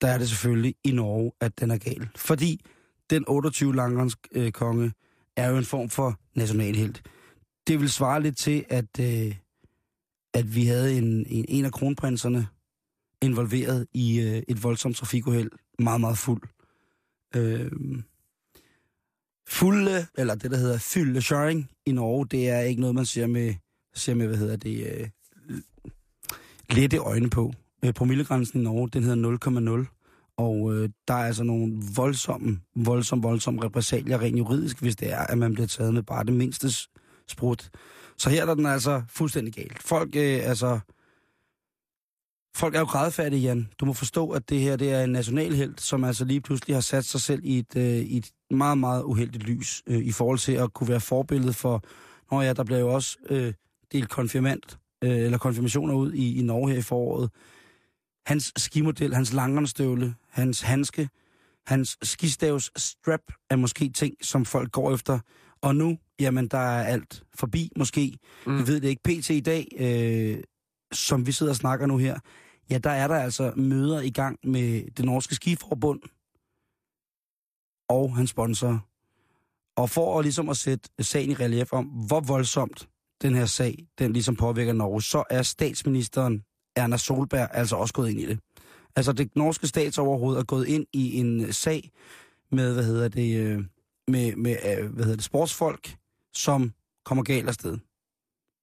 der 0.00 0.08
er 0.08 0.18
det 0.18 0.28
selvfølgelig 0.28 0.74
i 0.84 0.92
Norge, 0.92 1.32
at 1.40 1.60
den 1.60 1.70
er 1.70 1.78
gal. 1.78 2.08
Fordi 2.16 2.60
den 3.10 3.24
28 3.26 3.74
langrens 3.74 4.16
øh, 4.32 4.52
konge 4.52 4.92
er 5.36 5.50
jo 5.50 5.56
en 5.56 5.64
form 5.64 5.88
for 5.88 6.20
nationalhelt. 6.34 7.02
Det 7.66 7.80
vil 7.80 7.90
svare 7.90 8.22
lidt 8.22 8.36
til, 8.36 8.64
at, 8.68 9.00
øh, 9.00 9.36
at 10.34 10.54
vi 10.54 10.66
havde 10.66 10.98
en, 10.98 11.26
en, 11.26 11.44
en 11.48 11.64
af 11.64 11.72
kronprinserne 11.72 12.48
involveret 13.22 13.86
i 13.92 14.20
øh, 14.20 14.42
et 14.48 14.62
voldsomt 14.62 14.96
trafikuheld, 14.96 15.50
meget, 15.78 16.00
meget 16.00 16.18
fuld. 16.18 16.42
Øh, 17.36 17.70
fulde, 19.48 20.06
eller 20.18 20.34
det 20.34 20.50
der 20.50 20.56
hedder 20.56 20.78
fylde 20.78 21.22
sharing 21.22 21.70
i 21.86 21.92
Norge, 21.92 22.26
det 22.26 22.48
er 22.48 22.60
ikke 22.60 22.80
noget, 22.80 22.94
man 22.94 23.06
ser 23.06 23.26
med, 23.26 23.54
ser 23.94 24.14
med 24.14 24.26
hvad 24.26 24.36
hedder 24.36 24.56
det, 24.56 25.00
øh, 25.00 25.08
lette 26.70 26.96
øjne 26.96 27.30
på. 27.30 27.52
Øh, 27.84 27.92
promillegrænsen 27.92 28.60
i 28.60 28.64
Norge, 28.64 28.88
den 28.88 29.02
hedder 29.02 29.86
0,0. 29.86 30.34
Og 30.36 30.74
øh, 30.74 30.88
der 31.08 31.14
er 31.14 31.26
altså 31.26 31.44
nogle 31.44 31.82
voldsomme, 31.96 32.60
voldsomme, 32.76 33.22
voldsomme 33.22 33.64
repressalier 33.64 34.20
rent 34.20 34.38
juridisk, 34.38 34.80
hvis 34.80 34.96
det 34.96 35.12
er, 35.12 35.18
at 35.18 35.38
man 35.38 35.54
bliver 35.54 35.66
taget 35.66 35.94
med 35.94 36.02
bare 36.02 36.24
det 36.24 36.32
mindste 36.32 36.68
sprut. 37.28 37.70
Så 38.18 38.30
her 38.30 38.46
er 38.46 38.54
den 38.54 38.66
altså 38.66 39.02
fuldstændig 39.08 39.54
galt. 39.54 39.82
Folk, 39.82 40.16
øh, 40.16 40.40
altså... 40.42 40.78
Folk 42.56 42.74
er 42.74 42.78
jo 42.78 42.84
grædfærdige, 42.84 43.42
Jan. 43.42 43.68
Du 43.80 43.84
må 43.84 43.92
forstå, 43.92 44.30
at 44.30 44.48
det 44.48 44.60
her 44.60 44.76
det 44.76 44.92
er 44.92 45.04
en 45.04 45.10
nationalhelt, 45.10 45.80
som 45.80 46.04
altså 46.04 46.24
lige 46.24 46.40
pludselig 46.40 46.76
har 46.76 46.80
sat 46.80 47.04
sig 47.04 47.20
selv 47.20 47.40
i 47.44 47.58
et, 47.58 47.76
øh, 47.76 47.84
i 47.84 48.16
et 48.16 48.30
meget, 48.50 48.78
meget 48.78 49.02
uheldigt 49.02 49.44
lys 49.44 49.82
øh, 49.86 49.98
i 49.98 50.12
forhold 50.12 50.38
til 50.38 50.52
at 50.52 50.72
kunne 50.72 50.88
være 50.88 51.00
forbillede 51.00 51.52
for... 51.52 51.82
når 52.30 52.42
ja, 52.42 52.52
der 52.52 52.64
bliver 52.64 52.78
jo 52.78 52.94
også 52.94 53.16
øh, 53.30 53.52
delt 53.92 54.08
konfirmant, 54.08 54.78
øh, 55.04 55.10
eller 55.10 55.38
konfirmationer 55.38 55.94
ud 55.94 56.12
i, 56.12 56.38
i 56.38 56.42
Norge 56.42 56.70
her 56.70 56.78
i 56.78 56.82
foråret. 56.82 57.30
Hans 58.26 58.52
skimodel, 58.56 59.14
hans 59.14 59.32
langrenstøvle, 59.32 60.14
hans 60.28 60.60
handske, 60.60 61.08
hans 61.66 61.98
skistavs 62.02 62.70
strap 62.76 63.20
er 63.50 63.56
måske 63.56 63.88
ting, 63.88 64.14
som 64.22 64.44
folk 64.44 64.72
går 64.72 64.94
efter. 64.94 65.18
Og 65.62 65.76
nu, 65.76 65.98
jamen, 66.20 66.48
der 66.48 66.58
er 66.58 66.84
alt 66.84 67.22
forbi, 67.34 67.72
måske. 67.76 68.18
Mm. 68.46 68.58
Vi 68.58 68.66
ved 68.66 68.80
det 68.80 68.88
ikke. 68.88 69.02
PT 69.02 69.30
i 69.30 69.40
dag, 69.40 69.66
øh, 69.78 70.42
som 70.92 71.26
vi 71.26 71.32
sidder 71.32 71.52
og 71.52 71.56
snakker 71.56 71.86
nu 71.86 71.96
her, 71.96 72.18
ja, 72.70 72.78
der 72.78 72.90
er 72.90 73.08
der 73.08 73.16
altså 73.16 73.52
møder 73.56 74.00
i 74.00 74.10
gang 74.10 74.38
med 74.44 74.90
det 74.90 75.04
norske 75.04 75.34
skiforbund, 75.34 76.00
og 77.88 78.16
hans 78.16 78.30
sponsor. 78.30 78.86
Og 79.76 79.90
for 79.90 80.18
at, 80.18 80.24
ligesom 80.24 80.48
at 80.48 80.56
sætte 80.56 80.88
sagen 81.00 81.30
i 81.30 81.34
relief 81.34 81.72
om, 81.72 81.84
hvor 81.84 82.20
voldsomt 82.20 82.88
den 83.22 83.34
her 83.34 83.46
sag, 83.46 83.86
den 83.98 84.12
ligesom 84.12 84.36
påvirker 84.36 84.72
Norge, 84.72 85.02
så 85.02 85.24
er 85.30 85.42
statsministeren 85.42 86.44
Erna 86.76 86.96
Solberg 86.96 87.48
altså 87.52 87.76
også 87.76 87.94
gået 87.94 88.10
ind 88.10 88.20
i 88.20 88.26
det. 88.26 88.38
Altså 88.96 89.12
det 89.12 89.36
norske 89.36 89.66
statsoverhoved 89.66 90.36
er 90.36 90.44
gået 90.44 90.68
ind 90.68 90.86
i 90.92 91.18
en 91.18 91.52
sag 91.52 91.90
med, 92.50 92.74
hvad 92.74 92.84
hedder 92.84 93.08
det, 93.08 93.38
øh, 93.38 93.64
med, 94.08 94.36
med 94.36 94.56
øh, 94.78 94.92
hvad 94.92 95.04
hedder 95.04 95.16
det, 95.16 95.24
sportsfolk, 95.24 95.96
som 96.34 96.72
kommer 97.04 97.24
galt 97.24 97.48
afsted, 97.48 97.78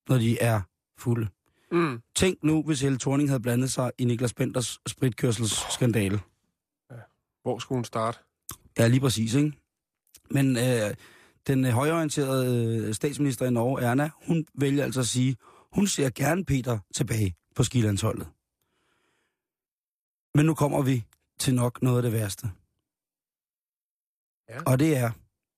når 0.10 0.18
de 0.18 0.41
er 0.41 0.62
fulde. 0.97 1.28
Mm. 1.72 2.01
Tænk 2.16 2.43
nu, 2.43 2.64
hvis 2.64 2.82
Helle 2.82 2.99
Thorning 2.99 3.30
havde 3.30 3.39
blandet 3.39 3.72
sig 3.72 3.91
i 3.97 4.06
Niklas 4.06 4.34
Benders 4.34 4.80
spritkørselsskandale. 4.88 6.20
Hvor 7.43 7.60
skulle 7.60 7.78
hun 7.78 7.86
starte? 7.86 8.20
Ja, 8.80 8.88
lige 8.88 8.99
præcis, 8.99 9.34
ikke? 9.34 9.51
Men 10.32 10.58
øh, 10.58 10.93
den 11.48 11.66
højorienterede 11.66 12.68
øh, 12.88 12.93
statsminister 12.93 13.46
i 13.46 13.52
Norge, 13.52 13.82
Erna, 13.82 14.10
hun 14.28 14.46
vælger 14.54 14.84
altså 14.84 15.00
at 15.00 15.08
sige, 15.08 15.38
hun 15.72 15.88
ser 15.88 16.10
gerne 16.10 16.46
Peter 16.46 16.80
tilbage 16.96 17.36
på 17.56 17.64
skilandsholdet. 17.64 18.28
Men 20.36 20.46
nu 20.46 20.54
kommer 20.54 20.82
vi 20.82 21.06
til 21.39 21.56
nok 21.56 21.82
noget 21.82 21.98
af 21.98 22.04
det 22.04 22.12
værste. 22.12 22.48
Ja. 24.50 24.72
Og 24.72 24.80
det 24.80 24.98
er, 24.98 25.12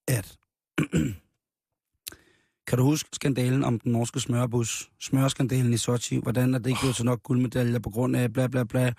at... 0.07 0.37
kan 2.67 2.77
du 2.77 2.83
huske 2.83 3.09
skandalen 3.13 3.63
om 3.63 3.79
den 3.79 3.91
norske 3.91 4.19
smørbus? 4.19 4.91
Smørskandalen 4.99 5.73
i 5.73 5.77
Sochi? 5.77 6.17
Hvordan 6.17 6.53
er 6.53 6.59
det 6.59 6.67
ikke 6.69 6.79
blevet 6.79 6.95
til 6.95 7.05
nok 7.05 7.23
guldmedaljer 7.23 7.79
på 7.79 7.89
grund 7.89 8.15
af 8.15 8.33
bla 8.33 8.47
bla 8.47 8.63
bla? 8.63 8.93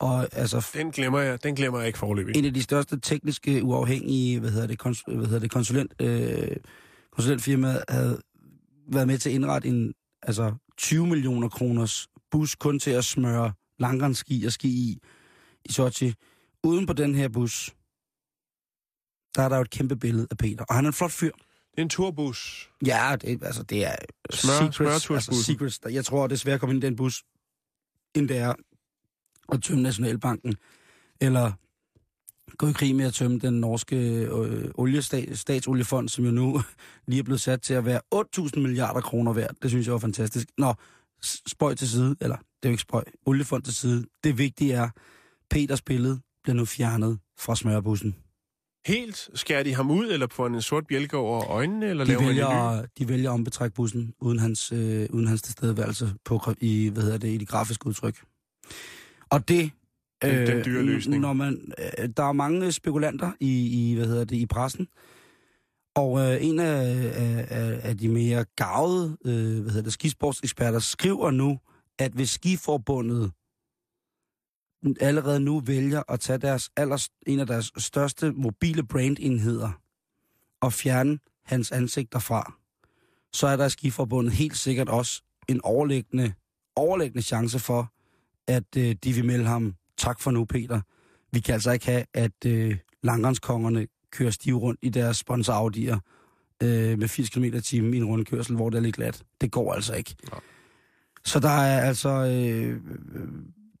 Og 0.00 0.28
altså, 0.32 0.70
Den 0.74 0.90
glemmer 0.90 1.20
jeg, 1.20 1.42
den 1.42 1.54
glemmer 1.54 1.78
jeg 1.78 1.86
ikke 1.86 1.98
forløbig. 1.98 2.36
en 2.36 2.44
af 2.44 2.54
de 2.54 2.62
største 2.62 3.00
tekniske 3.00 3.62
uafhængige 3.64 4.40
hvad 4.40 4.50
hedder 4.50 4.66
det, 4.66 4.78
kons, 4.78 5.02
hvad 5.06 5.26
hedder 5.26 5.38
det, 5.38 5.50
konsulent, 5.50 5.94
øh, 6.02 6.56
konsulentfirma 7.12 7.78
havde 7.88 8.20
været 8.92 9.06
med 9.06 9.18
til 9.18 9.28
at 9.30 9.34
indrette 9.34 9.68
en 9.68 9.94
altså 10.22 10.54
20 10.78 11.06
millioner 11.06 11.48
kroners 11.48 12.08
bus 12.30 12.54
kun 12.54 12.78
til 12.78 12.90
at 12.90 13.04
smøre 13.04 13.52
langrendsski 13.78 14.44
og 14.44 14.52
ski 14.52 14.68
i 14.68 14.98
i 15.64 15.72
Sochi. 15.72 16.14
Uden 16.64 16.86
på 16.86 16.92
den 16.92 17.14
her 17.14 17.28
bus, 17.28 17.70
der 19.36 19.42
er 19.42 19.48
der 19.48 19.56
jo 19.56 19.62
et 19.62 19.70
kæmpe 19.70 19.96
billede 19.96 20.26
af 20.30 20.36
Peter. 20.38 20.64
Og 20.68 20.74
han 20.74 20.84
er 20.84 20.88
en 20.88 20.92
flot 20.92 21.10
fyr. 21.10 21.30
Det 21.70 21.78
er 21.78 21.82
en 21.82 21.88
turbus. 21.88 22.70
Ja, 22.86 23.16
det, 23.20 23.44
altså 23.44 23.62
det 23.62 23.86
er 23.86 23.94
Smør- 24.32 24.70
secrets, 24.72 25.10
altså 25.10 25.42
secrets. 25.44 25.80
Jeg 25.90 26.04
tror, 26.04 26.26
det 26.26 26.34
er 26.34 26.38
svært 26.38 26.54
at 26.54 26.60
komme 26.60 26.74
ind 26.74 26.84
i 26.84 26.86
den 26.86 26.96
bus, 26.96 27.22
end 28.16 28.28
det 28.28 28.36
er 28.38 28.54
at 29.52 29.62
tømme 29.62 29.82
Nationalbanken, 29.82 30.54
eller 31.20 31.52
gå 32.58 32.68
i 32.68 32.72
krig 32.72 32.96
med 32.96 33.04
at 33.04 33.14
tømme 33.14 33.38
den 33.38 33.60
norske 33.60 33.96
øh, 33.96 34.70
oliestat, 34.74 35.38
statoliefond, 35.38 36.08
som 36.08 36.24
jo 36.24 36.30
nu 36.30 36.62
lige 37.08 37.18
er 37.18 37.22
blevet 37.24 37.40
sat 37.40 37.62
til 37.62 37.74
at 37.74 37.84
være 37.84 38.00
8.000 38.14 38.60
milliarder 38.60 39.00
kroner 39.00 39.32
værd. 39.32 39.50
Det 39.62 39.70
synes 39.70 39.86
jeg 39.86 39.92
var 39.92 39.98
fantastisk. 39.98 40.48
Nå, 40.58 40.74
spøj 41.46 41.74
til 41.74 41.88
side, 41.88 42.16
eller 42.20 42.36
det 42.36 42.44
er 42.62 42.68
jo 42.68 42.70
ikke 42.70 42.82
spøj, 42.82 43.04
oliefond 43.26 43.62
til 43.62 43.74
side. 43.74 44.04
Det 44.24 44.38
vigtige 44.38 44.72
er, 44.72 44.88
Peters 45.50 45.82
billede 45.82 46.20
bliver 46.42 46.56
nu 46.56 46.64
fjernet 46.64 47.18
fra 47.38 47.56
smørbussen. 47.56 48.16
Helt 48.86 49.28
skærer 49.34 49.62
de 49.62 49.74
ham 49.74 49.90
ud, 49.90 50.06
eller 50.10 50.42
han 50.42 50.54
en 50.54 50.62
sort 50.62 50.86
bjælke 50.86 51.16
over 51.16 51.50
øjnene, 51.50 51.86
eller 51.86 52.04
De 52.04 52.10
laver 52.10 52.22
han 52.22 52.30
en 52.30 52.36
ny? 52.36 52.40
vælger, 52.40 52.86
de 52.98 53.08
vælger 53.08 53.30
at 53.30 53.34
ombetrække 53.34 53.74
bussen 53.74 54.14
uden 54.20 54.38
hans, 54.38 54.72
øh, 54.72 55.06
uden 55.10 55.26
hans 55.26 55.42
tilstedeværelse 55.42 56.14
på, 56.24 56.40
i, 56.60 56.88
hvad 56.88 57.02
hedder 57.02 57.18
det, 57.18 57.28
i 57.28 57.36
de 57.36 57.46
grafiske 57.46 57.86
udtryk. 57.86 58.24
Og 59.30 59.48
det... 59.48 59.70
Den- 60.22 60.46
den 60.46 60.64
dyre 60.64 60.82
løsning. 60.82 61.20
Når 61.20 61.32
man, 61.32 61.72
øh, 61.78 62.08
der 62.16 62.22
er 62.22 62.32
mange 62.32 62.72
spekulanter 62.72 63.32
i, 63.40 63.90
i, 63.90 63.94
hvad 63.94 64.06
hedder 64.06 64.24
det, 64.24 64.36
i 64.36 64.46
pressen, 64.46 64.88
og 65.94 66.20
øh, 66.20 66.44
en 66.44 66.58
af, 66.58 66.82
af, 67.50 67.80
af, 67.82 67.98
de 67.98 68.08
mere 68.08 68.44
gavede 68.56 69.16
øh, 69.24 69.60
hvad 69.60 69.70
hedder 69.70 69.82
det, 69.82 69.92
skisportseksperter 69.92 70.78
skriver 70.78 71.30
nu, 71.30 71.58
at 71.98 72.12
hvis 72.12 72.30
skiforbundet 72.30 73.32
allerede 75.00 75.40
nu 75.40 75.60
vælger 75.60 76.02
at 76.08 76.20
tage 76.20 76.38
deres 76.38 76.70
aller, 76.76 77.08
en 77.26 77.38
af 77.40 77.46
deres 77.46 77.72
største 77.76 78.32
mobile 78.32 78.86
brandenheder 78.86 79.70
og 80.60 80.72
fjerne 80.72 81.18
hans 81.44 81.72
ansigt 81.72 82.12
derfra, 82.12 82.52
så 83.32 83.46
er 83.46 83.56
der 83.56 83.66
i 83.66 83.70
skiforbundet 83.70 84.32
helt 84.32 84.56
sikkert 84.56 84.88
også 84.88 85.22
en 85.48 85.60
overliggende, 85.64 86.32
overliggende 86.76 87.22
chance 87.22 87.58
for, 87.58 87.92
at 88.50 88.76
øh, 88.76 88.94
de 89.04 89.12
vil 89.12 89.24
melde 89.24 89.44
ham, 89.44 89.74
tak 89.96 90.20
for 90.20 90.30
nu 90.30 90.44
Peter. 90.44 90.80
Vi 91.32 91.40
kan 91.40 91.54
altså 91.54 91.70
ikke 91.72 91.86
have, 91.86 92.04
at 92.14 92.46
øh, 92.46 92.76
langrenskongerne 93.02 93.86
kører 94.10 94.30
stiv 94.30 94.56
rundt 94.56 94.80
i 94.82 94.88
deres 94.88 95.16
sponsor 95.16 95.52
Audi'er 95.52 95.98
øh, 96.62 96.98
med 96.98 97.08
80 97.08 97.30
km 97.30 97.44
i 97.44 97.60
timen 97.60 97.94
i 97.94 97.96
en 97.96 98.04
rundkørsel, 98.04 98.56
hvor 98.56 98.70
det 98.70 98.78
er 98.78 98.82
lidt 98.82 98.96
glat. 98.96 99.22
Det 99.40 99.50
går 99.50 99.72
altså 99.72 99.94
ikke. 99.94 100.16
Nej. 100.30 100.40
Så 101.24 101.40
der 101.40 101.48
er 101.48 101.80
altså 101.80 102.08
øh, 102.08 102.80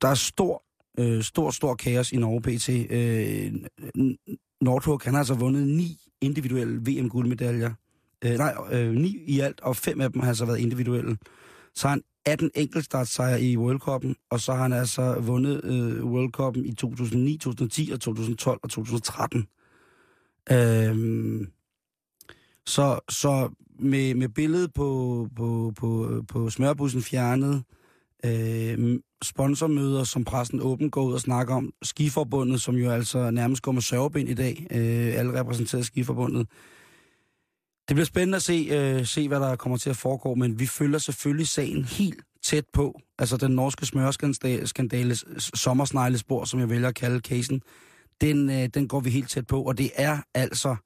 der 0.02 0.08
er 0.08 0.14
stor, 0.14 0.62
øh, 0.98 1.22
stor, 1.22 1.50
stor 1.50 1.74
kaos 1.74 2.12
i 2.12 2.16
Norge 2.16 2.42
PT. 2.42 2.68
Øh, 2.90 3.52
N- 3.98 4.36
Nordhug, 4.60 5.00
han 5.04 5.14
har 5.14 5.18
altså 5.18 5.34
vundet 5.34 5.66
ni 5.68 5.98
individuelle 6.20 6.80
VM-guldmedaljer. 6.80 7.72
Øh, 8.24 8.38
nej, 8.38 8.54
øh, 8.72 8.92
ni 8.92 9.16
i 9.26 9.40
alt, 9.40 9.60
og 9.60 9.76
fem 9.76 10.00
af 10.00 10.12
dem 10.12 10.20
har 10.20 10.28
altså 10.28 10.44
været 10.44 10.58
individuelle. 10.58 11.16
Så 11.74 11.88
har 11.88 11.94
han 11.94 12.02
18 12.26 12.50
enkeltstartsejre 12.54 13.42
i 13.42 13.56
World 13.56 13.80
Cup'en, 13.88 14.26
og 14.30 14.40
så 14.40 14.52
har 14.52 14.62
han 14.62 14.72
altså 14.72 15.14
vundet 15.20 15.64
øh, 15.64 16.04
World 16.04 16.40
Cup'en 16.40 16.68
i 16.68 16.74
2009, 16.74 17.36
2010 17.36 17.90
og 17.90 18.00
2012 18.00 18.60
og 18.62 18.70
2013. 18.70 19.46
Øhm, 20.52 21.46
så 22.66 23.00
så 23.08 23.50
med, 23.78 24.14
med 24.14 24.28
billedet 24.28 24.72
på, 24.74 25.28
på, 25.36 25.72
på, 25.76 26.22
på 26.28 26.50
smørbussen 26.50 27.02
fjernet, 27.02 27.62
øh, 28.24 28.98
sponsormøder, 29.22 30.04
som 30.04 30.24
pressen 30.24 30.60
åben 30.60 30.90
går 30.90 31.02
ud 31.02 31.12
og 31.12 31.20
snakker 31.20 31.54
om, 31.54 31.72
skiforbundet, 31.82 32.60
som 32.60 32.74
jo 32.74 32.90
altså 32.90 33.30
nærmest 33.30 33.62
går 33.62 33.72
med 33.72 33.82
sørgeben 33.82 34.28
i 34.28 34.34
dag, 34.34 34.66
øh, 34.70 35.18
alle 35.18 35.40
repræsenterer 35.40 35.82
skiforbundet. 35.82 36.48
Det 37.90 37.94
bliver 37.94 38.06
spændende 38.06 38.36
at 38.36 38.42
se, 38.42 38.68
øh, 38.70 39.06
se, 39.06 39.28
hvad 39.28 39.40
der 39.40 39.56
kommer 39.56 39.78
til 39.78 39.90
at 39.90 39.96
foregå, 39.96 40.34
men 40.34 40.58
vi 40.58 40.66
følger 40.66 40.98
selvfølgelig 40.98 41.48
sagen 41.48 41.84
helt 41.84 42.24
tæt 42.42 42.64
på. 42.72 43.00
Altså 43.18 43.36
den 43.36 43.50
norske 43.52 43.86
smørskandale, 43.86 45.16
sommersneglespor, 45.38 46.44
som 46.44 46.60
jeg 46.60 46.70
vælger 46.70 46.88
at 46.88 46.94
kalde 46.94 47.20
casen, 47.20 47.62
den, 48.20 48.50
øh, 48.50 48.66
den 48.66 48.88
går 48.88 49.00
vi 49.00 49.10
helt 49.10 49.30
tæt 49.30 49.46
på, 49.46 49.62
og 49.62 49.78
det 49.78 49.90
er 49.94 50.22
altså... 50.34 50.76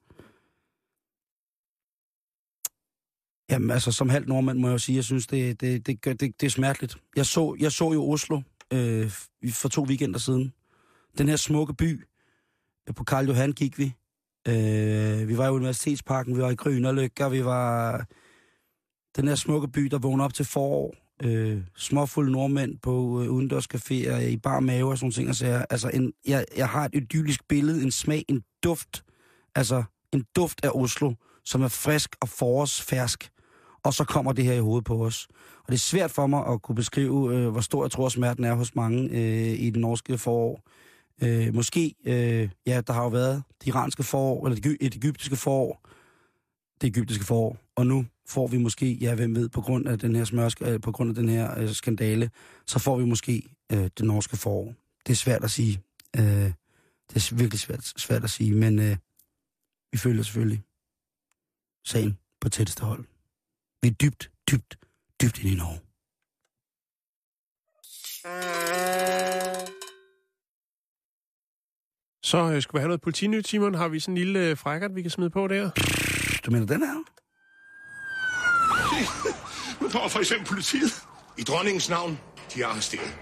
Jamen 3.49 3.71
altså, 3.71 3.91
som 3.91 4.09
halvt 4.09 4.27
nordmand 4.27 4.59
må 4.59 4.67
jeg 4.67 4.73
jo 4.73 4.77
sige, 4.77 4.95
jeg 4.95 5.03
synes, 5.03 5.27
det, 5.27 5.61
det, 5.61 5.87
det, 5.87 6.05
det, 6.05 6.19
det 6.19 6.43
er 6.43 6.49
smerteligt. 6.49 6.97
Jeg 7.15 7.25
så, 7.25 7.55
jeg 7.59 7.71
så 7.71 7.93
jo 7.93 8.11
Oslo 8.11 8.41
øh, 8.73 9.11
for 9.51 9.69
to 9.69 9.83
weekender 9.83 10.19
siden. 10.19 10.53
Den 11.17 11.27
her 11.27 11.35
smukke 11.35 11.73
by, 11.73 12.05
øh, 12.87 12.95
på 12.95 13.03
Karl 13.03 13.27
Johan 13.27 13.51
gik 13.51 13.79
vi. 13.79 13.93
Øh, 14.47 15.27
vi 15.27 15.37
var 15.37 15.47
i 15.47 15.51
Universitetsparken, 15.51 16.37
vi 16.37 16.41
var 16.41 16.49
i 16.49 16.55
Grønnerløkker, 16.55 17.29
vi 17.29 17.45
var 17.45 18.05
den 19.15 19.27
her 19.27 19.35
smukke 19.35 19.67
by, 19.67 19.81
der 19.81 19.97
vågner 19.97 20.25
op 20.25 20.33
til 20.33 20.45
forår. 20.45 20.95
Øh, 21.23 21.61
småfulde 21.75 22.31
nordmænd 22.31 22.77
på 22.79 23.21
øh, 23.21 23.27
udendørscaféer 23.27 24.15
øh, 24.15 24.29
i 24.29 24.37
bar 24.37 24.59
mave 24.59 24.89
og 24.89 24.97
sådan 24.97 25.11
ting. 25.11 25.29
Og 25.29 25.35
så 25.35 25.65
altså, 25.69 25.89
en, 25.93 26.13
jeg, 26.27 26.45
jeg 26.57 26.69
har 26.69 26.85
et 26.85 26.95
idyllisk 26.95 27.47
billede, 27.47 27.83
en 27.83 27.91
smag, 27.91 28.25
en 28.29 28.43
duft. 28.63 29.03
Altså, 29.55 29.83
en 30.13 30.25
duft 30.35 30.65
af 30.65 30.69
Oslo, 30.73 31.13
som 31.45 31.61
er 31.61 31.67
frisk 31.67 32.15
og 32.21 32.29
forårsfersk. 32.29 33.29
Og 33.83 33.93
så 33.93 34.03
kommer 34.03 34.33
det 34.33 34.45
her 34.45 34.53
i 34.53 34.59
hovedet 34.59 34.85
på 34.85 35.05
os. 35.05 35.27
Og 35.59 35.67
det 35.67 35.73
er 35.73 35.79
svært 35.79 36.11
for 36.11 36.27
mig 36.27 36.47
at 36.47 36.61
kunne 36.61 36.75
beskrive, 36.75 37.35
øh, 37.35 37.49
hvor 37.49 37.61
stor 37.61 37.83
jeg 37.83 37.91
tror, 37.91 38.09
smerten 38.09 38.43
er 38.43 38.53
hos 38.53 38.75
mange 38.75 39.09
øh, 39.09 39.59
i 39.59 39.69
det 39.69 39.81
norske 39.81 40.17
forår. 40.17 40.61
Øh, 41.23 41.53
måske, 41.53 41.95
øh, 42.05 42.49
ja, 42.65 42.81
der 42.81 42.93
har 42.93 43.03
jo 43.03 43.09
været 43.09 43.43
det 43.59 43.67
iranske 43.67 44.03
forår, 44.03 44.47
eller 44.47 44.61
det, 44.61 44.77
egyptiske 44.81 45.35
forår, 45.35 45.89
det 46.81 46.87
egyptiske 46.87 47.23
forår, 47.23 47.57
og 47.75 47.87
nu 47.87 48.05
får 48.27 48.47
vi 48.47 48.57
måske, 48.57 48.93
ja, 48.93 49.15
hvem 49.15 49.35
ved, 49.35 49.49
på 49.49 49.61
grund 49.61 49.87
af 49.87 49.99
den 49.99 50.15
her 50.15 50.25
smørsk, 50.25 50.61
øh, 50.61 50.81
på 50.81 50.91
grund 50.91 51.09
af 51.09 51.15
den 51.15 51.29
her 51.29 51.59
øh, 51.59 51.69
skandale, 51.69 52.31
så 52.67 52.79
får 52.79 52.97
vi 52.97 53.05
måske 53.05 53.43
øh, 53.71 53.89
det 53.97 54.01
norske 54.01 54.37
forår. 54.37 54.73
Det 55.07 55.11
er 55.11 55.15
svært 55.15 55.43
at 55.43 55.51
sige. 55.51 55.81
Øh, 56.17 56.51
det 57.13 57.31
er 57.31 57.35
virkelig 57.35 57.59
svært, 57.59 57.83
svært 57.83 58.23
at 58.23 58.29
sige, 58.29 58.53
men 58.53 58.79
øh, 58.79 58.97
vi 59.91 59.97
følger 59.97 60.23
selvfølgelig 60.23 60.63
sagen 61.85 62.17
på 62.41 62.49
tætteste 62.49 62.83
hold. 62.83 63.05
Vi 63.81 63.87
er 63.87 63.93
dybt, 63.93 64.31
dybt, 64.51 64.77
dybt 65.21 65.39
inde 65.39 65.51
i 65.51 65.55
Norge. 65.55 65.79
Så 72.25 72.51
øh, 72.51 72.61
skulle 72.61 72.79
vi 72.79 72.81
have 72.81 72.87
noget 72.87 73.01
politinyt, 73.01 73.47
Simon. 73.47 73.73
Har 73.75 73.87
vi 73.87 73.99
sådan 73.99 74.13
en 74.13 74.17
lille 74.17 74.49
øh, 74.49 74.57
frækkert, 74.57 74.95
vi 74.95 75.01
kan 75.01 75.11
smide 75.11 75.29
på 75.29 75.47
der? 75.47 75.69
Du 76.45 76.51
mener 76.51 76.65
den 76.65 76.83
her? 76.83 76.93
Nu 79.81 79.89
kommer 79.89 80.09
for 80.09 80.19
eksempel 80.19 80.47
politiet. 80.47 81.03
I 81.37 81.43
dronningens 81.43 81.89
navn, 81.89 82.19
de 82.53 82.61
er 82.61 82.67
arresteret. 82.67 83.17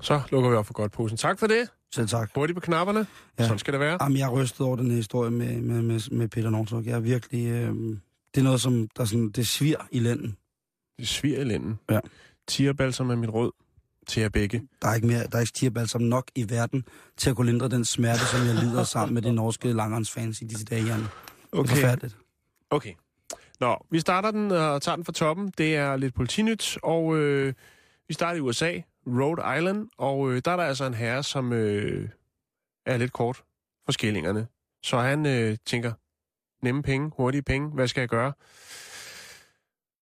Så 0.00 0.20
lukker 0.30 0.50
vi 0.50 0.56
op 0.56 0.66
for 0.66 0.72
godt 0.72 0.92
posen. 0.92 1.16
Tak 1.16 1.38
for 1.38 1.46
det. 1.46 1.68
Selv 1.94 2.08
tak. 2.08 2.30
Hurtigt 2.34 2.54
på 2.56 2.60
knapperne. 2.60 3.06
Ja. 3.38 3.44
Sådan 3.44 3.58
skal 3.58 3.72
det 3.72 3.80
være. 3.80 3.98
Jamen, 4.02 4.18
jeg 4.18 4.24
er 4.24 4.30
rystet 4.30 4.60
over 4.60 4.76
den 4.76 4.90
her 4.90 4.96
historie 4.96 5.30
med, 5.30 5.60
med, 5.60 5.82
med, 5.82 6.10
med 6.10 6.28
Peter 6.28 6.50
Northug. 6.50 6.86
Jeg 6.86 6.94
er 6.94 7.00
virkelig... 7.00 7.46
Øh, 7.46 7.74
det 8.34 8.40
er 8.40 8.42
noget, 8.42 8.60
som 8.60 8.88
der 8.96 9.04
sådan, 9.04 9.30
det 9.30 9.46
svir 9.46 9.76
i 9.90 9.98
lænden. 9.98 10.36
Det 10.98 11.08
sviger 11.08 11.40
i 11.40 11.44
lænden. 11.44 11.78
Ja. 11.90 12.00
Tierbalsam 12.48 13.10
er 13.10 13.16
mit 13.16 13.30
råd 13.30 13.50
til 14.06 14.20
jer 14.20 14.28
begge. 14.28 14.62
Der 14.82 14.88
er 14.88 14.94
ikke 14.94 15.06
mere, 15.06 15.26
der 15.26 15.36
er 15.36 15.40
ikke 15.40 15.52
tierbalsam 15.52 16.00
nok 16.00 16.30
i 16.34 16.50
verden 16.50 16.84
til 17.16 17.30
at 17.30 17.36
kunne 17.36 17.50
lindre 17.50 17.68
den 17.68 17.84
smerte, 17.84 18.20
som 18.20 18.46
jeg 18.46 18.54
lider 18.54 18.84
sammen 18.84 19.14
med 19.14 19.22
de 19.22 19.32
norske 19.32 19.72
langrensfans 19.72 20.42
i 20.42 20.44
disse 20.44 20.64
dage, 20.64 20.84
Jan. 20.84 21.00
Det 21.00 21.08
er 21.52 21.66
forfærdeligt. 21.66 22.16
Okay. 22.70 22.92
Nå, 23.60 23.86
vi 23.90 24.00
starter 24.00 24.30
den 24.30 24.50
og 24.50 24.82
tager 24.82 24.96
den 24.96 25.04
fra 25.04 25.12
toppen. 25.12 25.52
Det 25.58 25.76
er 25.76 25.96
lidt 25.96 26.14
politinyt, 26.14 26.78
og 26.82 27.16
øh, 27.16 27.54
vi 28.08 28.14
starter 28.14 28.36
i 28.36 28.40
USA, 28.40 28.80
Rhode 29.06 29.58
Island, 29.58 29.88
og 29.98 30.32
øh, 30.32 30.42
der 30.44 30.50
er 30.50 30.56
der 30.56 30.64
altså 30.64 30.84
en 30.84 30.94
herre, 30.94 31.22
som 31.22 31.52
øh, 31.52 32.08
er 32.86 32.96
lidt 32.96 33.12
kort 33.12 33.42
for 33.84 33.92
skillingerne. 33.92 34.46
Så 34.82 34.98
han 34.98 35.26
øh, 35.26 35.56
tænker, 35.66 35.92
nemme 36.62 36.82
penge, 36.82 37.12
hurtige 37.16 37.42
penge, 37.42 37.70
hvad 37.70 37.88
skal 37.88 38.00
jeg 38.00 38.08
gøre? 38.08 38.32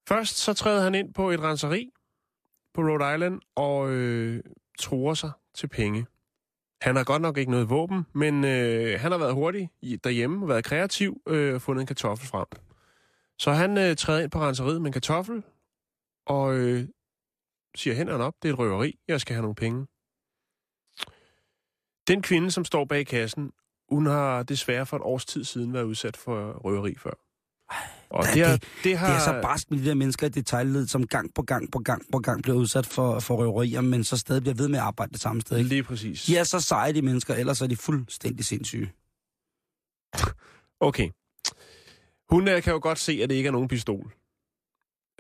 Først 0.09 0.37
så 0.37 0.55
træder 0.55 0.83
han 0.83 0.95
ind 0.95 1.15
på 1.15 1.31
et 1.31 1.41
renseri 1.41 1.91
på 2.75 2.81
Rhode 2.81 3.15
Island 3.15 3.41
og 3.55 3.91
øh, 3.91 4.43
truer 4.79 5.15
sig 5.15 5.31
til 5.55 5.69
penge. 5.69 6.07
Han 6.81 6.97
har 6.97 7.05
godt 7.05 7.23
nok 7.23 7.39
ikke 7.39 7.51
noget 7.51 7.71
våben, 7.71 8.07
men 8.13 8.45
øh, 8.45 9.01
han 9.01 9.13
har 9.13 9.19
været 9.19 9.35
hurtig 9.35 9.71
derhjemme, 10.05 10.49
været 10.49 10.65
kreativ 10.65 11.23
øh, 11.29 11.55
og 11.55 11.63
fundet 11.63 11.81
en 11.81 11.87
kartoffel 11.87 12.29
frem. 12.29 12.47
Så 13.39 13.53
han 13.53 13.79
øh, 13.79 13.97
træder 13.97 14.23
ind 14.23 14.31
på 14.31 14.39
renseriet 14.39 14.83
med 14.83 14.87
en 14.87 14.93
kartoffel 14.93 15.43
og 16.27 16.55
øh, 16.55 16.89
siger 17.77 17.95
hænderne 17.95 18.25
op, 18.25 18.35
det 18.43 18.49
er 18.49 18.53
et 18.53 18.59
røveri, 18.59 18.99
jeg 19.09 19.21
skal 19.21 19.35
have 19.35 19.43
nogle 19.43 19.55
penge. 19.55 19.87
Den 22.09 22.23
kvinde, 22.23 22.51
som 22.51 22.65
står 22.65 22.85
bag 22.85 23.07
kassen, 23.07 23.53
hun 23.89 24.07
har 24.07 24.43
desværre 24.43 24.87
for 24.87 24.97
et 24.97 25.03
års 25.03 25.25
tid 25.25 25.45
siden 25.45 25.73
været 25.73 25.85
udsat 25.85 26.17
for 26.17 26.53
røveri 26.53 26.95
før. 26.95 27.15
Og 28.15 28.25
Ja, 28.27 28.33
det, 28.35 28.47
har, 28.47 28.57
det- 28.57 28.69
det 28.85 28.99
har... 28.99 29.07
Det 29.07 29.15
er 29.17 29.21
så 29.21 29.39
barsk 29.43 29.71
med 29.71 29.79
de 29.79 29.85
der 29.85 29.95
mennesker 29.95 30.27
i 30.27 30.31
detaljled, 30.31 30.87
som 30.87 31.07
gang 31.07 31.35
på 31.35 31.43
gang 31.43 31.73
på 31.73 31.79
gang 31.79 32.03
på 32.13 32.19
gang 32.19 32.43
bliver 32.43 32.57
udsat 32.59 32.87
for, 32.87 33.21
for 33.21 33.37
røverier, 33.37 33.81
men 33.81 34.05
så 34.05 34.17
stadig 34.17 34.43
bliver 34.43 34.55
ved 34.55 34.69
med 34.69 34.79
at 34.79 34.85
arbejde 34.85 35.13
det 35.13 35.21
samme 35.21 35.41
sted. 35.41 35.57
Ikke? 35.59 35.69
Lige 35.69 35.83
præcis. 35.83 36.25
De 36.25 36.37
er 36.37 36.45
så 36.45 36.61
seje, 36.61 36.93
de 36.93 37.03
mennesker, 37.03 37.35
ellers 37.35 37.61
er 37.63 37.67
de 37.67 37.77
fuldstændig 37.77 38.45
sindssyge. 38.45 38.93
Okay. 40.81 41.09
Hun 42.31 42.49
øh, 42.49 42.63
kan 42.63 42.73
jo 42.73 42.79
godt 42.83 42.99
se, 42.99 43.21
at 43.23 43.29
det 43.31 43.35
ikke 43.37 43.47
er 43.47 43.53
nogen 43.53 43.69
pistol. 43.69 44.13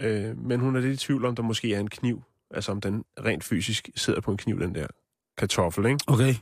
Øh, 0.01 0.38
men 0.38 0.61
hun 0.61 0.76
er 0.76 0.80
lidt 0.80 1.03
i 1.03 1.07
tvivl 1.07 1.24
om, 1.24 1.36
der 1.36 1.42
måske 1.42 1.74
er 1.74 1.80
en 1.80 1.90
kniv. 1.90 2.22
Altså 2.51 2.72
om 2.72 2.80
den 2.80 3.05
rent 3.24 3.45
fysisk 3.45 3.88
sidder 3.97 4.20
på 4.20 4.30
en 4.30 4.36
kniv, 4.36 4.61
den 4.61 4.74
der 4.74 4.86
kartoffel, 5.38 5.86
ikke? 5.86 5.99
Okay. 6.07 6.34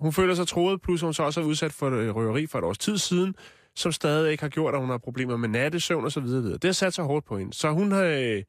Hun 0.00 0.12
føler 0.12 0.34
sig 0.34 0.46
troet, 0.48 0.82
plus 0.82 1.00
hun 1.00 1.14
så 1.14 1.22
også 1.22 1.40
er 1.40 1.44
udsat 1.44 1.72
for 1.72 1.90
øh, 1.90 2.16
røveri 2.16 2.46
for 2.46 2.58
et 2.58 2.64
års 2.64 2.78
tid 2.78 2.98
siden, 2.98 3.34
som 3.76 3.92
stadig 3.92 4.32
ikke 4.32 4.42
har 4.42 4.48
gjort, 4.48 4.74
at 4.74 4.80
hun 4.80 4.90
har 4.90 4.98
problemer 4.98 5.36
med 5.36 5.48
nattesøvn 5.48 6.04
og 6.04 6.12
så 6.12 6.20
videre. 6.20 6.42
videre. 6.42 6.58
Det 6.58 6.68
har 6.68 6.72
sat 6.72 6.94
sig 6.94 7.04
hårdt 7.04 7.26
på 7.26 7.38
hende. 7.38 7.52
Så 7.54 7.70
hun, 7.70 7.92
øh, 7.92 8.42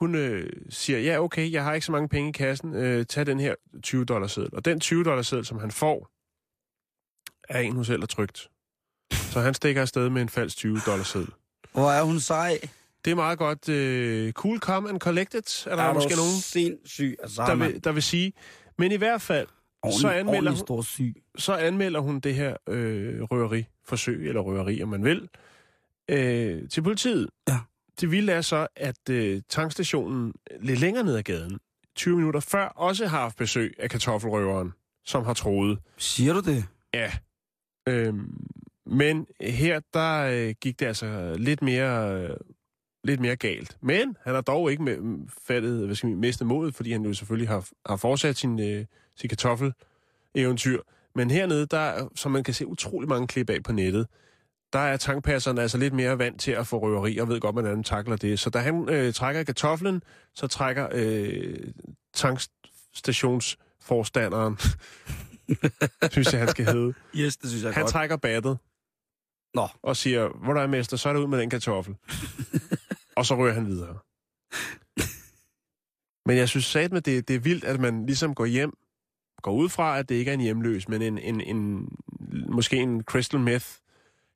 hun 0.00 0.14
øh, 0.14 0.50
siger, 0.68 0.98
ja 0.98 1.22
okay, 1.22 1.52
jeg 1.52 1.64
har 1.64 1.74
ikke 1.74 1.86
så 1.86 1.92
mange 1.92 2.08
penge 2.08 2.28
i 2.28 2.32
kassen, 2.32 2.74
øh, 2.74 3.06
tag 3.06 3.26
den 3.26 3.40
her 3.40 3.54
20 3.82 4.04
dollars 4.04 4.32
seddel. 4.32 4.54
Og 4.54 4.64
den 4.64 4.80
20 4.80 5.04
dollars 5.04 5.26
seddel, 5.26 5.44
som 5.46 5.58
han 5.58 5.70
får, 5.70 6.10
er 7.48 7.60
en, 7.60 7.72
hun 7.72 7.84
selv 7.84 8.00
har 8.02 8.06
trygt. 8.06 8.48
Så 9.12 9.40
han 9.40 9.54
stikker 9.54 9.80
afsted 9.82 10.10
med 10.10 10.22
en 10.22 10.28
falsk 10.28 10.56
20 10.56 10.78
dollars 10.86 11.08
seddel. 11.08 11.28
Hvor 11.72 11.90
er 11.90 12.02
hun 12.02 12.20
sej? 12.20 12.58
Det 13.04 13.10
er 13.10 13.14
meget 13.14 13.38
godt. 13.38 13.68
Øh, 13.68 14.32
cool, 14.32 14.58
calm 14.58 14.86
and 14.86 15.00
collected, 15.00 15.66
er 15.66 15.76
der 15.76 15.82
er 15.82 15.94
måske 15.94 16.16
nogen, 16.16 16.32
sindssyg? 16.40 17.16
Altså, 17.22 17.42
der 17.42 17.54
vil, 17.54 17.84
der 17.84 17.92
vil 17.92 18.02
sige. 18.02 18.32
Men 18.78 18.92
i 18.92 18.96
hvert 18.96 19.22
fald, 19.22 19.46
så 20.00 20.08
anmelder 20.08 20.32
ordentlig 20.36 20.50
hun- 20.50 20.66
så 21.38 21.52
anmelder 21.54 22.00
hun 22.00 22.20
det 22.20 22.34
her 22.34 22.56
øh, 22.68 23.20
røveriforsøg, 23.84 24.28
eller 24.28 24.40
røveri, 24.40 24.82
om 24.82 24.88
man 24.88 25.04
vil, 25.04 25.28
øh, 26.08 26.68
til 26.68 26.82
politiet. 26.82 27.30
Ja. 27.48 27.58
Det 28.00 28.10
vilde 28.10 28.32
er 28.32 28.40
så, 28.40 28.66
at 28.76 29.08
øh, 29.10 29.42
tankstationen 29.48 30.34
lidt 30.60 30.80
længere 30.80 31.04
ned 31.04 31.16
ad 31.16 31.22
gaden, 31.22 31.58
20 31.96 32.16
minutter 32.16 32.40
før, 32.40 32.64
også 32.64 33.06
har 33.06 33.20
haft 33.20 33.36
besøg 33.36 33.74
af 33.78 33.90
kartoffelrøveren, 33.90 34.72
som 35.04 35.24
har 35.24 35.34
troet. 35.34 35.78
Siger 35.96 36.32
du 36.32 36.40
det? 36.40 36.64
Ja. 36.94 37.12
Øhm, 37.88 38.46
men 38.86 39.26
her, 39.40 39.80
der 39.94 40.22
øh, 40.22 40.54
gik 40.60 40.80
det 40.80 40.86
altså 40.86 41.34
lidt 41.38 41.62
mere, 41.62 42.22
øh, 42.22 42.36
lidt 43.04 43.20
mere 43.20 43.36
galt. 43.36 43.76
Men 43.80 44.16
han 44.24 44.34
har 44.34 44.40
dog 44.40 44.70
ikke 44.70 44.82
med, 44.82 45.28
fattet, 45.46 45.86
hvad 45.86 45.94
skal 45.94 46.08
man, 46.08 46.18
mistet 46.18 46.46
modet, 46.46 46.74
fordi 46.74 46.92
han 46.92 47.04
jo 47.04 47.14
selvfølgelig 47.14 47.48
har, 47.48 47.68
har 47.86 47.96
fortsat 47.96 48.36
sin, 48.36 48.60
øh, 48.60 48.84
sin 49.16 49.28
kartoffel-eventyr. 49.28 50.80
Men 51.14 51.30
hernede, 51.30 51.66
der, 51.66 51.78
er, 51.78 52.08
som 52.14 52.32
man 52.32 52.44
kan 52.44 52.54
se 52.54 52.66
utrolig 52.66 53.08
mange 53.08 53.26
klip 53.26 53.50
af 53.50 53.62
på 53.62 53.72
nettet, 53.72 54.06
der 54.72 54.78
er 54.78 54.96
tankpasserne 54.96 55.62
altså 55.62 55.78
lidt 55.78 55.94
mere 55.94 56.18
vant 56.18 56.40
til 56.40 56.50
at 56.50 56.66
få 56.66 56.78
røveri, 56.78 57.18
og 57.18 57.28
ved 57.28 57.40
godt, 57.40 57.54
hvordan 57.54 57.70
han 57.70 57.84
takler 57.84 58.16
det. 58.16 58.38
Så 58.38 58.50
da 58.50 58.58
han 58.58 58.88
øh, 58.88 59.12
trækker 59.12 59.42
kartoflen, 59.42 60.02
så 60.34 60.46
trækker 60.46 60.88
øh, 60.92 61.58
tankstationsforstanderen, 62.14 64.58
synes 66.12 66.32
jeg, 66.32 66.40
han 66.40 66.48
skal 66.48 66.64
hedde, 66.66 66.94
Yes, 67.16 67.36
det 67.36 67.50
synes 67.50 67.64
jeg 67.64 67.74
han 67.74 67.82
godt. 67.82 67.92
trækker 67.92 68.16
battet. 68.16 68.58
Nå. 69.54 69.68
Og 69.82 69.96
siger, 69.96 70.28
hvor 70.44 70.52
der 70.54 70.60
er 70.60 70.66
mester, 70.66 70.96
så 70.96 71.08
er 71.08 71.12
det 71.12 71.20
ud 71.20 71.26
med 71.26 71.38
den 71.38 71.50
kartoffel. 71.50 71.94
og 73.16 73.26
så 73.26 73.36
rører 73.36 73.54
han 73.54 73.66
videre. 73.66 73.98
Men 76.26 76.36
jeg 76.36 76.48
synes 76.48 76.64
satme, 76.64 77.00
det, 77.00 77.28
det 77.28 77.36
er 77.36 77.40
vildt, 77.40 77.64
at 77.64 77.80
man 77.80 78.06
ligesom 78.06 78.34
går 78.34 78.46
hjem, 78.46 78.72
går 79.44 79.52
ud 79.52 79.68
fra, 79.68 79.98
at 79.98 80.08
det 80.08 80.14
ikke 80.14 80.28
er 80.30 80.34
en 80.34 80.40
hjemløs, 80.40 80.88
men 80.88 81.02
en, 81.02 81.18
en, 81.18 81.40
en 81.40 81.88
måske 82.48 82.76
en 82.76 83.02
crystal 83.02 83.40
meth 83.40 83.66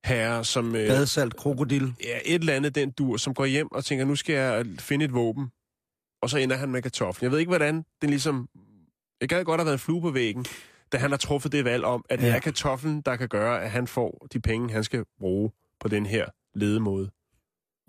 herre, 0.05 0.45
som... 0.45 0.67
Øh, 0.77 0.89
Badesalt, 0.89 1.37
krokodil. 1.37 1.95
ja, 2.05 2.19
et 2.25 2.41
eller 2.41 2.53
andet 2.55 2.75
den 2.75 2.91
dur, 2.91 3.17
som 3.17 3.35
går 3.35 3.45
hjem 3.45 3.73
og 3.73 3.85
tænker, 3.85 4.05
nu 4.05 4.17
skal 4.17 4.35
jeg 4.35 4.67
finde 4.79 5.05
et 5.05 5.15
våben. 5.15 5.47
Og 6.23 6.31
så 6.31 6.39
ender 6.39 6.57
han 6.57 6.69
med 6.71 6.83
kartoflen. 6.83 7.25
Jeg 7.25 7.33
ved 7.33 7.39
ikke, 7.39 7.51
hvordan 7.51 7.85
den 8.03 8.11
ligesom... 8.11 8.49
Jeg 9.21 9.29
gad 9.29 9.45
godt 9.45 9.61
have 9.61 9.67
været 9.67 9.81
flue 9.81 10.01
på 10.03 10.11
væggen, 10.11 10.45
da 10.93 10.99
han 10.99 11.11
har 11.11 11.19
truffet 11.19 11.53
det 11.53 11.65
valg 11.65 11.85
om, 11.85 12.05
at 12.09 12.19
det 12.19 12.27
Ja. 12.27 12.35
er 12.37 12.41
kartoflen, 12.41 13.01
der 13.01 13.17
kan 13.17 13.29
gøre, 13.29 13.63
at 13.63 13.71
han 13.71 13.87
får 13.87 14.27
de 14.33 14.41
penge, 14.41 14.73
han 14.73 14.85
skal 14.85 15.05
bruge 15.19 15.51
på 15.81 15.89
den 15.89 16.07
her 16.07 16.27
ledemåde. 16.55 17.11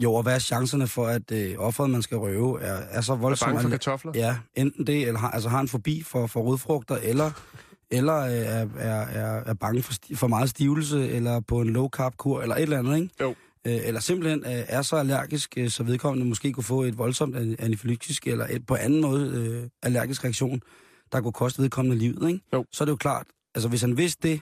Jo, 0.04 0.14
og 0.14 0.24
hvad 0.24 0.36
er 0.36 0.40
chancerne 0.40 0.88
for, 0.88 1.06
at 1.08 1.32
øh, 1.32 1.56
offeret, 1.58 1.90
man 1.90 2.02
skal 2.02 2.18
røve, 2.18 2.62
er, 2.62 2.74
er 2.74 3.02
så 3.02 3.14
Er 3.14 3.18
voldsomt? 3.18 3.48
bange 3.50 3.62
for 3.62 3.68
at- 3.68 3.72
kartofler? 3.72 4.12
Ja, 4.16 4.38
enten 4.56 4.88
det, 4.88 5.08
eller 5.08 5.20
har, 5.20 5.30
altså 5.32 5.50
har 5.50 5.60
en 5.60 5.68
forbi 5.68 6.04
for, 6.04 6.28
for 6.28 6.40
rodfrugter, 6.42 6.96
eller, 7.04 7.32
eller 7.92 8.16
øh, 8.18 8.32
er, 8.32 8.68
er, 8.78 9.02
er, 9.02 9.44
er 9.46 9.54
bange 9.54 9.82
for, 9.84 9.94
for 10.16 10.28
meget 10.28 10.50
stivelse, 10.50 11.10
eller 11.10 11.40
på 11.40 11.62
en 11.62 11.70
low-carb-kur, 11.70 12.42
eller 12.42 12.56
et 12.56 12.62
eller 12.62 12.80
andet, 12.80 12.96
ikke? 12.96 13.10
Jo. 13.22 13.30
Øh, 13.68 13.78
eller 13.84 14.00
simpelthen 14.02 14.40
øh, 14.46 14.64
er 14.68 14.82
så 14.82 14.96
allergisk, 14.96 15.54
øh, 15.58 15.70
så 15.70 15.84
vedkommende 15.84 16.26
måske 16.26 16.54
kunne 16.54 16.64
få 16.64 16.82
et 16.84 16.98
voldsomt 16.98 17.36
an- 17.36 17.56
anafylaktisk, 17.60 18.28
eller 18.28 18.48
et 18.50 18.66
på 18.66 18.76
anden 18.76 19.02
måde 19.02 19.32
øh, 19.64 19.70
allergisk 19.84 20.24
reaktion, 20.24 20.62
der 21.12 21.22
kunne 21.22 21.34
koste 21.34 21.62
vedkommende 21.62 21.98
livet, 21.98 22.28
ikke? 22.30 22.44
Jo. 22.54 22.66
Så 22.72 22.84
er 22.84 22.86
det 22.86 22.92
jo 22.92 22.96
klart, 22.98 23.28
altså 23.56 23.70
hvis 23.70 23.82
han 23.82 23.98
vidste 23.98 24.28
det, 24.30 24.42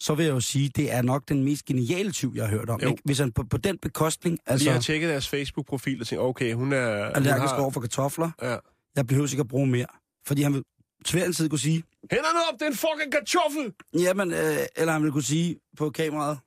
så 0.00 0.14
vil 0.14 0.24
jeg 0.26 0.32
jo 0.32 0.40
sige, 0.40 0.68
det 0.68 0.92
er 0.92 1.02
nok 1.02 1.28
den 1.28 1.44
mest 1.44 1.64
geniale 1.64 2.12
tyv, 2.12 2.32
jeg 2.34 2.44
har 2.44 2.50
hørt 2.50 2.70
om. 2.70 2.80
Jo. 2.80 2.88
Ikke? 2.88 3.02
Hvis 3.04 3.18
han 3.18 3.32
på, 3.32 3.44
på 3.50 3.56
den 3.56 3.78
bekostning, 3.78 4.38
Altså, 4.46 4.66
jeg 4.68 4.74
har 4.74 4.80
tjekket 4.80 5.08
deres 5.10 5.28
Facebook-profil 5.28 6.00
og 6.00 6.06
tænkt, 6.06 6.22
okay, 6.24 6.54
hun 6.54 6.72
er... 6.72 6.78
allergisk 7.04 7.40
hun 7.40 7.48
har, 7.48 7.62
over 7.62 7.70
for 7.70 7.80
kartofler, 7.80 8.30
Ja. 8.42 8.56
jeg 8.96 9.06
behøver 9.06 9.28
ikke 9.32 9.40
at 9.40 9.48
bruge 9.48 9.66
mere. 9.66 9.86
Fordi 10.26 10.42
han 10.42 10.54
vil 10.54 10.62
til 11.04 11.18
hver 11.18 11.26
en 11.26 11.32
tid 11.32 11.48
kunne 11.48 11.58
sige, 11.58 11.82
Hænderne 12.10 12.38
op, 12.52 12.58
det 12.58 12.62
er 12.66 12.70
en 12.70 12.76
fucking 12.76 13.12
kartoffel! 13.12 13.72
jamen, 13.94 14.32
øh, 14.32 14.56
eller 14.76 14.92
han 14.92 15.02
vil 15.02 15.12
kunne 15.12 15.22
sige 15.22 15.56
på 15.76 15.90
kameraet, 15.90 16.38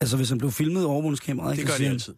altså 0.00 0.16
hvis 0.16 0.28
han 0.28 0.38
blev 0.38 0.50
filmet 0.50 0.82
i 0.82 0.84
overvågningskameraet, 0.84 1.56
Det 1.56 1.58
ikke, 1.62 1.70
gør 1.72 1.76
de 1.78 1.84
han, 1.84 1.92
altid. 1.92 2.14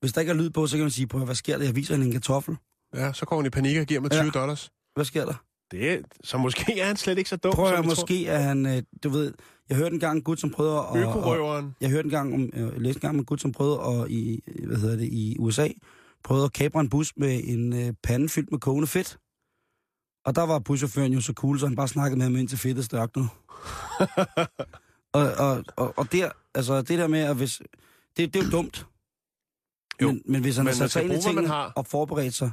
hvis 0.00 0.12
der 0.12 0.20
ikke 0.20 0.30
er 0.30 0.36
lyd 0.36 0.50
på, 0.50 0.66
så 0.66 0.76
kan 0.76 0.84
man 0.84 0.90
sige, 0.90 1.06
på 1.06 1.24
hvad 1.24 1.34
sker 1.34 1.58
der? 1.58 1.64
Jeg 1.64 1.76
viser 1.76 1.94
hende 1.94 2.06
en 2.06 2.12
kartoffel. 2.12 2.56
Ja, 2.94 3.12
så 3.12 3.26
går 3.26 3.36
hun 3.36 3.46
i 3.46 3.50
panik 3.50 3.76
og 3.76 3.86
giver 3.86 4.00
mig 4.00 4.10
20 4.10 4.22
Ja. 4.22 4.30
dollars. 4.30 4.70
Hvad 4.94 5.04
sker 5.04 5.24
der? 5.24 5.34
Det 5.70 6.02
så 6.24 6.38
måske 6.38 6.72
er 6.80 6.86
han 6.86 6.96
slet 6.96 7.18
ikke 7.18 7.30
så 7.30 7.36
dum, 7.36 7.52
Prøv 7.52 7.72
at 7.72 7.84
måske 7.84 8.26
er 8.26 8.38
han, 8.38 8.66
øh, 8.66 8.82
du 9.02 9.08
ved, 9.08 9.34
jeg 9.68 9.76
hørte 9.76 9.94
en 9.94 10.00
gang 10.00 10.16
en 10.16 10.22
gut, 10.22 10.40
som 10.40 10.50
prøvede 10.50 10.76
tror. 10.76 10.96
at... 10.96 11.06
og, 11.06 11.18
Økorøveren. 11.18 11.74
jeg 11.80 11.90
hørte 11.90 12.06
en 12.06 12.10
gang 12.10 12.34
om, 12.34 12.50
jeg 12.56 12.80
læste 12.80 12.98
en 12.98 13.00
gang 13.00 13.14
om 13.14 13.18
en 13.18 13.24
gut, 13.24 13.40
som 13.40 13.52
prøvede 13.52 13.80
at, 13.80 14.10
i, 14.10 14.42
hvad 14.66 14.76
hedder 14.76 14.96
det, 14.96 15.08
i 15.12 15.36
USA, 15.38 15.68
prøvede 16.24 16.44
at 16.44 16.52
kapre 16.52 16.80
en 16.80 16.88
bus 16.88 17.12
med 17.16 17.40
en 17.44 17.72
øh, 17.72 17.92
pande 18.02 18.28
fyldt 18.28 18.50
med 18.50 18.58
kogende 18.58 18.86
fedt. 18.86 19.18
Og 20.24 20.36
der 20.36 20.42
var 20.42 20.58
buschaufføren 20.58 21.12
jo 21.12 21.20
så 21.20 21.32
cool, 21.32 21.58
så 21.58 21.66
han 21.66 21.76
bare 21.76 21.88
snakkede 21.88 22.18
med 22.18 22.24
ham 22.26 22.36
indtil 22.36 22.58
fedtet 22.58 22.84
størknede. 22.84 23.28
og, 25.18 25.32
og, 25.38 25.64
og, 25.76 25.94
og 25.96 26.12
der, 26.12 26.30
altså 26.54 26.82
det 26.82 26.98
der 26.98 27.06
med, 27.06 27.20
at 27.20 27.36
hvis, 27.36 27.62
det, 28.16 28.34
det 28.34 28.40
er 28.40 28.44
jo 28.44 28.50
dumt. 28.50 28.86
Jo, 30.02 30.06
men, 30.06 30.22
men 30.24 30.40
hvis 30.40 30.56
han 30.56 30.64
men 30.64 30.74
har 30.74 30.78
sat 30.78 30.90
sig 30.90 31.04
ind 31.04 31.12
i 31.12 31.22
tingene 31.22 31.76
og 31.76 31.86
forberedt 31.86 32.34
sig, 32.34 32.50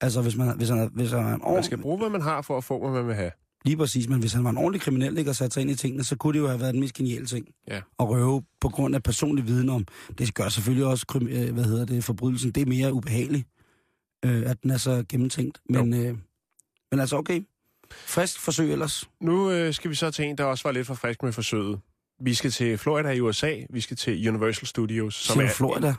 altså 0.00 0.22
hvis, 0.22 0.36
man, 0.36 0.56
hvis, 0.56 0.68
han, 0.68 0.90
hvis 0.94 1.10
han 1.10 1.18
er 1.20 1.24
en 1.24 1.30
Man 1.30 1.42
ordentlig, 1.42 1.64
skal 1.64 1.78
bruge, 1.78 1.98
hvad 1.98 2.10
man 2.10 2.20
har 2.22 2.42
for 2.42 2.56
at 2.56 2.64
få, 2.64 2.78
hvad 2.80 2.90
man 2.90 3.06
vil 3.06 3.14
have. 3.14 3.30
lige 3.64 3.76
præcis, 3.76 4.08
men 4.08 4.20
hvis 4.20 4.32
han 4.32 4.44
var 4.44 4.50
en 4.50 4.56
ordentlig 4.56 4.80
kriminel 4.80 5.18
ikke, 5.18 5.30
og 5.30 5.36
sat 5.36 5.52
sig 5.52 5.60
ind 5.60 5.70
i 5.70 5.74
tingene, 5.74 6.04
så 6.04 6.16
kunne 6.16 6.32
det 6.32 6.38
jo 6.38 6.46
have 6.48 6.60
været 6.60 6.72
den 6.72 6.80
mest 6.80 6.94
geniale 6.94 7.26
ting. 7.26 7.48
Ja. 7.68 7.76
At 7.76 8.08
røve 8.08 8.42
på 8.60 8.68
grund 8.68 8.94
af 8.94 9.02
personlig 9.02 9.46
viden 9.46 9.68
om. 9.68 9.86
Det 10.18 10.34
gør 10.34 10.48
selvfølgelig 10.48 10.86
også, 10.86 11.06
øh, 11.30 11.54
hvad 11.54 11.64
hedder 11.64 11.84
det, 11.84 12.04
forbrydelsen. 12.04 12.50
Det 12.50 12.60
er 12.60 12.66
mere 12.66 12.92
ubehageligt, 12.92 13.48
øh, 14.24 14.50
at 14.50 14.62
den 14.62 14.70
er 14.70 14.76
så 14.76 15.04
gennemtænkt. 15.08 15.60
Men, 15.70 15.94
øh, 15.94 16.18
Men 16.90 17.00
altså, 17.00 17.16
okay. 17.16 17.42
Frisk 17.90 18.40
forsøg 18.40 18.72
ellers. 18.72 19.10
Nu 19.20 19.50
øh, 19.50 19.74
skal 19.74 19.90
vi 19.90 19.94
så 19.94 20.10
til 20.10 20.24
en, 20.24 20.38
der 20.38 20.44
også 20.44 20.68
var 20.68 20.72
lidt 20.72 20.86
for 20.86 20.94
frisk 20.94 21.22
med 21.22 21.32
forsøget. 21.32 21.80
Vi 22.20 22.34
skal 22.34 22.50
til 22.50 22.78
Florida 22.78 23.10
i 23.10 23.20
USA. 23.20 23.54
Vi 23.70 23.80
skal 23.80 23.96
til 23.96 24.28
Universal 24.28 24.66
Studios. 24.66 25.14
Som 25.14 25.40
er 25.40 25.48
Florida? 25.48 25.94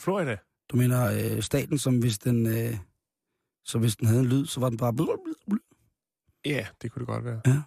Florida. 0.00 0.36
Du 0.70 0.76
mener 0.76 1.34
øh, 1.34 1.42
staten, 1.42 1.78
som 1.78 1.98
hvis 1.98 2.18
den... 2.18 2.46
Øh, 2.46 2.76
så 3.66 3.78
hvis 3.78 3.96
den 3.96 4.06
havde 4.06 4.20
en 4.20 4.26
lyd, 4.26 4.46
så 4.46 4.60
var 4.60 4.68
den 4.68 4.78
bare... 4.78 4.94
Ja, 6.44 6.66
det 6.82 6.90
kunne 6.92 7.00
det 7.00 7.06
godt 7.06 7.24
være. 7.24 7.40
Ja. 7.46 7.62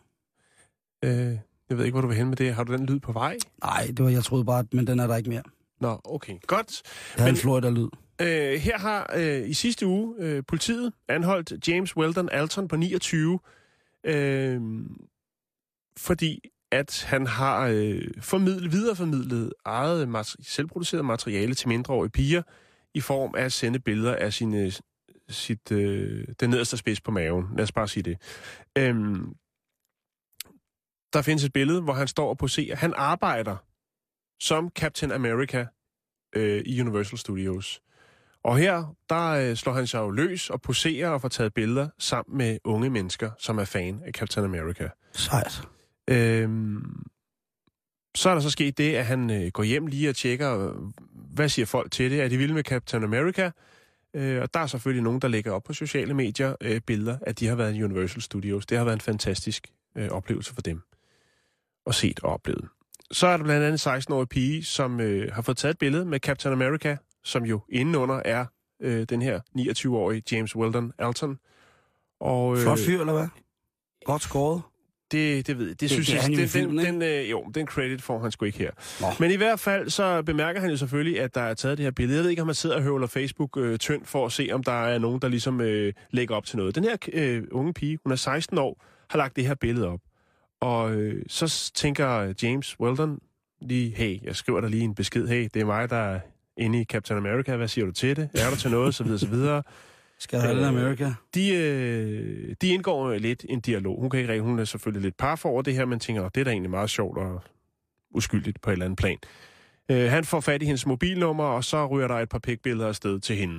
Øh, 1.09 1.37
jeg 1.69 1.77
ved 1.77 1.85
ikke, 1.85 1.93
hvor 1.93 2.01
du 2.01 2.07
vil 2.07 2.17
hen 2.17 2.27
med 2.27 2.37
det. 2.37 2.53
Har 2.55 2.63
du 2.63 2.73
den 2.73 2.85
lyd 2.85 2.99
på 2.99 3.11
vej? 3.11 3.37
Nej, 3.63 3.87
det 3.87 4.03
var, 4.05 4.09
jeg 4.09 4.23
troede 4.23 4.45
bare, 4.45 4.65
men 4.73 4.87
den 4.87 4.99
er 4.99 5.07
der 5.07 5.15
ikke 5.15 5.29
mere. 5.29 5.43
Nå, 5.81 6.01
okay. 6.03 6.37
Godt. 6.47 6.81
Jeg 7.15 7.21
havde 7.23 7.31
Men- 7.31 7.35
en 7.35 7.41
Florida-lyd. 7.41 7.87
Øh, 8.21 8.59
her 8.59 8.77
har 8.77 9.13
øh, 9.15 9.49
i 9.49 9.53
sidste 9.53 9.87
uge 9.87 10.15
øh, 10.19 10.43
politiet 10.47 10.93
anholdt 11.07 11.67
James 11.67 11.97
Weldon 11.97 12.29
Alton 12.31 12.67
på 12.67 12.75
29, 12.75 13.39
øh, 14.03 14.61
fordi 15.97 16.39
at 16.71 17.03
han 17.07 17.27
har 17.27 17.67
øh, 17.73 18.01
formidlet, 18.21 18.71
videreformidlet 18.71 19.53
eget 19.65 20.07
materi- 20.09 20.43
selvproduceret 20.43 21.05
materiale 21.05 21.53
til 21.53 21.67
mindreårige 21.67 22.09
piger 22.11 22.41
i 22.93 23.01
form 23.01 23.33
af 23.37 23.43
at 23.43 23.51
sende 23.53 23.79
billeder 23.79 24.15
af 24.15 24.33
sine, 24.33 24.71
sit, 25.29 25.71
øh, 25.71 26.27
den 26.39 26.49
nederste 26.49 26.77
spids 26.77 27.01
på 27.01 27.11
maven. 27.11 27.45
Lad 27.55 27.63
os 27.63 27.71
bare 27.71 27.87
sige 27.87 28.03
det. 28.03 28.17
Øh, 28.77 28.95
der 31.13 31.21
findes 31.21 31.43
et 31.43 31.53
billede, 31.53 31.81
hvor 31.81 31.93
han 31.93 32.07
står 32.07 32.29
og 32.29 32.37
poserer. 32.37 32.75
Han 32.75 32.93
arbejder 32.95 33.55
som 34.39 34.69
Captain 34.69 35.11
America 35.11 35.65
øh, 36.35 36.63
i 36.65 36.81
Universal 36.81 37.17
Studios. 37.17 37.81
Og 38.43 38.57
her, 38.57 38.95
der 39.09 39.29
øh, 39.29 39.55
slår 39.55 39.73
han 39.73 39.87
sig 39.87 39.99
jo 39.99 40.09
løs 40.09 40.49
og 40.49 40.61
poserer 40.61 41.09
og 41.09 41.21
får 41.21 41.27
taget 41.27 41.53
billeder 41.53 41.89
sammen 41.99 42.37
med 42.37 42.57
unge 42.63 42.89
mennesker, 42.89 43.31
som 43.39 43.57
er 43.57 43.65
fan 43.65 44.01
af 44.05 44.11
Captain 44.13 44.45
America. 44.45 44.89
Sejt. 45.13 45.61
Øhm, 46.09 47.03
så 48.15 48.29
er 48.29 48.33
der 48.33 48.41
så 48.41 48.49
sket 48.49 48.77
det, 48.77 48.95
at 48.95 49.05
han 49.05 49.29
øh, 49.29 49.51
går 49.51 49.63
hjem 49.63 49.87
lige 49.87 50.09
og 50.09 50.15
tjekker, 50.15 50.69
øh, 50.69 50.75
hvad 51.11 51.49
siger 51.49 51.65
folk 51.65 51.91
til 51.91 52.11
det? 52.11 52.21
Er 52.21 52.27
de 52.27 52.37
vilde 52.37 52.53
med 52.53 52.63
Captain 52.63 53.03
America? 53.03 53.51
Øh, 54.13 54.41
og 54.41 54.53
der 54.53 54.59
er 54.59 54.67
selvfølgelig 54.67 55.03
nogen, 55.03 55.19
der 55.19 55.27
lægger 55.27 55.51
op 55.51 55.63
på 55.63 55.73
sociale 55.73 56.13
medier 56.13 56.55
øh, 56.61 56.81
billeder, 56.81 57.17
at 57.21 57.39
de 57.39 57.47
har 57.47 57.55
været 57.55 57.75
i 57.75 57.83
Universal 57.83 58.21
Studios. 58.21 58.65
Det 58.65 58.77
har 58.77 58.85
været 58.85 58.95
en 58.95 59.01
fantastisk 59.01 59.67
øh, 59.95 60.09
oplevelse 60.09 60.53
for 60.53 60.61
dem 60.61 60.81
at 61.87 61.95
set 61.95 62.19
og 62.23 62.33
oplevet. 62.33 62.67
Så 63.11 63.27
er 63.27 63.37
der 63.37 63.43
blandt 63.43 63.65
andet 63.65 63.85
en 63.85 63.97
16-årig 63.97 64.29
pige, 64.29 64.63
som 64.63 64.99
øh, 64.99 65.33
har 65.33 65.41
fået 65.41 65.57
taget 65.57 65.73
et 65.73 65.79
billede 65.79 66.05
med 66.05 66.19
Captain 66.19 66.53
America, 66.53 66.97
som 67.23 67.45
jo 67.45 67.59
indenunder 67.69 68.21
er 68.25 68.45
øh, 68.81 69.05
den 69.09 69.21
her 69.21 69.39
29-årige 69.57 70.23
James 70.31 70.55
Weldon 70.55 70.93
Alton. 70.97 71.39
Og, 72.19 72.55
øh, 72.55 72.61
Flot 72.61 72.79
fyr, 72.79 72.99
eller 72.99 73.13
hvad? 73.13 73.27
Godt 74.05 74.21
skåret. 74.21 74.61
Det, 75.11 75.47
det 75.47 75.57
ved 75.57 75.65
jeg. 75.65 75.71
Det, 75.71 75.81
det 75.81 75.89
synes 75.89 76.07
det 76.07 76.13
jeg, 76.13 76.21
han 76.21 76.33
den, 76.33 76.47
filmen, 76.47 76.85
den, 76.85 77.01
den, 77.01 77.01
øh, 77.01 77.29
jo, 77.31 77.43
den 77.55 77.67
credit 77.67 78.01
får 78.01 78.19
han 78.19 78.31
sgu 78.31 78.45
ikke 78.45 78.57
her. 78.57 78.71
Nå. 79.01 79.07
Men 79.19 79.31
i 79.31 79.35
hvert 79.35 79.59
fald, 79.59 79.89
så 79.89 80.21
bemærker 80.21 80.61
han 80.61 80.69
jo 80.69 80.77
selvfølgelig, 80.77 81.21
at 81.21 81.35
der 81.35 81.41
er 81.41 81.53
taget 81.53 81.77
det 81.77 81.83
her 81.83 81.91
billede. 81.91 82.17
Jeg 82.17 82.23
ved 82.23 82.29
ikke, 82.29 82.41
om 82.41 82.47
han 82.47 82.55
sidder 82.55 82.75
og 82.75 82.81
høvler 82.81 83.07
Facebook 83.07 83.57
øh, 83.57 83.77
tynd 83.77 84.05
for 84.05 84.25
at 84.25 84.31
se, 84.31 84.49
om 84.51 84.63
der 84.63 84.85
er 84.85 84.99
nogen, 84.99 85.21
der 85.21 85.27
ligesom 85.27 85.61
øh, 85.61 85.93
lægger 86.11 86.35
op 86.35 86.45
til 86.45 86.57
noget. 86.57 86.75
Den 86.75 86.83
her 86.83 86.97
øh, 87.13 87.43
unge 87.51 87.73
pige, 87.73 87.99
hun 88.03 88.11
er 88.11 88.15
16 88.15 88.57
år, 88.57 88.85
har 89.09 89.17
lagt 89.17 89.35
det 89.35 89.47
her 89.47 89.55
billede 89.55 89.87
op. 89.87 89.99
Og 90.61 90.93
øh, 90.93 91.23
så 91.27 91.71
tænker 91.75 92.33
James 92.43 92.79
Weldon 92.79 93.19
lige, 93.61 93.95
hey, 93.95 94.23
jeg 94.23 94.35
skriver 94.35 94.61
dig 94.61 94.69
lige 94.69 94.83
en 94.83 94.95
besked. 94.95 95.27
Hey, 95.27 95.49
det 95.53 95.61
er 95.61 95.65
mig, 95.65 95.89
der 95.89 95.95
er 95.95 96.19
inde 96.57 96.81
i 96.81 96.83
Captain 96.83 97.17
America. 97.17 97.55
Hvad 97.55 97.67
siger 97.67 97.85
du 97.85 97.91
til 97.91 98.15
det? 98.15 98.29
Er 98.33 98.49
du 98.49 98.55
til 98.55 98.71
noget? 98.71 98.95
Så 98.95 99.03
videre, 99.03 99.19
så 99.19 99.27
videre. 99.27 99.63
Skal 100.19 100.57
Øh, 100.57 100.67
America? 100.67 101.13
De, 101.35 101.55
øh, 101.55 102.55
de 102.61 102.67
indgår 102.69 103.13
lidt 103.13 103.45
en 103.49 103.59
dialog. 103.59 103.99
Hun 104.01 104.09
kan 104.09 104.19
ikke 104.19 104.39
hun 104.39 104.59
er 104.59 104.65
selvfølgelig 104.65 105.01
lidt 105.01 105.17
par 105.17 105.35
for 105.35 105.49
over 105.49 105.61
det 105.61 105.73
her, 105.73 105.85
men 105.85 105.99
tænker, 105.99 106.21
"Nå, 106.21 106.29
det 106.35 106.41
er 106.41 106.45
da 106.45 106.51
egentlig 106.51 106.69
meget 106.69 106.89
sjovt 106.89 107.17
og 107.17 107.41
uskyldigt 108.11 108.61
på 108.61 108.69
et 108.69 108.73
eller 108.73 108.85
andet 108.85 108.97
plan. 108.97 109.17
Øh, 109.91 110.11
han 110.11 110.25
får 110.25 110.39
fat 110.39 110.61
i 110.61 110.65
hendes 110.65 110.85
mobilnummer, 110.85 111.43
og 111.43 111.63
så 111.63 111.85
ryger 111.87 112.07
der 112.07 112.15
et 112.15 112.29
par 112.29 112.39
pikbilleder 112.39 112.87
afsted 112.87 113.19
til 113.19 113.35
hende. 113.35 113.55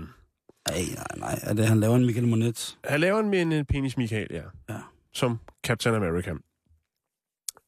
Nej, 0.69 0.81
nej, 0.95 1.05
nej. 1.17 1.39
Er 1.43 1.55
det, 1.55 1.67
han 1.67 1.81
laver 1.81 1.97
en 1.97 2.07
Michael 2.07 2.29
Monet? 2.29 2.79
Han 2.85 3.01
laver 3.01 3.21
en, 3.21 3.53
en 3.53 3.67
penis 3.67 3.97
Michael, 3.97 4.27
ja. 4.31 4.43
Ja. 4.69 4.79
Som 5.13 5.39
Captain 5.67 5.95
America. 5.95 6.33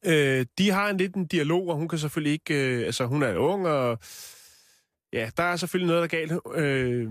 Øh, 0.07 0.47
de 0.59 0.71
har 0.71 0.91
en 0.91 0.97
lidt 0.97 1.15
en 1.15 1.27
dialog, 1.27 1.69
og 1.69 1.77
hun 1.77 1.89
kan 1.89 1.99
selvfølgelig 1.99 2.33
ikke... 2.33 2.79
Øh, 2.79 2.87
altså, 2.87 3.07
hun 3.07 3.23
er 3.23 3.37
ung, 3.37 3.67
og... 3.67 3.99
Ja, 5.13 5.31
der 5.37 5.43
er 5.43 5.57
selvfølgelig 5.57 5.87
noget, 5.87 6.11
der 6.11 6.19
er 6.19 6.21
galt. 6.21 6.33
Øh, 6.55 7.11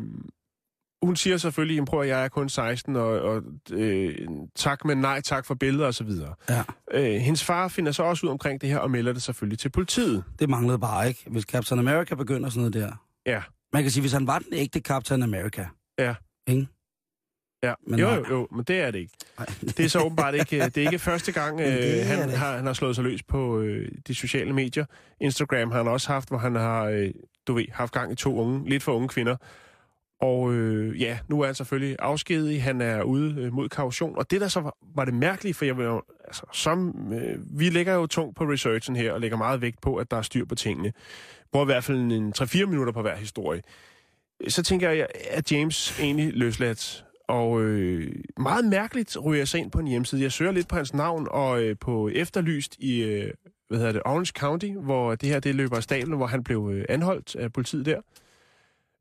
hun 1.02 1.16
siger 1.16 1.38
selvfølgelig, 1.38 1.86
prøv 1.86 2.02
at 2.02 2.08
jeg 2.08 2.24
er 2.24 2.28
kun 2.28 2.50
16, 2.50 2.96
og, 2.96 3.06
og 3.06 3.44
øh, 3.72 4.16
tak, 4.56 4.86
men 4.86 4.98
nej 4.98 5.22
tak 5.22 5.46
for 5.46 5.56
billeder 5.56 5.86
og 5.88 5.94
så 5.94 6.04
videre. 6.04 6.34
Ja. 6.50 6.64
Øh, 6.92 7.20
hendes 7.22 7.44
far 7.44 7.68
finder 7.68 7.92
så 7.92 8.04
også 8.04 8.26
ud 8.26 8.32
omkring 8.32 8.62
det 8.62 8.70
her 8.70 8.78
og 8.78 8.92
melder 8.92 9.14
det 9.14 9.22
selvfølgelig 9.22 9.60
til 9.60 9.70
politiet. 9.70 10.24
Det 10.40 10.50
manglede 10.50 10.80
bare 10.80 11.08
ikke. 11.08 11.24
Hvis 11.28 11.44
Captain 11.44 11.80
America 11.80 12.16
begynder 12.16 12.50
sådan 12.50 12.72
noget 12.72 12.74
der. 12.74 13.04
Ja. 13.26 13.42
Man 13.74 13.82
kan 13.84 13.92
sige, 13.92 14.02
hvis 14.02 14.14
han 14.14 14.28
var 14.28 14.40
den 14.40 14.54
ægte 14.54 14.80
Captain 14.80 15.24
America. 15.24 15.66
Ja. 16.00 16.16
Ikke? 16.48 16.68
Ja, 17.64 17.74
Men 17.88 18.00
jo, 18.00 18.10
jo, 18.10 18.26
jo, 18.30 18.48
men 18.52 18.64
det 18.64 18.80
er 18.80 18.92
det 18.92 19.00
ikke. 19.00 19.14
Nej. 19.38 19.46
Det 19.62 19.80
er 19.80 19.90
så 19.90 20.00
åbenbart 20.00 20.36
ikke, 20.36 20.66
det 20.66 20.78
er 20.78 20.82
ikke 20.82 21.00
første 21.00 21.32
gang, 21.32 21.60
øh, 21.62 22.06
han, 22.06 22.30
har, 22.30 22.56
han 22.56 22.66
har 22.66 22.74
slået 22.74 22.96
sig 22.96 23.04
løs 23.04 23.24
på 23.24 23.60
øh, 23.60 23.92
de 24.08 24.16
sociale 24.16 24.54
medier. 24.54 24.86
Instagram 25.22 25.72
har 25.72 25.78
han 25.78 25.88
også 25.88 26.08
haft, 26.14 26.30
hvor 26.30 26.38
han 26.38 26.56
har, 26.56 26.84
øh, 26.84 27.12
du 27.48 27.54
ved, 27.54 27.66
haft 27.72 27.94
gang 27.94 28.12
i 28.12 28.16
to 28.16 28.36
unge, 28.36 28.70
lidt 28.70 28.84
for 28.84 28.92
unge 28.94 29.08
kvinder. 29.08 29.36
Og 30.22 30.54
øh, 30.54 31.02
ja, 31.02 31.20
nu 31.28 31.42
er 31.42 31.46
han 31.46 31.56
selvfølgelig 31.56 31.96
afskedig, 32.00 32.64
han 32.64 32.82
er 32.82 33.04
ude 33.04 33.42
øh, 33.42 33.54
mod 33.54 33.70
kaution. 33.70 34.18
Og 34.18 34.32
det 34.32 34.42
der 34.42 34.48
så 34.48 34.60
var, 34.60 34.78
var 34.96 35.06
det 35.06 35.14
mærkelige, 35.14 35.54
for 35.54 35.66
jeg 35.66 35.78
vil 35.78 35.84
jo, 35.84 36.02
altså, 36.26 36.44
som, 36.54 36.96
øh, 37.14 37.60
vi 37.60 37.70
lægger 37.70 37.94
jo 37.94 38.08
tungt 38.08 38.36
på 38.36 38.44
researchen 38.44 38.96
her, 38.96 39.14
og 39.14 39.22
lægger 39.22 39.38
meget 39.38 39.62
vægt 39.62 39.82
på, 39.82 39.96
at 39.96 40.12
der 40.12 40.18
er 40.18 40.22
styr 40.22 40.46
på 40.46 40.56
tingene. 40.56 40.94
Hvor 41.52 41.62
i 41.62 41.66
hvert 41.66 41.84
fald 41.84 41.98
en 41.98 42.34
3-4 42.38 42.66
minutter 42.66 42.94
på 42.94 43.02
hver 43.02 43.16
historie. 43.16 43.62
Så 44.48 44.64
tænker 44.64 44.90
jeg, 44.90 45.08
at 45.32 45.52
James 45.52 46.00
egentlig 46.00 46.34
løsladt 46.34 47.06
og 47.28 47.62
øh, 47.62 48.16
meget 48.38 48.66
mærkeligt 48.66 49.18
ryger 49.26 49.40
jeg 49.40 49.48
sig 49.48 49.60
ind 49.60 49.72
på 49.72 49.80
en 49.80 49.88
hjemmeside. 49.88 50.22
Jeg 50.22 50.32
søger 50.32 50.52
lidt 50.52 50.68
på 50.68 50.76
hans 50.76 50.94
navn, 50.94 51.28
og 51.32 51.64
øh, 51.64 51.76
på 51.80 52.10
efterlyst 52.10 52.76
i, 52.80 53.04
øh, 53.04 53.34
hvad 53.68 53.78
hedder 53.78 53.92
det, 53.92 54.02
Orange 54.06 54.32
County, 54.40 54.68
hvor 54.68 55.16
det 55.16 55.30
her 55.30 55.40
det 55.40 55.56
løber 55.56 55.76
af 55.78 55.84
stablen, 55.84 56.18
hvor 56.18 56.28
han 56.28 56.44
blev 56.44 56.70
øh, 56.74 56.86
anholdt 56.90 57.36
af 57.36 57.54
politiet 57.54 57.86
der. 57.86 58.02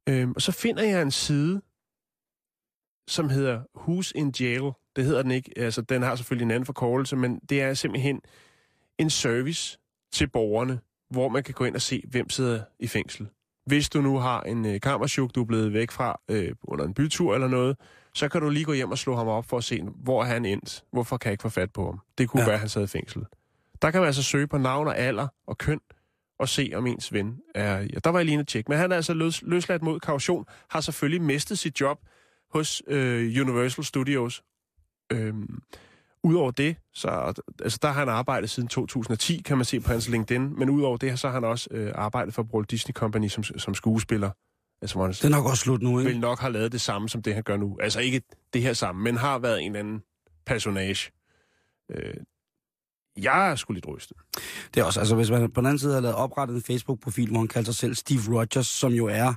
Øhm, 0.08 0.32
og 0.36 0.42
så 0.42 0.52
finder 0.52 0.82
jeg 0.82 1.02
en 1.02 1.10
side, 1.10 1.62
som 3.08 3.28
hedder 3.28 3.62
Who's 3.78 4.12
in 4.14 4.34
Jail. 4.40 4.70
Det 4.96 5.04
hedder 5.04 5.22
den 5.22 5.30
ikke. 5.30 5.52
Altså, 5.56 5.82
den 5.82 6.02
har 6.02 6.16
selvfølgelig 6.16 6.44
en 6.44 6.50
anden 6.50 6.66
forkortelse, 6.66 7.16
men 7.16 7.38
det 7.48 7.62
er 7.62 7.74
simpelthen 7.74 8.20
en 8.98 9.10
service 9.10 9.78
til 10.12 10.26
borgerne, 10.28 10.80
hvor 11.10 11.28
man 11.28 11.42
kan 11.42 11.54
gå 11.54 11.64
ind 11.64 11.74
og 11.74 11.82
se, 11.82 12.02
hvem 12.08 12.30
sidder 12.30 12.62
i 12.80 12.86
fængsel. 12.86 13.28
Hvis 13.66 13.88
du 13.88 14.00
nu 14.00 14.18
har 14.18 14.40
en 14.42 14.66
øh, 14.66 14.80
kammerchuk, 14.80 15.34
du 15.34 15.40
er 15.40 15.44
blevet 15.46 15.72
væk 15.72 15.90
fra 15.90 16.20
øh, 16.28 16.52
under 16.62 16.84
en 16.84 16.94
bytur 16.94 17.34
eller 17.34 17.48
noget, 17.48 17.76
så 18.14 18.28
kan 18.28 18.40
du 18.40 18.48
lige 18.48 18.64
gå 18.64 18.72
hjem 18.72 18.90
og 18.90 18.98
slå 18.98 19.16
ham 19.16 19.28
op 19.28 19.44
for 19.44 19.56
at 19.58 19.64
se, 19.64 19.82
hvor 19.82 20.20
er 20.22 20.26
han 20.26 20.44
endt. 20.44 20.84
Hvorfor 20.92 21.16
kan 21.16 21.28
jeg 21.28 21.32
ikke 21.32 21.42
få 21.42 21.48
fat 21.48 21.72
på 21.72 21.84
ham? 21.84 22.00
Det 22.18 22.28
kunne 22.28 22.40
Ja. 22.40 22.46
være, 22.46 22.54
at 22.54 22.60
han 22.60 22.68
sad 22.68 22.84
i 22.84 22.86
fængsel. 22.86 23.24
Der 23.82 23.90
kan 23.90 24.00
man 24.00 24.06
altså 24.06 24.22
søge 24.22 24.46
på 24.46 24.58
navn 24.58 24.86
og 24.86 24.98
alder 24.98 25.28
og 25.46 25.58
køn, 25.58 25.80
og 26.40 26.48
se, 26.48 26.72
om 26.74 26.86
ens 26.86 27.12
ven 27.12 27.38
er... 27.54 27.78
Ja, 27.78 27.98
der 28.04 28.10
var 28.10 28.18
jeg 28.18 28.24
lige 28.24 28.32
inde 28.32 28.40
at 28.42 28.48
tjekke. 28.48 28.68
Men 28.68 28.78
han 28.78 28.92
er 28.92 28.96
altså 28.96 29.14
løs, 29.14 29.42
løsladt 29.42 29.82
mod 29.82 30.00
kaution, 30.00 30.44
har 30.70 30.80
selvfølgelig 30.80 31.22
mistet 31.22 31.58
sit 31.58 31.80
job 31.80 31.98
hos 32.52 32.82
øh, 32.86 33.40
Universal 33.40 33.84
Studios. 33.84 34.42
Øhm, 35.12 35.60
Udover 36.22 36.50
det, 36.50 36.76
så 36.94 37.32
altså, 37.62 37.78
der 37.82 37.88
har 37.88 37.98
han 38.00 38.08
arbejdet 38.08 38.50
siden 38.50 38.68
2010, 38.68 39.42
kan 39.42 39.56
man 39.56 39.64
se 39.64 39.80
på 39.80 39.92
hans 39.92 40.08
LinkedIn. 40.08 40.58
Men 40.58 40.70
udover 40.70 40.96
det, 40.96 41.18
så 41.18 41.28
har 41.28 41.34
han 41.34 41.44
også 41.44 41.68
øh, 41.70 41.92
arbejdet 41.94 42.34
for 42.34 42.42
Walt 42.54 42.70
Disney 42.70 42.92
Company 42.92 43.28
som, 43.28 43.44
som 43.44 43.74
skuespiller. 43.74 44.30
Altså, 44.82 44.96
hvor 44.96 45.04
han 45.04 45.12
Det 45.12 45.24
er 45.24 45.28
nok 45.28 45.46
også 45.46 45.62
slut 45.62 45.82
nu, 45.82 45.98
ikke? 45.98 46.10
vel 46.10 46.20
nok 46.20 46.38
har 46.38 46.48
lavet 46.48 46.72
det 46.72 46.80
samme, 46.80 47.08
som 47.08 47.22
det 47.22 47.34
han 47.34 47.42
gør 47.42 47.56
nu. 47.56 47.78
Altså 47.80 48.00
ikke 48.00 48.22
det 48.52 48.62
her 48.62 48.72
samme, 48.72 49.02
men 49.02 49.16
har 49.16 49.38
været 49.38 49.62
en 49.62 49.66
eller 49.66 49.78
anden 49.78 50.02
personage. 50.46 51.10
Øh, 51.90 52.14
jeg 53.22 53.50
er 53.50 53.54
sgu 53.54 53.72
lidt 53.72 53.88
rystet. 53.88 54.16
Det 54.74 54.80
er 54.80 54.84
også, 54.84 55.00
altså 55.00 55.14
hvis 55.14 55.30
man 55.30 55.50
på 55.50 55.60
den 55.60 55.66
anden 55.66 55.78
side 55.78 55.94
har 55.94 56.00
lavet 56.00 56.16
oprettet 56.16 56.54
en 56.54 56.62
Facebook-profil, 56.62 57.30
hvor 57.30 57.38
han 57.38 57.48
kalder 57.48 57.72
sig 57.72 57.74
selv 57.74 57.94
Steve 57.94 58.20
Rogers, 58.28 58.66
som 58.66 58.92
jo 58.92 59.06
er 59.06 59.34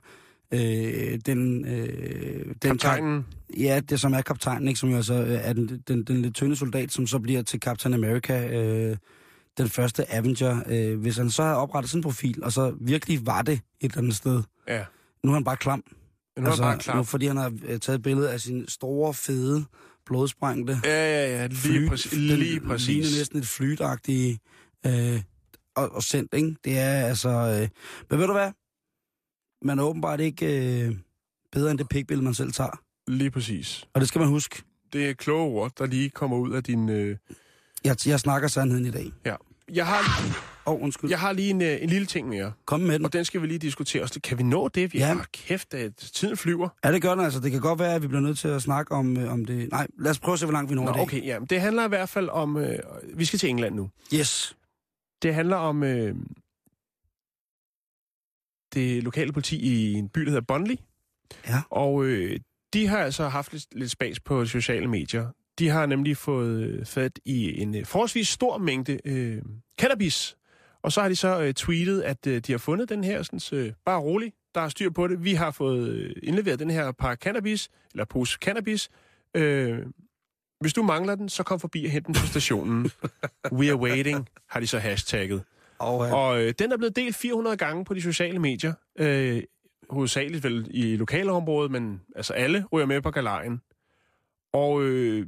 øh, 0.53 1.19
den... 1.25 1.65
Øh, 1.67 2.45
den 2.45 2.55
Kaptajnen, 2.61 3.25
Ja, 3.57 3.79
det 3.79 3.99
som 3.99 4.13
er 4.13 4.21
kaptajnen, 4.21 4.67
ikke? 4.67 4.79
som 4.79 4.89
jo 4.89 4.95
altså 4.95 5.13
øh, 5.13 5.39
er 5.43 5.53
den, 5.53 5.83
den, 5.87 6.03
den 6.03 6.21
lidt 6.21 6.35
tynde 6.35 6.55
soldat, 6.55 6.91
som 6.91 7.07
så 7.07 7.19
bliver 7.19 7.41
til 7.41 7.59
Captain 7.59 7.93
America, 7.93 8.47
øh, 8.47 8.97
den 9.57 9.69
første 9.69 10.13
Avenger. 10.13 10.63
Øh, 10.67 10.99
hvis 10.99 11.17
han 11.17 11.29
så 11.29 11.43
har 11.43 11.55
oprettet 11.55 11.91
sådan 11.91 11.99
en 11.99 12.03
profil, 12.03 12.43
og 12.43 12.51
så 12.51 12.73
virkelig 12.81 13.25
var 13.25 13.41
det 13.41 13.53
et 13.53 13.61
eller 13.81 13.97
andet 13.97 14.15
sted, 14.15 14.43
ja. 14.67 14.83
nu 15.23 15.31
er 15.31 15.33
han 15.33 15.43
bare 15.43 15.57
klam. 15.57 15.83
Nu 16.37 16.45
altså, 16.45 16.63
er 16.63 16.67
han 16.67 16.73
bare 16.73 16.83
klar. 16.83 16.95
Nu, 16.95 17.03
fordi 17.03 17.27
han 17.27 17.37
har 17.37 17.53
øh, 17.67 17.79
taget 17.79 17.97
et 17.97 18.03
billede 18.03 18.31
af 18.31 18.41
sin 18.41 18.67
store, 18.67 19.13
fede, 19.13 19.65
blodsprængte 20.05 20.79
Ja, 20.83 20.89
ja, 21.25 21.37
ja, 21.41 21.47
lige, 21.47 21.57
flyt. 21.57 21.89
præcis, 21.89 22.13
lige 22.13 22.37
ligner 22.37 22.67
præcis. 22.67 23.17
næsten 23.17 23.39
et 23.39 23.47
flytagtigt 23.47 24.39
øh, 24.85 25.21
og, 25.75 25.89
og 25.91 26.03
sendt, 26.03 26.33
ikke? 26.33 26.55
Det 26.65 26.77
er 26.79 27.05
altså... 27.05 27.29
Øh, 27.29 27.69
men 28.09 28.19
ved 28.19 28.27
du 28.27 28.33
hvad? 28.33 28.51
Man 29.65 29.79
er 29.79 29.83
åbenbart 29.83 30.19
ikke 30.19 30.45
øh, 30.85 30.95
bedre 31.51 31.71
end 31.71 31.79
det 31.79 31.89
pikbillede, 31.89 32.23
man 32.23 32.33
selv 32.33 32.51
tager. 32.51 32.81
Lige 33.07 33.31
præcis. 33.31 33.87
Og 33.93 34.01
det 34.01 34.07
skal 34.07 34.19
man 34.19 34.27
huske. 34.29 34.63
Det 34.93 35.09
er 35.09 35.13
kloge 35.13 35.43
ord, 35.43 35.71
der 35.77 35.85
lige 35.85 36.09
kommer 36.09 36.37
ud 36.37 36.51
af 36.53 36.63
din... 36.63 36.89
Øh... 36.89 37.17
Jeg, 37.83 37.95
jeg 38.05 38.19
snakker 38.19 38.47
sandheden 38.47 38.85
i 38.85 38.91
dag. 38.91 39.11
Ja. 39.25 39.35
Jeg 39.71 39.87
har, 39.87 40.21
oh, 40.65 40.81
undskyld. 40.81 41.09
jeg 41.09 41.19
har 41.19 41.31
lige 41.33 41.49
en, 41.49 41.61
øh, 41.61 41.77
en 41.83 41.89
lille 41.89 42.05
ting 42.05 42.27
mere, 42.27 42.51
Kom 42.65 42.79
med 42.79 42.93
den. 42.99 43.05
og 43.05 43.13
den 43.13 43.25
skal 43.25 43.41
vi 43.41 43.47
lige 43.47 43.59
diskutere. 43.59 44.03
også. 44.03 44.19
Kan 44.23 44.37
vi 44.37 44.43
nå 44.43 44.67
det? 44.67 44.93
Vi 44.93 44.97
Ja. 44.99 45.05
har 45.13 45.27
kæft, 45.33 45.73
at 45.73 45.95
tiden 45.95 46.37
flyver. 46.37 46.69
Ja, 46.83 46.91
det 46.91 47.01
gør 47.01 47.15
den 47.15 47.25
altså. 47.25 47.39
Det 47.39 47.51
kan 47.51 47.61
godt 47.61 47.79
være, 47.79 47.95
at 47.95 48.01
vi 48.01 48.07
bliver 48.07 48.21
nødt 48.21 48.39
til 48.39 48.47
at 48.47 48.61
snakke 48.61 48.91
om, 48.91 49.17
øh, 49.17 49.31
om 49.33 49.45
det. 49.45 49.71
Nej, 49.71 49.87
lad 49.99 50.11
os 50.11 50.19
prøve 50.19 50.33
at 50.33 50.39
se, 50.39 50.45
hvor 50.45 50.53
langt 50.53 50.69
vi 50.69 50.75
når 50.75 50.83
Nå, 50.85 50.91
dag. 50.91 51.01
okay, 51.01 51.23
ja. 51.25 51.39
Det 51.49 51.61
handler 51.61 51.85
i 51.85 51.87
hvert 51.87 52.09
fald 52.09 52.29
om... 52.29 52.57
Øh, 52.57 52.79
vi 53.13 53.25
skal 53.25 53.39
til 53.39 53.49
England 53.49 53.75
nu. 53.75 53.89
Yes. 54.13 54.57
Det 55.21 55.35
handler 55.35 55.55
om 55.57 55.83
øh, 55.83 56.15
det 58.73 59.03
lokale 59.03 59.31
politi 59.33 59.55
i 59.61 59.93
en 59.93 60.09
by, 60.09 60.21
der 60.21 60.29
hedder 60.29 60.41
Bonley. 60.47 60.75
Ja. 61.47 61.61
Og 61.69 62.05
øh, 62.05 62.39
de 62.73 62.87
har 62.87 62.97
altså 62.97 63.27
haft 63.27 63.51
lidt, 63.53 63.65
lidt 63.75 63.91
spas 63.91 64.19
på 64.19 64.45
sociale 64.45 64.87
medier. 64.87 65.27
De 65.59 65.69
har 65.69 65.85
nemlig 65.85 66.17
fået 66.17 66.61
øh, 66.61 66.85
fat 66.85 67.19
i 67.25 67.61
en 67.61 67.75
øh, 67.75 67.85
forholdsvis 67.85 68.27
stor 68.27 68.57
mængde 68.57 68.99
øh, 69.05 69.41
cannabis. 69.79 70.37
Og 70.83 70.91
så 70.91 71.01
har 71.01 71.09
de 71.09 71.15
så 71.15 71.41
øh, 71.41 71.53
tweetet, 71.53 72.01
at 72.01 72.27
øh, 72.27 72.39
de 72.39 72.51
har 72.51 72.59
fundet 72.59 72.89
den 72.89 73.03
her, 73.03 73.23
sådan, 73.23 73.59
øh, 73.59 73.73
bare 73.85 73.99
rolig, 73.99 74.33
der 74.55 74.61
er 74.61 74.69
styr 74.69 74.89
på 74.89 75.07
det. 75.07 75.23
Vi 75.23 75.33
har 75.33 75.51
fået 75.51 75.87
øh, 75.89 76.15
indleveret 76.23 76.59
den 76.59 76.69
her 76.69 76.91
par 76.91 77.15
cannabis, 77.15 77.69
eller 77.93 78.05
pose 78.05 78.37
cannabis. 78.41 78.89
Øh, 79.35 79.79
hvis 80.59 80.73
du 80.73 80.83
mangler 80.83 81.15
den, 81.15 81.29
så 81.29 81.43
kom 81.43 81.59
forbi 81.59 81.85
og 81.85 81.91
hent 81.91 82.07
den 82.07 82.13
på 82.15 82.25
stationen. 82.25 82.91
We 83.59 83.69
are 83.69 83.75
waiting, 83.77 84.29
har 84.49 84.59
de 84.59 84.67
så 84.67 84.79
hashtagget. 84.79 85.43
Og, 85.79 86.07
øh, 86.07 86.13
Og 86.13 86.41
øh, 86.41 86.53
den 86.59 86.71
er 86.71 86.77
blevet 86.77 86.95
delt 86.95 87.15
400 87.15 87.57
gange 87.57 87.85
på 87.85 87.93
de 87.93 88.01
sociale 88.01 88.39
medier. 88.39 88.73
Øh, 88.99 89.43
hovedsageligt 89.89 90.43
vel 90.43 90.67
i 90.69 90.95
lokalområdet, 90.95 91.71
men 91.71 92.01
altså 92.15 92.33
alle 92.33 92.65
ryger 92.71 92.85
med 92.85 93.01
på 93.01 93.11
galejen. 93.11 93.61
Og 94.53 94.83
øh, 94.83 95.27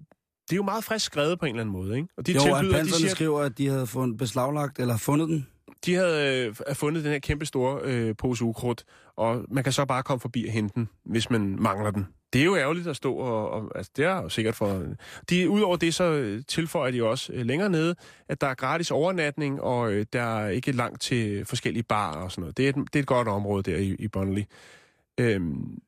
det 0.50 0.52
er 0.52 0.56
jo 0.56 0.64
meget 0.64 0.84
frisk 0.84 1.06
skrevet 1.06 1.39
på 1.39 1.46
en 1.46 1.50
eller 1.50 1.62
anden 1.62 1.74
måde, 1.74 1.96
ikke? 1.96 2.08
Og 2.18 2.28
de 2.28 2.32
jo, 2.32 2.38
at 2.39 2.43
tilbyder, 2.43 2.62
de, 2.62 2.72
panserne 2.78 3.00
siger, 3.00 3.10
skriver, 3.10 3.41
at 3.41 3.58
de 3.58 3.68
havde 3.68 3.88
fundet 3.88 4.18
beslaglagt, 4.18 4.80
eller 4.80 4.98
fundet 4.98 5.30
den. 5.30 5.48
de 5.86 5.93
havde 5.93 6.46
øh, 6.70 6.76
fundet 6.76 7.04
den 7.04 7.12
her 7.12 7.20
kæmpe 7.20 7.46
store 7.46 7.80
øh, 7.84 8.16
pose 8.18 8.43
ukrudt, 8.43 8.84
og 9.16 9.46
man 9.50 9.64
kan 9.64 9.74
så 9.74 9.86
bare 9.86 10.04
komme 10.04 10.20
forbi 10.20 10.46
og 10.48 10.54
hente 10.54 10.76
den, 10.76 10.89
hvis 11.06 11.30
man 11.30 11.56
mangler 11.60 11.91
den. 11.91 12.08
Det 12.34 12.41
er 12.41 12.46
jo 12.46 12.56
ærgerligt 12.58 12.88
at 12.88 12.96
stå 12.96 13.14
og... 13.16 13.50
og 13.50 13.72
altså, 13.76 13.91
det 13.98 14.06
er 14.06 14.22
jo 14.22 14.30
sikkert 14.30 14.56
for... 14.56 14.84
De, 15.30 15.50
Udover 15.50 15.78
det, 15.78 15.93
så 15.93 16.04
øh, 16.04 16.43
tilføjer 16.48 16.91
de 16.91 17.04
også 17.04 17.34
øh, 17.34 17.46
længere 17.46 17.70
nede, 17.70 17.96
at 18.30 18.41
der 18.41 18.48
er 18.48 18.54
gratis 18.54 18.91
overnatning, 18.91 19.62
og 19.62 19.91
øh, 19.91 20.06
der 20.14 20.22
er 20.22 20.50
ikke 20.50 20.72
langt 20.72 21.02
til 21.02 21.46
forskellige 21.46 21.84
barer 21.84 22.18
og 22.18 22.32
sådan 22.32 22.41
noget. 22.41 22.58
Det 22.58 22.66
er 22.66 22.70
et, 22.70 22.76
det 22.76 22.96
er 22.96 23.00
et 23.00 23.08
godt 23.08 23.28
område 23.28 23.72
der 23.72 23.78
i, 23.78 23.96
i 24.00 24.08
Bonnelly. 24.08 24.43
Øhm, 25.18 25.80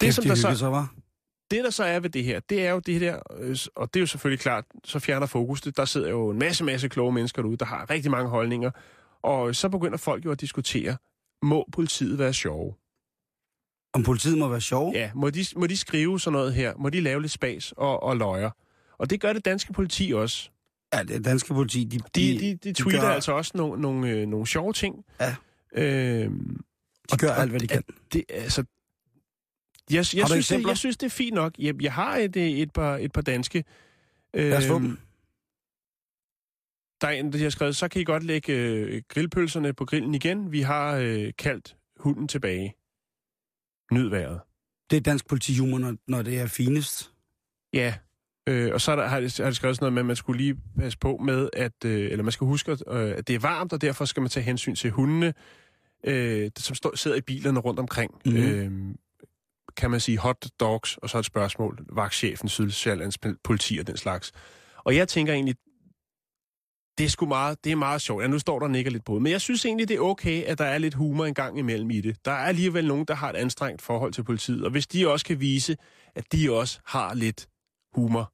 Kæft, 0.00 0.14
som 0.14 0.22
de 0.22 0.28
der 0.28 0.34
så, 0.34 0.54
sig, 0.54 0.70
var. 0.70 0.94
Det, 1.50 1.64
der 1.64 1.70
så 1.70 1.84
er 1.84 2.00
ved 2.00 2.10
det 2.10 2.24
her, 2.24 2.40
det 2.40 2.66
er 2.66 2.70
jo 2.70 2.78
det 2.78 3.00
der, 3.00 3.18
øh, 3.38 3.56
og 3.74 3.94
det 3.94 4.00
er 4.00 4.02
jo 4.02 4.06
selvfølgelig 4.06 4.40
klart, 4.40 4.64
så 4.84 4.98
fjerner 4.98 5.26
fokus 5.26 5.60
det. 5.60 5.76
Der 5.76 5.84
sidder 5.84 6.08
jo 6.10 6.30
en 6.30 6.38
masse, 6.38 6.64
masse 6.64 6.88
kloge 6.88 7.12
mennesker 7.12 7.42
derude, 7.42 7.56
der 7.56 7.64
har 7.64 7.90
rigtig 7.90 8.10
mange 8.10 8.30
holdninger, 8.30 8.70
og 9.22 9.54
så 9.56 9.68
begynder 9.68 9.96
folk 9.98 10.24
jo 10.24 10.30
at 10.30 10.40
diskutere, 10.40 10.96
må 11.42 11.64
politiet 11.72 12.18
være 12.18 12.32
sjove? 12.32 12.74
Om 13.92 14.02
politiet 14.02 14.38
må 14.38 14.48
være 14.48 14.60
sjov. 14.60 14.92
Ja, 14.94 15.10
må 15.14 15.30
de, 15.30 15.44
må 15.56 15.66
de 15.66 15.76
skrive 15.76 16.20
sådan 16.20 16.32
noget 16.32 16.54
her? 16.54 16.74
Må 16.76 16.88
de 16.88 17.00
lave 17.00 17.20
lidt 17.20 17.32
spas 17.32 17.72
og, 17.76 18.02
og 18.02 18.16
løjer? 18.16 18.50
Og 18.98 19.10
det 19.10 19.20
gør 19.20 19.32
det 19.32 19.44
danske 19.44 19.72
politi 19.72 20.12
også. 20.14 20.50
Ja, 20.94 21.02
det 21.02 21.24
danske 21.24 21.54
politi, 21.54 21.84
de, 21.84 21.98
De, 21.98 22.38
de, 22.40 22.54
de 22.64 22.72
tweeter 22.72 23.00
gør, 23.00 23.08
altså 23.08 23.32
også 23.32 23.52
nogle, 23.54 23.82
nogle, 23.82 24.08
øh, 24.10 24.26
nogle 24.28 24.46
sjove 24.46 24.72
ting. 24.72 25.04
Ja. 25.20 25.36
Øhm, 25.74 26.60
de 27.12 27.16
gør 27.16 27.30
og- 27.30 27.38
alt, 27.40 27.50
hvad 27.50 27.60
de 27.60 27.66
kan. 27.66 27.82
det, 28.12 28.24
altså, 28.28 28.64
jeg, 29.90 30.04
jeg, 30.14 30.22
du 30.22 30.28
synes, 30.32 30.48
det, 30.48 30.66
jeg 30.66 30.76
synes, 30.76 30.96
det 30.96 31.06
er 31.06 31.10
fint 31.10 31.34
nok. 31.34 31.54
Jeg, 31.58 31.82
jeg 31.82 31.92
har 31.92 32.16
et, 32.16 32.36
øh, 32.36 32.42
et, 32.42 32.72
par, 32.72 32.96
et 32.96 33.12
par 33.12 33.22
danske. 33.22 33.64
Lad 34.34 34.56
os 34.56 34.66
få 34.66 34.74
Øhm, 34.74 34.82
dem. 34.84 34.98
Der 37.00 37.06
er 37.08 37.12
en, 37.12 37.32
der 37.32 37.38
har 37.38 37.50
skrevet, 37.50 37.76
så 37.76 37.88
kan 37.88 38.00
I 38.00 38.04
godt 38.04 38.22
lægge 38.22 38.52
øh, 38.52 39.02
grillpølserne 39.08 39.72
på 39.72 39.84
grillen 39.84 40.14
igen. 40.14 40.52
Vi 40.52 40.60
har 40.60 40.96
øh, 40.96 41.32
kaldt 41.38 41.76
hunden 41.96 42.28
tilbage. 42.28 42.74
Nyd 43.92 44.08
vejret. 44.08 44.40
Det 44.90 44.96
er 44.96 45.00
dansk 45.00 45.28
politihumor, 45.28 45.78
når, 45.78 45.96
når 46.08 46.22
det 46.22 46.38
er 46.38 46.46
finest. 46.46 47.12
Ja, 47.72 47.94
øh, 48.48 48.72
og 48.74 48.80
så 48.80 48.92
er 48.92 48.96
der, 48.96 49.06
har, 49.06 49.20
det, 49.20 49.36
har 49.38 49.44
det 49.44 49.56
skrevet 49.56 49.76
sådan 49.76 49.84
noget 49.84 49.92
med, 49.92 50.00
at 50.00 50.06
man 50.06 50.16
skulle 50.16 50.42
lige 50.42 50.56
passe 50.78 50.98
på 50.98 51.16
med, 51.16 51.50
at, 51.52 51.84
øh, 51.84 52.10
eller 52.10 52.22
man 52.22 52.32
skal 52.32 52.46
huske, 52.46 52.72
at, 52.72 52.82
øh, 52.88 53.14
at 53.16 53.28
det 53.28 53.34
er 53.34 53.38
varmt, 53.38 53.72
og 53.72 53.80
derfor 53.80 54.04
skal 54.04 54.20
man 54.20 54.30
tage 54.30 54.44
hensyn 54.44 54.74
til 54.74 54.90
hundene, 54.90 55.34
øh, 56.04 56.50
som 56.58 56.74
står, 56.74 56.96
sidder 56.96 57.16
i 57.16 57.20
bilerne 57.20 57.60
rundt 57.60 57.80
omkring. 57.80 58.14
Mhm. 58.26 58.36
Øh, 58.36 58.94
kan 59.76 59.90
man 59.90 60.00
sige 60.00 60.18
hot 60.18 60.46
dogs, 60.60 60.96
og 60.96 61.10
så 61.10 61.18
et 61.18 61.24
spørgsmål, 61.24 61.78
vagtchefen, 61.92 62.48
Sydsjællands 62.48 63.18
politi 63.44 63.78
og 63.78 63.86
den 63.86 63.96
slags. 63.96 64.32
Og 64.84 64.96
jeg 64.96 65.08
tænker 65.08 65.32
egentlig, 65.32 65.54
det 66.98 67.04
er 67.04 67.08
sgu 67.10 67.26
meget, 67.26 67.64
det 67.64 67.72
er 67.72 67.76
meget 67.76 68.00
sjovt. 68.02 68.22
Ja, 68.22 68.28
nu 68.28 68.38
står 68.38 68.58
der 68.58 68.66
og 68.66 68.70
nikker 68.70 68.90
lidt 68.90 69.04
på. 69.04 69.18
Men 69.18 69.32
jeg 69.32 69.40
synes 69.40 69.64
egentlig, 69.64 69.88
det 69.88 69.96
er 69.96 70.00
okay, 70.00 70.42
at 70.44 70.58
der 70.58 70.64
er 70.64 70.78
lidt 70.78 70.94
humor 70.94 71.26
en 71.26 71.34
gang 71.34 71.58
imellem 71.58 71.90
i 71.90 72.00
det. 72.00 72.16
Der 72.24 72.30
er 72.30 72.36
alligevel 72.46 72.86
nogen, 72.86 73.04
der 73.04 73.14
har 73.14 73.30
et 73.30 73.36
anstrengt 73.36 73.82
forhold 73.82 74.12
til 74.12 74.24
politiet. 74.24 74.64
Og 74.64 74.70
hvis 74.70 74.86
de 74.86 75.08
også 75.08 75.24
kan 75.26 75.40
vise, 75.40 75.76
at 76.14 76.32
de 76.32 76.52
også 76.52 76.80
har 76.86 77.14
lidt 77.14 77.46
humor 77.94 78.32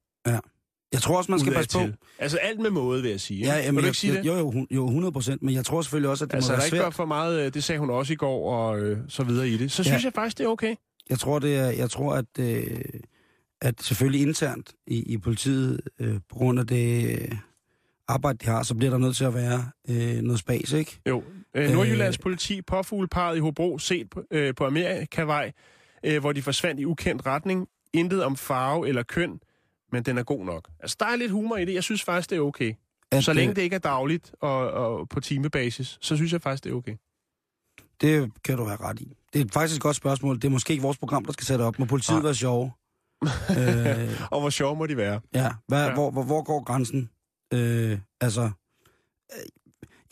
Jeg 0.93 1.03
tror 1.03 1.16
også, 1.18 1.30
man 1.30 1.40
skal 1.40 1.53
passe 1.53 1.78
på. 1.78 1.84
Altså 2.18 2.36
alt 2.38 2.61
med 2.61 2.70
måde, 2.70 3.03
vil 3.03 3.11
jeg 3.11 3.20
sige. 3.20 3.47
Ja, 3.47 3.55
ikke? 3.57 3.66
jamen, 3.66 3.76
Vil 3.76 3.82
du 3.82 3.86
jeg, 3.86 3.88
ikke 3.90 3.99
sige 3.99 4.12
det? 4.14 4.26
jo, 4.26 4.34
jo, 4.36 4.66
jo, 4.70 4.86
100 4.86 5.12
procent, 5.12 5.43
men 5.43 5.55
jeg 5.55 5.64
tror 5.64 5.82
selvfølgelig 5.82 6.11
også, 6.11 6.24
at 6.24 6.30
det 6.30 6.34
altså, 6.34 6.51
må 6.51 6.53
der 6.53 6.59
være 6.59 6.66
ikke 6.66 6.76
svært. 6.76 6.84
gør 6.86 6.90
for 6.90 7.05
meget, 7.05 7.47
øh, 7.47 7.55
det 7.55 7.64
sagde 7.64 7.78
hun 7.78 7.90
også 7.90 8.12
i 8.12 8.16
går, 8.16 8.55
og 8.55 8.80
øh, 8.80 8.99
så 9.09 9.22
videre 9.24 9.49
i 9.49 9.57
det. 9.57 9.72
Så 9.72 9.82
Ja. 9.82 9.88
synes 9.88 10.05
jeg 10.05 10.12
faktisk, 10.12 10.38
det 10.38 10.45
er 10.45 10.49
okay. 10.49 10.74
Jeg 11.12 11.18
tror, 11.18 11.38
det 11.38 11.56
er, 11.56 11.70
jeg 11.70 11.90
tror 11.90 12.14
at, 12.14 12.38
øh, 12.38 12.80
at 13.60 13.82
selvfølgelig 13.82 14.22
internt 14.22 14.72
i, 14.86 15.12
i 15.12 15.18
politiet, 15.18 15.80
øh, 15.98 16.14
på 16.14 16.34
grund 16.34 16.60
af 16.60 16.66
det 16.66 17.10
øh, 17.10 17.36
arbejde, 18.08 18.38
de 18.38 18.46
har, 18.46 18.62
så 18.62 18.74
bliver 18.74 18.90
der 18.90 18.98
nødt 18.98 19.16
til 19.16 19.24
at 19.24 19.34
være 19.34 19.70
øh, 19.88 20.22
noget 20.22 20.38
spas, 20.38 20.72
ikke? 20.72 21.00
Jo. 21.08 21.22
Øh, 21.54 21.70
Nordjyllands 21.70 22.18
politi 22.18 22.62
påfugleparet 22.62 23.36
i 23.36 23.40
Hobro 23.40 23.78
set 23.78 24.10
på, 24.10 24.22
øh, 24.30 24.54
på 24.54 24.66
Amerikavej, 24.66 25.52
øh, 26.04 26.20
hvor 26.20 26.32
de 26.32 26.42
forsvandt 26.42 26.80
i 26.80 26.84
ukendt 26.84 27.26
retning. 27.26 27.68
Intet 27.92 28.24
om 28.24 28.36
farve 28.36 28.88
eller 28.88 29.02
køn, 29.02 29.40
men 29.92 30.02
den 30.02 30.18
er 30.18 30.22
god 30.22 30.44
nok. 30.44 30.68
Altså, 30.80 30.96
der 31.00 31.06
er 31.06 31.16
lidt 31.16 31.32
humor 31.32 31.56
i 31.56 31.64
det. 31.64 31.74
Jeg 31.74 31.82
synes 31.82 32.02
faktisk, 32.02 32.30
det 32.30 32.36
er 32.36 32.40
okay. 32.40 32.72
At, 33.12 33.24
Så 33.24 33.32
længe 33.32 33.50
øh, 33.50 33.56
det 33.56 33.62
ikke 33.62 33.76
er 33.76 33.80
dagligt 33.80 34.34
og, 34.40 34.70
og 34.70 35.08
på 35.08 35.20
timebasis, 35.20 35.98
så 36.00 36.16
synes 36.16 36.32
jeg 36.32 36.42
faktisk, 36.42 36.64
det 36.64 36.70
er 36.70 36.74
okay. 36.74 36.96
Det 38.03 38.32
kan 38.44 38.57
du 38.59 38.64
have 38.64 38.80
ret 38.80 39.00
i. 39.00 39.16
Det 39.32 39.40
er 39.40 39.44
faktisk 39.53 39.76
et 39.78 39.82
godt 39.82 39.96
spørgsmål. 39.96 40.36
Det 40.36 40.44
er 40.44 40.48
måske 40.50 40.70
ikke 40.72 40.82
vores 40.82 40.98
program, 40.98 41.24
der 41.24 41.32
skal 41.32 41.46
sætte 41.46 41.62
op. 41.62 41.78
Må 41.78 41.84
politiet 41.84 42.16
Nej. 42.16 42.22
være 42.22 42.34
sjove? 42.34 42.72
øh, 43.59 44.20
Og 44.30 44.40
hvor 44.40 44.50
sjov 44.50 44.76
må 44.76 44.86
de 44.86 44.96
være? 44.96 45.20
ja, 45.34 45.53
hvad, 45.68 45.86
Ja. 45.86 45.94
Hvor, 45.94 46.11
hvor, 46.11 46.22
hvor 46.22 46.42
går 46.42 46.64
grænsen? 46.64 47.11
Øh, 47.55 47.98
altså, 48.20 48.42
øh, 49.32 49.42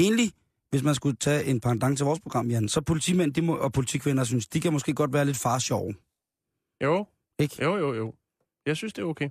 egentlig, 0.00 0.32
hvis 0.70 0.82
man 0.82 0.94
skulle 0.94 1.16
tage 1.16 1.44
en 1.44 1.60
pendant 1.60 1.96
til 1.98 2.04
vores 2.06 2.20
program, 2.20 2.50
Jan, 2.50 2.68
så 2.68 2.80
politimænd 2.80 3.34
de 3.34 3.42
må, 3.42 3.54
og 3.56 3.72
politikvinder, 3.72 4.24
synes, 4.24 4.48
de 4.48 4.60
kan 4.60 4.72
måske 4.72 4.94
godt 4.94 5.12
være 5.12 5.24
lidt 5.24 5.36
far 5.36 5.58
sjove. 5.58 5.94
Jo. 6.82 7.06
Ikke? 7.38 7.62
Jo, 7.64 7.76
jo, 7.76 7.94
jo. 7.94 8.14
Jeg 8.66 8.76
synes, 8.76 8.92
det 8.92 9.02
er 9.02 9.06
okay. 9.06 9.28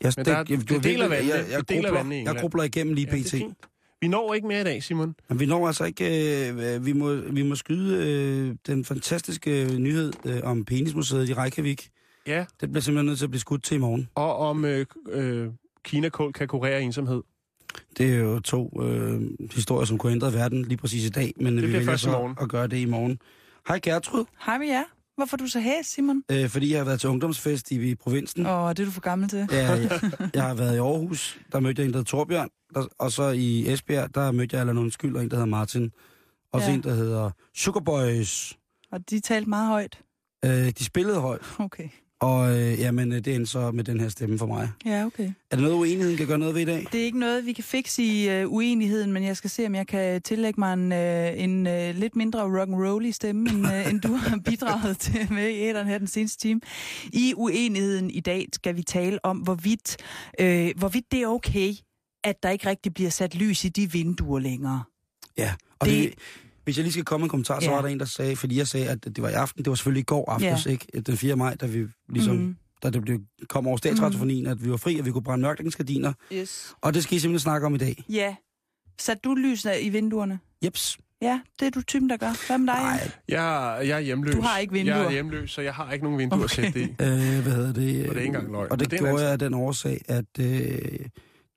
Jeg, 0.00 0.12
Men 0.16 0.24
der 0.26 0.36
er- 0.36 0.44
det 0.44 0.82
deler 0.84 1.08
vandene. 1.08 1.34
Jeg, 1.34 1.46
jeg, 1.50 1.58
Det 1.60 1.68
deler 1.68 1.90
grubler, 1.94 2.16
jeg 2.32 2.36
grubler 2.40 2.62
igennem 2.62 2.94
lige 2.94 3.08
Ja, 3.10 3.16
det 3.16 3.24
pt. 3.54 3.67
Vi 4.00 4.08
når 4.08 4.34
ikke 4.34 4.48
mere 4.48 4.60
i 4.60 4.64
dag, 4.64 4.82
Simon. 4.82 5.14
Men 5.28 5.40
vi 5.40 5.46
når 5.46 5.66
altså 5.66 5.84
ikke... 5.84 6.48
Øh, 6.50 6.86
vi, 6.86 6.92
må, 6.92 7.14
vi 7.14 7.42
må 7.42 7.54
skyde 7.54 8.06
øh, 8.06 8.56
den 8.66 8.84
fantastiske 8.84 9.68
nyhed 9.78 10.12
øh, 10.26 10.40
om 10.42 10.64
Penismuseet 10.64 11.28
i 11.28 11.34
Reykjavik. 11.34 11.88
Ja. 12.26 12.44
Det 12.60 12.70
bliver 12.70 12.82
simpelthen 12.82 13.06
nødt 13.06 13.18
til 13.18 13.26
at 13.26 13.30
blive 13.30 13.40
skudt 13.40 13.62
til 13.64 13.74
i 13.74 13.78
morgen. 13.78 14.08
Og 14.14 14.36
om 14.36 14.64
øh, 14.64 14.86
øh, 15.10 15.48
Kina-kål 15.84 16.32
kan 16.32 16.48
kurere 16.48 16.82
ensomhed. 16.82 17.22
Det 17.98 18.14
er 18.14 18.18
jo 18.18 18.40
to 18.40 18.82
øh, 18.82 19.20
historier, 19.54 19.84
som 19.84 19.98
kunne 19.98 20.12
ændre 20.12 20.32
verden 20.32 20.62
lige 20.62 20.76
præcis 20.78 21.04
i 21.04 21.08
dag, 21.10 21.32
men 21.36 21.54
vi 21.54 21.60
bliver 21.60 21.72
vælger 21.72 21.86
først 21.86 22.02
i 22.02 22.04
så 22.04 22.10
morgen. 22.10 22.36
at 22.40 22.48
gøre 22.48 22.66
det 22.66 22.76
i 22.76 22.84
morgen. 22.84 23.18
Hej 23.68 23.80
Gertrud, 23.82 24.24
Hej 24.46 24.58
med 24.58 24.66
jer. 24.66 24.82
Hvorfor 25.18 25.36
du 25.36 25.46
så 25.46 25.60
her, 25.60 25.82
Simon? 25.82 26.22
øh, 26.30 26.48
fordi 26.48 26.70
jeg 26.70 26.78
har 26.80 26.84
været 26.84 27.00
til 27.00 27.08
ungdomsfest 27.08 27.70
i, 27.70 27.90
i 27.90 27.94
provinsen. 27.94 28.46
Åh, 28.46 28.70
det 28.70 28.80
er 28.80 28.84
du 28.84 28.90
for 28.90 29.00
gammel 29.00 29.28
til. 29.28 29.48
Ja, 29.52 29.72
jeg, 29.72 30.00
jeg 30.34 30.42
har 30.42 30.54
været 30.54 30.74
i 30.74 30.78
Aarhus, 30.78 31.38
der 31.52 31.60
mødte 31.60 31.82
jeg 31.82 31.86
en, 31.86 31.92
der 31.92 31.98
hedder 31.98 32.10
Torbjørn, 32.10 32.48
der, 32.74 32.86
og 32.98 33.12
så 33.12 33.28
i 33.30 33.72
Esbjerg, 33.72 34.14
der 34.14 34.32
mødte 34.32 34.54
jeg 34.56 34.60
Allan 34.60 34.78
Undskyld, 34.78 35.16
og 35.16 35.22
en, 35.22 35.30
der 35.30 35.36
hedder 35.36 35.46
Martin. 35.46 35.90
Også 36.52 36.68
Ja. 36.68 36.74
en, 36.74 36.82
der 36.82 36.94
hedder 36.94 37.30
Sugar 37.54 37.80
Boys. 37.80 38.58
Og 38.92 39.10
de 39.10 39.20
talte 39.20 39.48
meget 39.48 39.68
højt. 39.68 39.98
Øh, 40.44 40.50
de 40.78 40.84
spillede 40.84 41.20
højt, 41.20 41.42
Okay. 41.58 41.88
Og 42.20 42.58
øh, 42.58 42.78
jamen, 42.78 43.12
øh, 43.12 43.24
det 43.24 43.34
endte 43.34 43.50
så 43.50 43.70
med 43.70 43.84
den 43.84 44.00
her 44.00 44.08
stemme 44.08 44.38
for 44.38 44.46
mig. 44.46 44.68
Ja, 44.84 45.04
okay. 45.06 45.30
Er 45.50 45.56
det 45.56 45.62
noget, 45.62 45.74
uenigheden 45.76 46.16
kan 46.16 46.26
gøre 46.26 46.38
noget 46.38 46.54
ved 46.54 46.62
i 46.62 46.64
dag? 46.64 46.86
Det 46.92 47.00
er 47.00 47.04
ikke 47.04 47.18
noget, 47.18 47.46
vi 47.46 47.52
kan 47.52 47.64
fikse 47.64 48.02
i 48.02 48.44
uh, 48.44 48.52
uenigheden, 48.52 49.12
men 49.12 49.24
jeg 49.24 49.36
skal 49.36 49.50
se, 49.50 49.66
om 49.66 49.74
jeg 49.74 49.86
kan 49.86 50.22
tillægge 50.22 50.60
mig 50.60 50.72
en, 50.72 50.92
uh, 50.92 51.42
en 51.44 51.66
uh, 51.66 52.00
lidt 52.00 52.16
mindre 52.16 52.42
rock 52.42 52.68
and 52.68 52.74
roll 52.74 53.04
i 53.06 53.12
stemme, 53.12 53.50
end, 53.50 53.66
uh, 53.66 53.90
end 53.90 54.00
du 54.00 54.12
har 54.14 54.38
bidraget 54.44 54.98
til 55.04 55.32
med 55.32 55.48
i 55.48 55.54
æderen 55.62 55.86
her 55.88 55.98
den 55.98 56.06
seneste 56.06 56.38
time. 56.40 56.60
I 57.12 57.34
uenigheden 57.36 58.10
i 58.10 58.20
dag 58.20 58.46
skal 58.52 58.76
vi 58.76 58.82
tale 58.82 59.24
om, 59.24 59.36
hvorvidt, 59.38 59.96
uh, 60.42 60.46
hvorvidt 60.78 61.04
det 61.12 61.22
er 61.22 61.26
okay, 61.26 61.74
at 62.24 62.42
der 62.42 62.50
ikke 62.50 62.68
rigtig 62.68 62.94
bliver 62.94 63.10
sat 63.10 63.34
lys 63.34 63.64
i 63.64 63.68
de 63.68 63.92
vinduer 63.92 64.38
længere. 64.38 64.82
Ja, 65.38 65.54
og. 65.78 65.86
Det- 65.86 65.94
det 66.10 66.14
hvis 66.68 66.76
jeg 66.76 66.82
lige 66.82 66.92
skal 66.92 67.04
komme 67.04 67.22
med 67.22 67.26
en 67.26 67.30
kommentar, 67.30 67.60
så 67.60 67.66
Ja. 67.70 67.74
var 67.74 67.82
der 67.82 67.88
en, 67.88 67.98
der 68.00 68.04
sagde, 68.06 68.36
fordi 68.36 68.58
jeg 68.58 68.68
sagde, 68.68 68.88
at 68.88 69.04
det 69.04 69.22
var 69.22 69.28
i 69.28 69.32
aften, 69.32 69.64
det 69.64 69.70
var 69.70 69.74
selvfølgelig 69.76 70.00
i 70.00 70.04
går 70.04 70.30
aftes, 70.30 70.66
ja. 70.66 70.70
ikke? 70.70 71.00
Den 71.06 71.16
4. 71.16 71.36
maj, 71.36 71.54
da 71.54 71.66
vi 71.66 71.86
ligesom 72.08 72.36
mm. 72.36 72.56
Da 72.82 72.90
det 72.90 73.02
blev, 73.02 73.18
kom 73.48 73.66
over 73.66 73.76
statsradiofonien, 73.76 74.44
mm. 74.44 74.50
at 74.50 74.64
vi 74.64 74.70
var 74.70 74.76
fri, 74.76 74.98
og 74.98 75.06
vi 75.06 75.10
kunne 75.10 75.22
brænde 75.22 75.42
mørklægningsgardiner. 75.42 76.12
Yes. 76.32 76.74
Og 76.80 76.94
det 76.94 77.02
skal 77.02 77.16
I 77.16 77.18
simpelthen 77.18 77.40
snakke 77.42 77.66
om 77.66 77.74
i 77.74 77.78
dag. 77.78 78.04
Ja. 78.08 78.34
Satte 79.00 79.20
du 79.24 79.34
lysene 79.34 79.80
i 79.80 79.88
vinduerne? 79.88 80.38
Jeps. 80.64 80.98
Ja, 81.22 81.40
det 81.60 81.66
er 81.66 81.70
du 81.70 81.82
typen, 81.82 82.10
der 82.10 82.16
gør. 82.16 82.46
Hvad 82.46 82.58
med 82.58 82.66
dig? 82.66 82.82
Nej, 82.82 83.10
Jeg, 83.28 83.78
jeg 83.88 83.96
er 83.96 84.00
hjemløs. 84.00 84.34
Du 84.34 84.40
har 84.40 84.58
ikke 84.58 84.72
vinduer. 84.72 84.96
Jeg 84.96 85.06
er 85.06 85.10
hjemløs, 85.10 85.50
så 85.50 85.60
jeg 85.60 85.74
har 85.74 85.92
ikke 85.92 86.04
nogen 86.04 86.18
vinduer 86.18 86.38
okay. 86.38 86.44
at 86.44 86.50
sætte 86.50 86.72
det 86.80 86.80
i. 86.80 86.90
øh, 87.04 87.42
hvad 87.42 87.52
hedder 87.52 87.72
det? 87.72 88.08
Og 88.08 88.14
det 88.14 88.16
er 88.16 88.20
ikke 88.20 88.20
engang 88.26 88.52
løgn. 88.52 88.72
Og 88.72 88.78
det, 88.80 88.90
det 88.90 89.00
er 89.00 89.02
gjorde 89.04 89.22
jeg 89.22 89.32
af 89.32 89.38
den 89.38 89.54
årsag, 89.54 90.00
at 90.08 90.24
øh, 90.40 90.46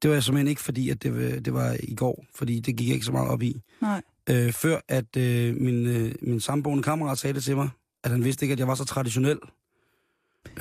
det 0.02 0.10
var 0.10 0.14
jeg 0.14 0.24
simpelthen 0.24 0.48
ikke 0.48 0.62
fordi, 0.62 0.90
at 0.90 1.04
det, 1.04 1.14
var- 1.16 1.40
det 1.40 1.54
var 1.54 1.78
i 1.84 1.96
går, 1.96 2.26
fordi 2.36 2.60
det 2.60 2.76
gik 2.78 2.88
jeg 2.88 2.94
ikke 2.94 3.06
så 3.06 3.12
meget 3.12 3.30
op 3.30 3.42
i. 3.42 3.62
Nej. 3.82 4.02
Øh, 4.32 4.52
før 4.54 4.80
at 4.88 5.18
øh, 5.18 5.56
min, 5.56 5.88
øh, 5.88 6.16
min 6.22 6.40
samboende 6.40 6.84
kammerat 6.84 7.18
sagde 7.18 7.34
det 7.34 7.44
til 7.44 7.56
mig, 7.56 7.70
at 8.04 8.12
han 8.12 8.24
vidste 8.24 8.46
ikke, 8.46 8.54
at 8.54 8.60
jeg 8.60 8.68
var 8.68 8.76
så 8.76 8.86
traditionel. 8.86 9.40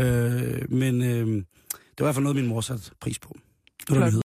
Øh, 0.01 0.73
men 0.73 1.03
øh, 1.03 1.27
det 1.27 1.45
var 1.99 2.05
i 2.05 2.07
hvert 2.07 2.15
fald 2.15 2.23
noget, 2.23 2.37
min 2.37 2.47
mor 2.47 2.61
satte 2.61 2.91
pris 3.01 3.19
på. 3.19 3.37
Flot. 3.89 3.99
nyheder. 3.99 4.11